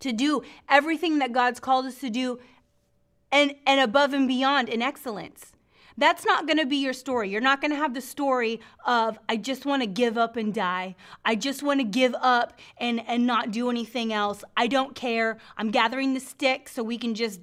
to 0.00 0.12
do 0.12 0.42
everything 0.68 1.18
that 1.18 1.32
God's 1.32 1.60
called 1.60 1.86
us 1.86 1.98
to 2.00 2.10
do 2.10 2.38
and, 3.30 3.54
and 3.66 3.80
above 3.80 4.14
and 4.14 4.26
beyond 4.26 4.68
in 4.68 4.82
excellence. 4.82 5.52
That's 5.98 6.26
not 6.26 6.46
going 6.46 6.58
to 6.58 6.66
be 6.66 6.76
your 6.76 6.92
story. 6.92 7.30
You're 7.30 7.40
not 7.40 7.60
going 7.60 7.70
to 7.70 7.76
have 7.76 7.94
the 7.94 8.00
story 8.02 8.60
of, 8.84 9.18
I 9.28 9.36
just 9.36 9.64
want 9.64 9.82
to 9.82 9.86
give 9.86 10.18
up 10.18 10.36
and 10.36 10.52
die. 10.52 10.94
I 11.24 11.36
just 11.36 11.62
want 11.62 11.80
to 11.80 11.84
give 11.84 12.14
up 12.20 12.58
and, 12.78 13.02
and 13.06 13.26
not 13.26 13.50
do 13.50 13.70
anything 13.70 14.12
else. 14.12 14.44
I 14.56 14.66
don't 14.66 14.94
care. 14.94 15.38
I'm 15.56 15.70
gathering 15.70 16.12
the 16.12 16.20
sticks 16.20 16.72
so 16.72 16.82
we 16.82 16.98
can 16.98 17.14
just 17.14 17.40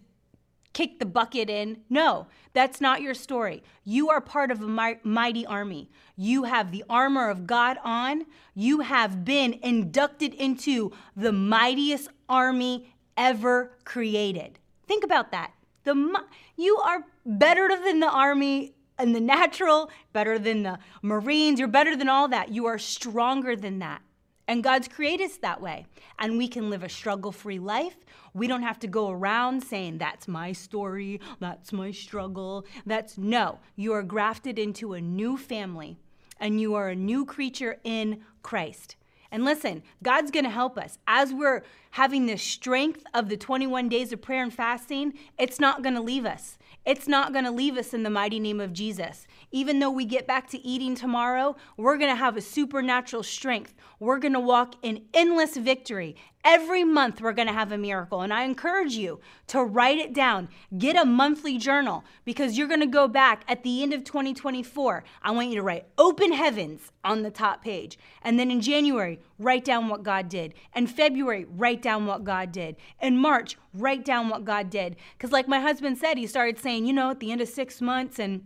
kick 0.73 0.99
the 0.99 1.05
bucket 1.05 1.49
in. 1.49 1.77
No, 1.89 2.27
that's 2.53 2.81
not 2.81 3.01
your 3.01 3.13
story. 3.13 3.63
You 3.83 4.09
are 4.09 4.21
part 4.21 4.51
of 4.51 4.61
a 4.61 4.97
mighty 5.03 5.45
army. 5.45 5.89
You 6.15 6.43
have 6.43 6.71
the 6.71 6.83
armor 6.89 7.29
of 7.29 7.47
God 7.47 7.77
on. 7.83 8.25
You 8.53 8.81
have 8.81 9.23
been 9.23 9.53
inducted 9.61 10.33
into 10.33 10.91
the 11.15 11.31
mightiest 11.31 12.09
army 12.27 12.93
ever 13.15 13.71
created. 13.85 14.59
Think 14.87 15.03
about 15.03 15.31
that. 15.31 15.53
The 15.83 16.23
you 16.55 16.77
are 16.77 17.03
better 17.25 17.69
than 17.83 17.99
the 17.99 18.09
army 18.09 18.73
and 18.97 19.15
the 19.15 19.19
natural, 19.19 19.89
better 20.13 20.37
than 20.39 20.63
the 20.63 20.79
Marines. 21.01 21.59
You're 21.59 21.67
better 21.67 21.95
than 21.95 22.09
all 22.09 22.27
that. 22.29 22.49
You 22.49 22.65
are 22.67 22.77
stronger 22.77 23.55
than 23.55 23.79
that. 23.79 24.01
And 24.53 24.63
God's 24.63 24.87
created 24.87 25.31
us 25.31 25.37
that 25.37 25.61
way. 25.61 25.87
And 26.19 26.37
we 26.37 26.47
can 26.47 26.69
live 26.69 26.83
a 26.83 26.89
struggle 26.89 27.31
free 27.31 27.57
life. 27.57 27.95
We 28.35 28.45
don't 28.47 28.61
have 28.61 28.77
to 28.81 28.87
go 28.87 29.09
around 29.09 29.63
saying, 29.63 29.97
that's 29.97 30.27
my 30.27 30.51
story, 30.51 31.21
that's 31.39 31.73
my 31.73 31.89
struggle. 31.89 32.63
That's 32.85 33.17
no, 33.17 33.57
you 33.75 33.93
are 33.93 34.03
grafted 34.03 34.59
into 34.59 34.93
a 34.93 35.01
new 35.01 35.37
family 35.37 35.97
and 36.39 36.61
you 36.61 36.75
are 36.75 36.89
a 36.89 36.95
new 36.95 37.25
creature 37.25 37.79
in 37.83 38.21
Christ. 38.43 38.95
And 39.31 39.43
listen, 39.43 39.81
God's 40.03 40.29
to 40.45 40.51
help 40.51 40.77
us. 40.77 40.99
As 41.07 41.33
we're 41.33 41.63
having 41.93 42.25
the 42.25 42.37
strength 42.37 43.03
of 43.13 43.29
the 43.29 43.37
21 43.37 43.87
days 43.87 44.11
of 44.11 44.19
prayer 44.19 44.41
and 44.41 44.51
fasting, 44.51 45.13
it's 45.37 45.59
not 45.59 45.83
going 45.83 45.93
to 45.93 46.01
leave 46.01 46.25
us. 46.25 46.57
It's 46.85 47.07
not 47.07 47.31
going 47.31 47.45
to 47.45 47.51
leave 47.51 47.77
us 47.77 47.93
in 47.93 48.01
the 48.01 48.09
mighty 48.09 48.39
name 48.39 48.59
of 48.59 48.73
Jesus. 48.73 49.27
Even 49.51 49.77
though 49.77 49.91
we 49.91 50.03
get 50.03 50.27
back 50.27 50.49
to 50.49 50.67
eating 50.67 50.95
tomorrow, 50.95 51.55
we're 51.77 51.97
going 51.97 52.09
to 52.09 52.15
have 52.15 52.35
a 52.35 52.41
supernatural 52.41 53.21
strength. 53.21 53.75
We're 53.99 54.17
going 54.17 54.33
to 54.33 54.39
walk 54.39 54.75
in 54.81 55.03
endless 55.13 55.55
victory. 55.55 56.15
Every 56.43 56.83
month, 56.83 57.21
we're 57.21 57.31
going 57.31 57.47
to 57.47 57.53
have 57.53 57.71
a 57.71 57.77
miracle. 57.77 58.21
And 58.21 58.33
I 58.33 58.43
encourage 58.43 58.95
you 58.95 59.21
to 59.47 59.63
write 59.63 59.97
it 59.97 60.13
down. 60.13 60.49
Get 60.77 60.97
a 60.97 61.05
monthly 61.05 61.57
journal 61.57 62.03
because 62.25 62.57
you're 62.57 62.67
going 62.67 62.81
to 62.81 62.85
go 62.85 63.07
back 63.07 63.45
at 63.47 63.63
the 63.63 63.81
end 63.81 63.93
of 63.93 64.03
2024. 64.03 65.05
I 65.21 65.31
want 65.31 65.49
you 65.49 65.55
to 65.55 65.61
write 65.61 65.85
open 65.97 66.33
heavens 66.33 66.91
on 67.05 67.21
the 67.21 67.31
top 67.31 67.63
page. 67.63 67.97
And 68.23 68.37
then 68.37 68.51
in 68.51 68.59
January, 68.59 69.19
write 69.39 69.65
down 69.65 69.89
what 69.89 70.03
God 70.03 70.29
did. 70.29 70.53
And 70.73 70.89
February, 70.89 71.45
write 71.49 71.81
down 71.81 72.05
what 72.05 72.23
God 72.23 72.51
did. 72.51 72.75
And 72.99 73.19
March, 73.19 73.57
write 73.73 74.05
down 74.05 74.29
what 74.29 74.45
God 74.45 74.69
did. 74.69 74.95
Because, 75.17 75.31
like 75.31 75.47
my 75.47 75.59
husband 75.59 75.97
said, 75.97 76.17
he 76.17 76.27
started 76.27 76.59
saying, 76.59 76.85
you 76.85 76.93
know, 76.93 77.11
at 77.11 77.19
the 77.19 77.31
end 77.31 77.41
of 77.41 77.47
six 77.47 77.81
months 77.81 78.19
and 78.19 78.43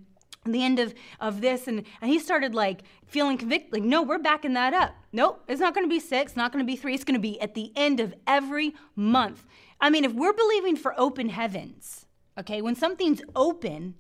the 0.52 0.64
end 0.64 0.80
of, 0.80 0.94
of 1.20 1.42
this 1.42 1.68
and, 1.68 1.84
and 2.02 2.10
he 2.10 2.20
started 2.20 2.56
like 2.56 2.84
feeling 3.06 3.38
convicted 3.38 3.74
like 3.74 3.84
no 3.84 4.02
we're 4.02 4.18
backing 4.18 4.54
that 4.54 4.74
up 4.74 4.96
nope 5.12 5.44
it's 5.48 5.60
not 5.60 5.74
going 5.74 5.86
to 5.86 5.90
be 5.90 6.00
six 6.00 6.36
not 6.36 6.52
going 6.52 6.64
to 6.64 6.68
be 6.68 6.76
three 6.76 6.94
it's 6.94 7.04
going 7.04 7.16
to 7.16 7.20
be 7.20 7.40
at 7.42 7.54
the 7.54 7.72
end 7.76 8.00
of 8.00 8.14
every 8.26 8.74
month 8.96 9.46
i 9.82 9.90
mean 9.90 10.06
if 10.06 10.14
we're 10.14 10.34
believing 10.34 10.76
for 10.76 10.98
open 10.98 11.30
heavens 11.30 12.06
okay 12.40 12.62
when 12.62 12.76
something's 12.76 13.22
open 13.36 13.96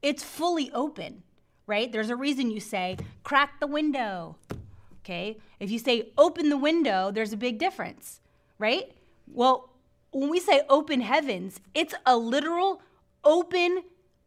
it's 0.00 0.22
fully 0.22 0.70
open 0.72 1.22
right 1.66 1.92
there's 1.92 2.10
a 2.10 2.16
reason 2.16 2.50
you 2.50 2.60
say 2.60 2.96
crack 3.22 3.60
the 3.60 3.66
window 3.66 4.36
okay 5.04 5.38
if 5.60 5.70
you 5.70 5.78
say 5.78 6.10
open 6.16 6.48
the 6.48 6.56
window 6.56 7.10
there's 7.10 7.32
a 7.32 7.36
big 7.36 7.58
difference 7.58 8.20
right 8.58 8.92
well 9.26 9.72
when 10.12 10.28
we 10.28 10.40
say 10.40 10.62
open 10.68 11.00
heavens, 11.00 11.60
it's 11.74 11.94
a 12.06 12.16
literal 12.16 12.82
open 13.24 13.82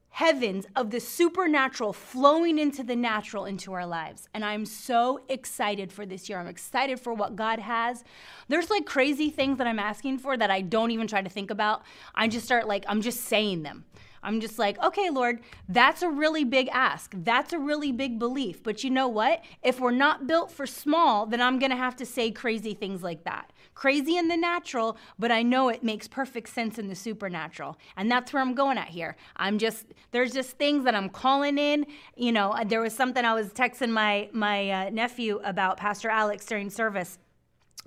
heavens 0.10 0.66
of 0.76 0.92
the 0.92 1.00
supernatural 1.00 1.94
flowing 1.94 2.58
into 2.58 2.84
the 2.84 2.96
natural 2.96 3.46
into 3.46 3.74
our 3.74 3.86
lives. 3.86 4.28
And 4.34 4.44
I'm 4.44 4.66
so 4.66 5.22
excited 5.30 5.92
for 5.92 6.06
this 6.06 6.28
year. 6.28 6.40
I'm 6.40 6.48
excited 6.48 7.00
for 7.00 7.14
what 7.14 7.36
God 7.36 7.60
has. 7.60 8.04
There's 8.48 8.70
like 8.70 8.86
crazy 8.86 9.30
things 9.30 9.58
that 9.58 9.68
I'm 9.68 9.78
asking 9.78 10.20
for 10.20 10.38
that 10.38 10.50
I 10.50 10.62
don't 10.62 10.92
even 10.92 11.08
try 11.08 11.22
to 11.22 11.30
think 11.30 11.52
about. 11.52 11.84
I 12.16 12.28
just 12.30 12.46
start 12.46 12.68
like, 12.68 12.86
I'm 12.88 13.02
just 13.02 13.22
saying 13.22 13.64
them. 13.64 13.86
I'm 14.26 14.42
just 14.42 14.58
like, 14.58 14.82
okay, 14.84 15.10
Lord, 15.10 15.40
that's 15.70 16.02
a 16.02 16.10
really 16.10 16.44
big 16.44 16.68
ask. 16.74 17.14
That's 17.16 17.54
a 17.54 17.60
really 17.60 17.92
big 17.92 18.18
belief. 18.18 18.64
But 18.64 18.84
you 18.84 18.90
know 18.90 19.08
what? 19.08 19.44
If 19.64 19.80
we're 19.80 19.92
not 19.92 20.26
built 20.26 20.52
for 20.52 20.66
small, 20.66 21.28
then 21.28 21.42
I'm 21.42 21.60
going 21.60 21.70
to 21.70 21.78
have 21.78 21.96
to 21.98 22.06
say 22.06 22.32
crazy 22.32 22.74
things 22.74 23.04
like 23.04 23.24
that. 23.26 23.54
Crazy 23.76 24.18
in 24.18 24.28
the 24.28 24.38
natural, 24.38 24.98
but 25.20 25.32
I 25.32 25.44
know 25.44 25.70
it 25.70 25.84
makes 25.84 26.08
perfect 26.08 26.50
sense 26.50 26.80
in 26.80 26.88
the 26.88 26.96
supernatural. 26.96 27.78
And 27.98 28.10
that's 28.10 28.34
where 28.34 28.42
I'm 28.42 28.56
going 28.56 28.78
at 28.78 28.88
here. 28.88 29.16
I'm 29.38 29.60
just, 29.60 29.86
there's 30.12 30.32
just 30.32 30.58
things 30.58 30.86
that 30.86 30.96
I'm 30.96 31.10
calling 31.10 31.58
in. 31.58 31.86
You 32.16 32.32
know, 32.32 32.56
there 32.66 32.82
was 32.82 32.96
something 32.96 33.24
I 33.24 33.34
was 33.34 33.50
texting 33.50 33.92
my, 33.92 34.30
my 34.34 34.70
uh, 34.72 34.90
nephew 34.90 35.40
about 35.44 35.78
Pastor 35.78 36.10
Alex 36.10 36.46
during 36.46 36.70
service 36.70 37.20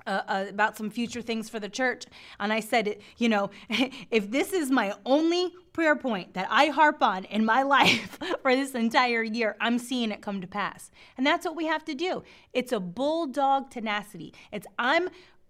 uh, 0.07 0.23
uh, 0.29 0.47
about 0.49 0.77
some 0.77 0.91
future 0.91 1.23
things 1.23 1.49
for 1.49 1.61
the 1.61 1.69
church. 1.69 2.05
And 2.41 2.53
I 2.53 2.61
said, 2.61 2.99
you 3.17 3.29
know, 3.29 3.51
if 4.11 4.31
this 4.31 4.53
is 4.53 4.71
my 4.71 4.95
only 5.05 5.53
prayer 5.73 5.97
point 5.97 6.35
that 6.35 6.49
I 6.51 6.67
harp 6.67 7.03
on 7.03 7.25
in 7.25 7.45
my 7.45 7.63
life 7.77 8.19
for 8.43 8.55
this 8.55 8.75
entire 8.75 9.23
year, 9.23 9.57
I'm 9.61 9.79
seeing 9.79 10.11
it 10.11 10.23
come 10.23 10.41
to 10.41 10.47
pass. 10.47 10.91
And 11.17 11.27
that's 11.27 11.45
what 11.45 11.57
we 11.57 11.67
have 11.67 11.85
to 11.87 11.95
do. 11.95 12.23
It's 12.53 12.73
a 12.73 12.81
bulldog 12.81 13.71
tenacity. 13.71 14.35
It's 14.53 14.67
I'm 14.79 15.09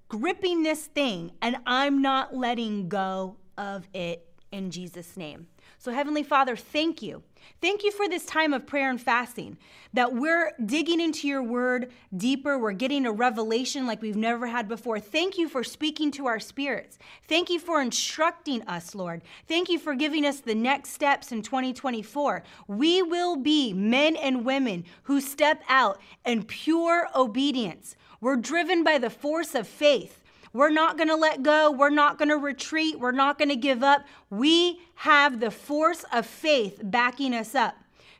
gripping 0.08 0.62
this 0.62 0.86
thing 0.86 1.32
and 1.42 1.56
I'm 1.66 2.00
not 2.00 2.34
letting 2.34 2.88
go 2.88 3.36
of 3.56 3.86
it 3.92 4.26
in 4.50 4.70
Jesus' 4.70 5.16
name. 5.16 5.46
So, 5.78 5.92
Heavenly 5.92 6.22
Father, 6.22 6.56
thank 6.56 7.02
you. 7.02 7.22
Thank 7.60 7.82
you 7.82 7.90
for 7.90 8.08
this 8.08 8.24
time 8.24 8.52
of 8.52 8.66
prayer 8.66 8.90
and 8.90 9.00
fasting, 9.00 9.58
that 9.92 10.14
we're 10.14 10.52
digging 10.64 11.00
into 11.00 11.26
your 11.26 11.42
word 11.42 11.90
deeper. 12.16 12.58
We're 12.58 12.72
getting 12.72 13.06
a 13.06 13.12
revelation 13.12 13.86
like 13.86 14.02
we've 14.02 14.16
never 14.16 14.46
had 14.46 14.68
before. 14.68 15.00
Thank 15.00 15.38
you 15.38 15.48
for 15.48 15.64
speaking 15.64 16.10
to 16.12 16.26
our 16.26 16.40
spirits. 16.40 16.98
Thank 17.26 17.50
you 17.50 17.58
for 17.58 17.80
instructing 17.80 18.62
us, 18.62 18.94
Lord. 18.94 19.22
Thank 19.46 19.68
you 19.68 19.78
for 19.78 19.94
giving 19.94 20.24
us 20.24 20.40
the 20.40 20.54
next 20.54 20.90
steps 20.90 21.32
in 21.32 21.42
2024. 21.42 22.42
We 22.66 23.02
will 23.02 23.36
be 23.36 23.72
men 23.72 24.16
and 24.16 24.44
women 24.44 24.84
who 25.04 25.20
step 25.20 25.62
out 25.68 26.00
in 26.24 26.44
pure 26.44 27.08
obedience. 27.14 27.96
We're 28.20 28.36
driven 28.36 28.84
by 28.84 28.98
the 28.98 29.10
force 29.10 29.54
of 29.54 29.66
faith. 29.66 30.17
We're 30.52 30.70
not 30.70 30.96
going 30.96 31.08
to 31.08 31.16
let 31.16 31.42
go. 31.42 31.70
We're 31.70 31.90
not 31.90 32.18
going 32.18 32.28
to 32.28 32.36
retreat. 32.36 32.98
We're 32.98 33.12
not 33.12 33.38
going 33.38 33.48
to 33.50 33.56
give 33.56 33.82
up. 33.82 34.06
We 34.30 34.80
have 34.96 35.40
the 35.40 35.50
force 35.50 36.04
of 36.12 36.26
faith 36.26 36.80
backing 36.82 37.34
us 37.34 37.54
up. 37.54 37.76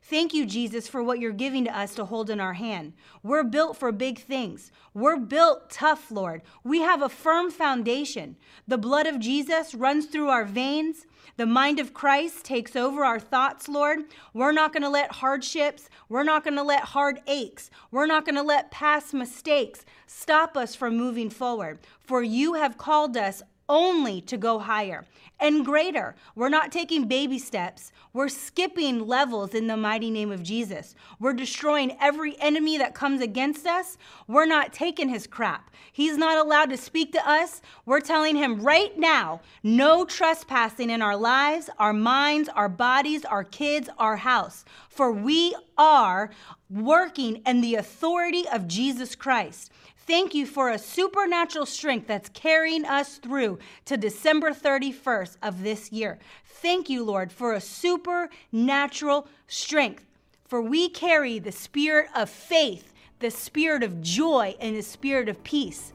Thank 0.09 0.33
you, 0.33 0.47
Jesus, 0.47 0.89
for 0.89 1.03
what 1.03 1.19
you're 1.19 1.33
giving 1.33 1.67
to 1.67 1.79
us 1.79 1.95
to 1.97 2.07
hold 2.07 2.31
in 2.31 2.41
our 2.41 2.55
hand. 2.55 2.95
We're 3.23 3.45
built 3.45 3.77
for 3.77 3.93
big 3.93 4.19
things. 4.19 4.73
We're 4.95 5.19
built 5.19 5.69
tough, 5.69 6.11
Lord. 6.11 6.41
We 6.65 6.81
have 6.81 7.03
a 7.03 7.11
firm 7.11 7.51
foundation. 7.51 8.37
The 8.67 8.79
blood 8.79 9.07
of 9.07 9.19
Jesus 9.19 9.75
runs 9.75 10.07
through 10.07 10.31
our 10.31 10.47
veins. 10.47 11.05
The 11.37 11.45
mind 11.45 11.79
of 11.79 11.93
Christ 11.93 12.47
takes 12.47 12.75
over 12.75 13.05
our 13.05 13.21
thoughts, 13.21 13.69
Lord. 13.69 14.05
We're 14.33 14.53
not 14.53 14.73
going 14.73 14.83
to 14.83 14.89
let 14.89 15.13
hardships, 15.13 15.91
we're 16.09 16.25
not 16.25 16.43
going 16.43 16.57
to 16.57 16.63
let 16.63 16.85
hard 16.85 17.21
aches, 17.27 17.71
we're 17.91 18.07
not 18.07 18.25
going 18.25 18.37
to 18.37 18.43
let 18.43 18.71
past 18.71 19.13
mistakes 19.13 19.85
stop 20.07 20.57
us 20.57 20.75
from 20.75 20.97
moving 20.97 21.29
forward. 21.29 21.81
For 22.01 22.23
you 22.23 22.55
have 22.55 22.79
called 22.79 23.15
us 23.19 23.43
only 23.69 24.21
to 24.23 24.37
go 24.37 24.59
higher 24.59 25.05
and 25.41 25.65
greater. 25.65 26.17
We're 26.35 26.49
not 26.49 26.73
taking 26.73 27.07
baby 27.07 27.39
steps. 27.39 27.93
We're 28.13 28.29
skipping 28.29 29.07
levels 29.07 29.55
in 29.55 29.67
the 29.67 29.77
mighty 29.77 30.11
name 30.11 30.33
of 30.33 30.43
Jesus. 30.43 30.95
We're 31.21 31.35
destroying 31.35 31.97
every 32.01 32.39
enemy 32.41 32.79
that 32.79 32.95
comes 32.95 33.21
against 33.21 33.67
us. 33.67 33.97
We're 34.27 34.47
not 34.47 34.73
taking 34.73 35.09
his 35.09 35.27
crap. 35.27 35.71
He's 35.93 36.17
not 36.17 36.39
allowed 36.39 36.71
to 36.71 36.77
speak 36.77 37.13
to 37.13 37.29
us. 37.29 37.61
We're 37.87 38.01
telling 38.01 38.37
him 38.37 38.61
right 38.61 38.99
now 38.99 39.41
no 39.63 40.05
trespassing 40.05 40.91
in 40.91 41.03
our 41.03 41.17
lives, 41.17 41.71
our 41.79 41.93
minds, 41.93 42.49
our 42.49 42.69
bodies, 42.69 43.25
our 43.25 43.45
kids, 43.45 43.89
our 43.99 44.17
house. 44.17 44.65
For 44.89 45.13
we 45.13 45.55
are 45.77 46.31
working 46.71 47.37
in 47.47 47.61
the 47.61 47.77
authority 47.77 48.49
of 48.49 48.67
Jesus 48.67 49.15
Christ. 49.15 49.71
Thank 50.09 50.35
you 50.35 50.47
for 50.47 50.71
a 50.71 50.79
supernatural 50.79 51.67
strength 51.67 52.07
that's 52.07 52.31
carrying 52.31 52.87
us 52.87 53.19
through 53.19 53.59
to 53.85 53.99
December 53.99 54.53
31st 54.53 55.37
of 55.43 55.63
this 55.63 55.93
year. 55.93 56.19
Thank 56.47 56.89
you, 56.89 57.05
Lord, 57.05 57.31
for 57.31 57.53
a 57.53 57.61
supernatural 57.61 59.29
strength. 59.49 60.07
For 60.47 60.63
we 60.63 60.89
carry 60.89 61.39
the 61.39 61.53
spirit 61.53 62.09
of 62.17 62.31
faith, 62.31 62.95
the 63.19 63.31
spirit 63.31 63.83
of 63.83 64.01
joy, 64.01 64.57
and 64.61 64.75
the 64.75 64.83
spirit 64.83 65.29
of 65.29 65.45
peace 65.45 65.93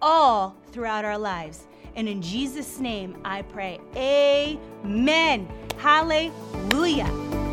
all 0.00 0.54
throughout 0.70 1.04
our 1.04 1.18
lives. 1.18 1.66
And 1.96 2.08
in 2.08 2.22
Jesus' 2.22 2.78
name 2.78 3.18
I 3.24 3.42
pray. 3.42 3.80
Amen. 3.96 5.48
Hallelujah. 5.78 7.45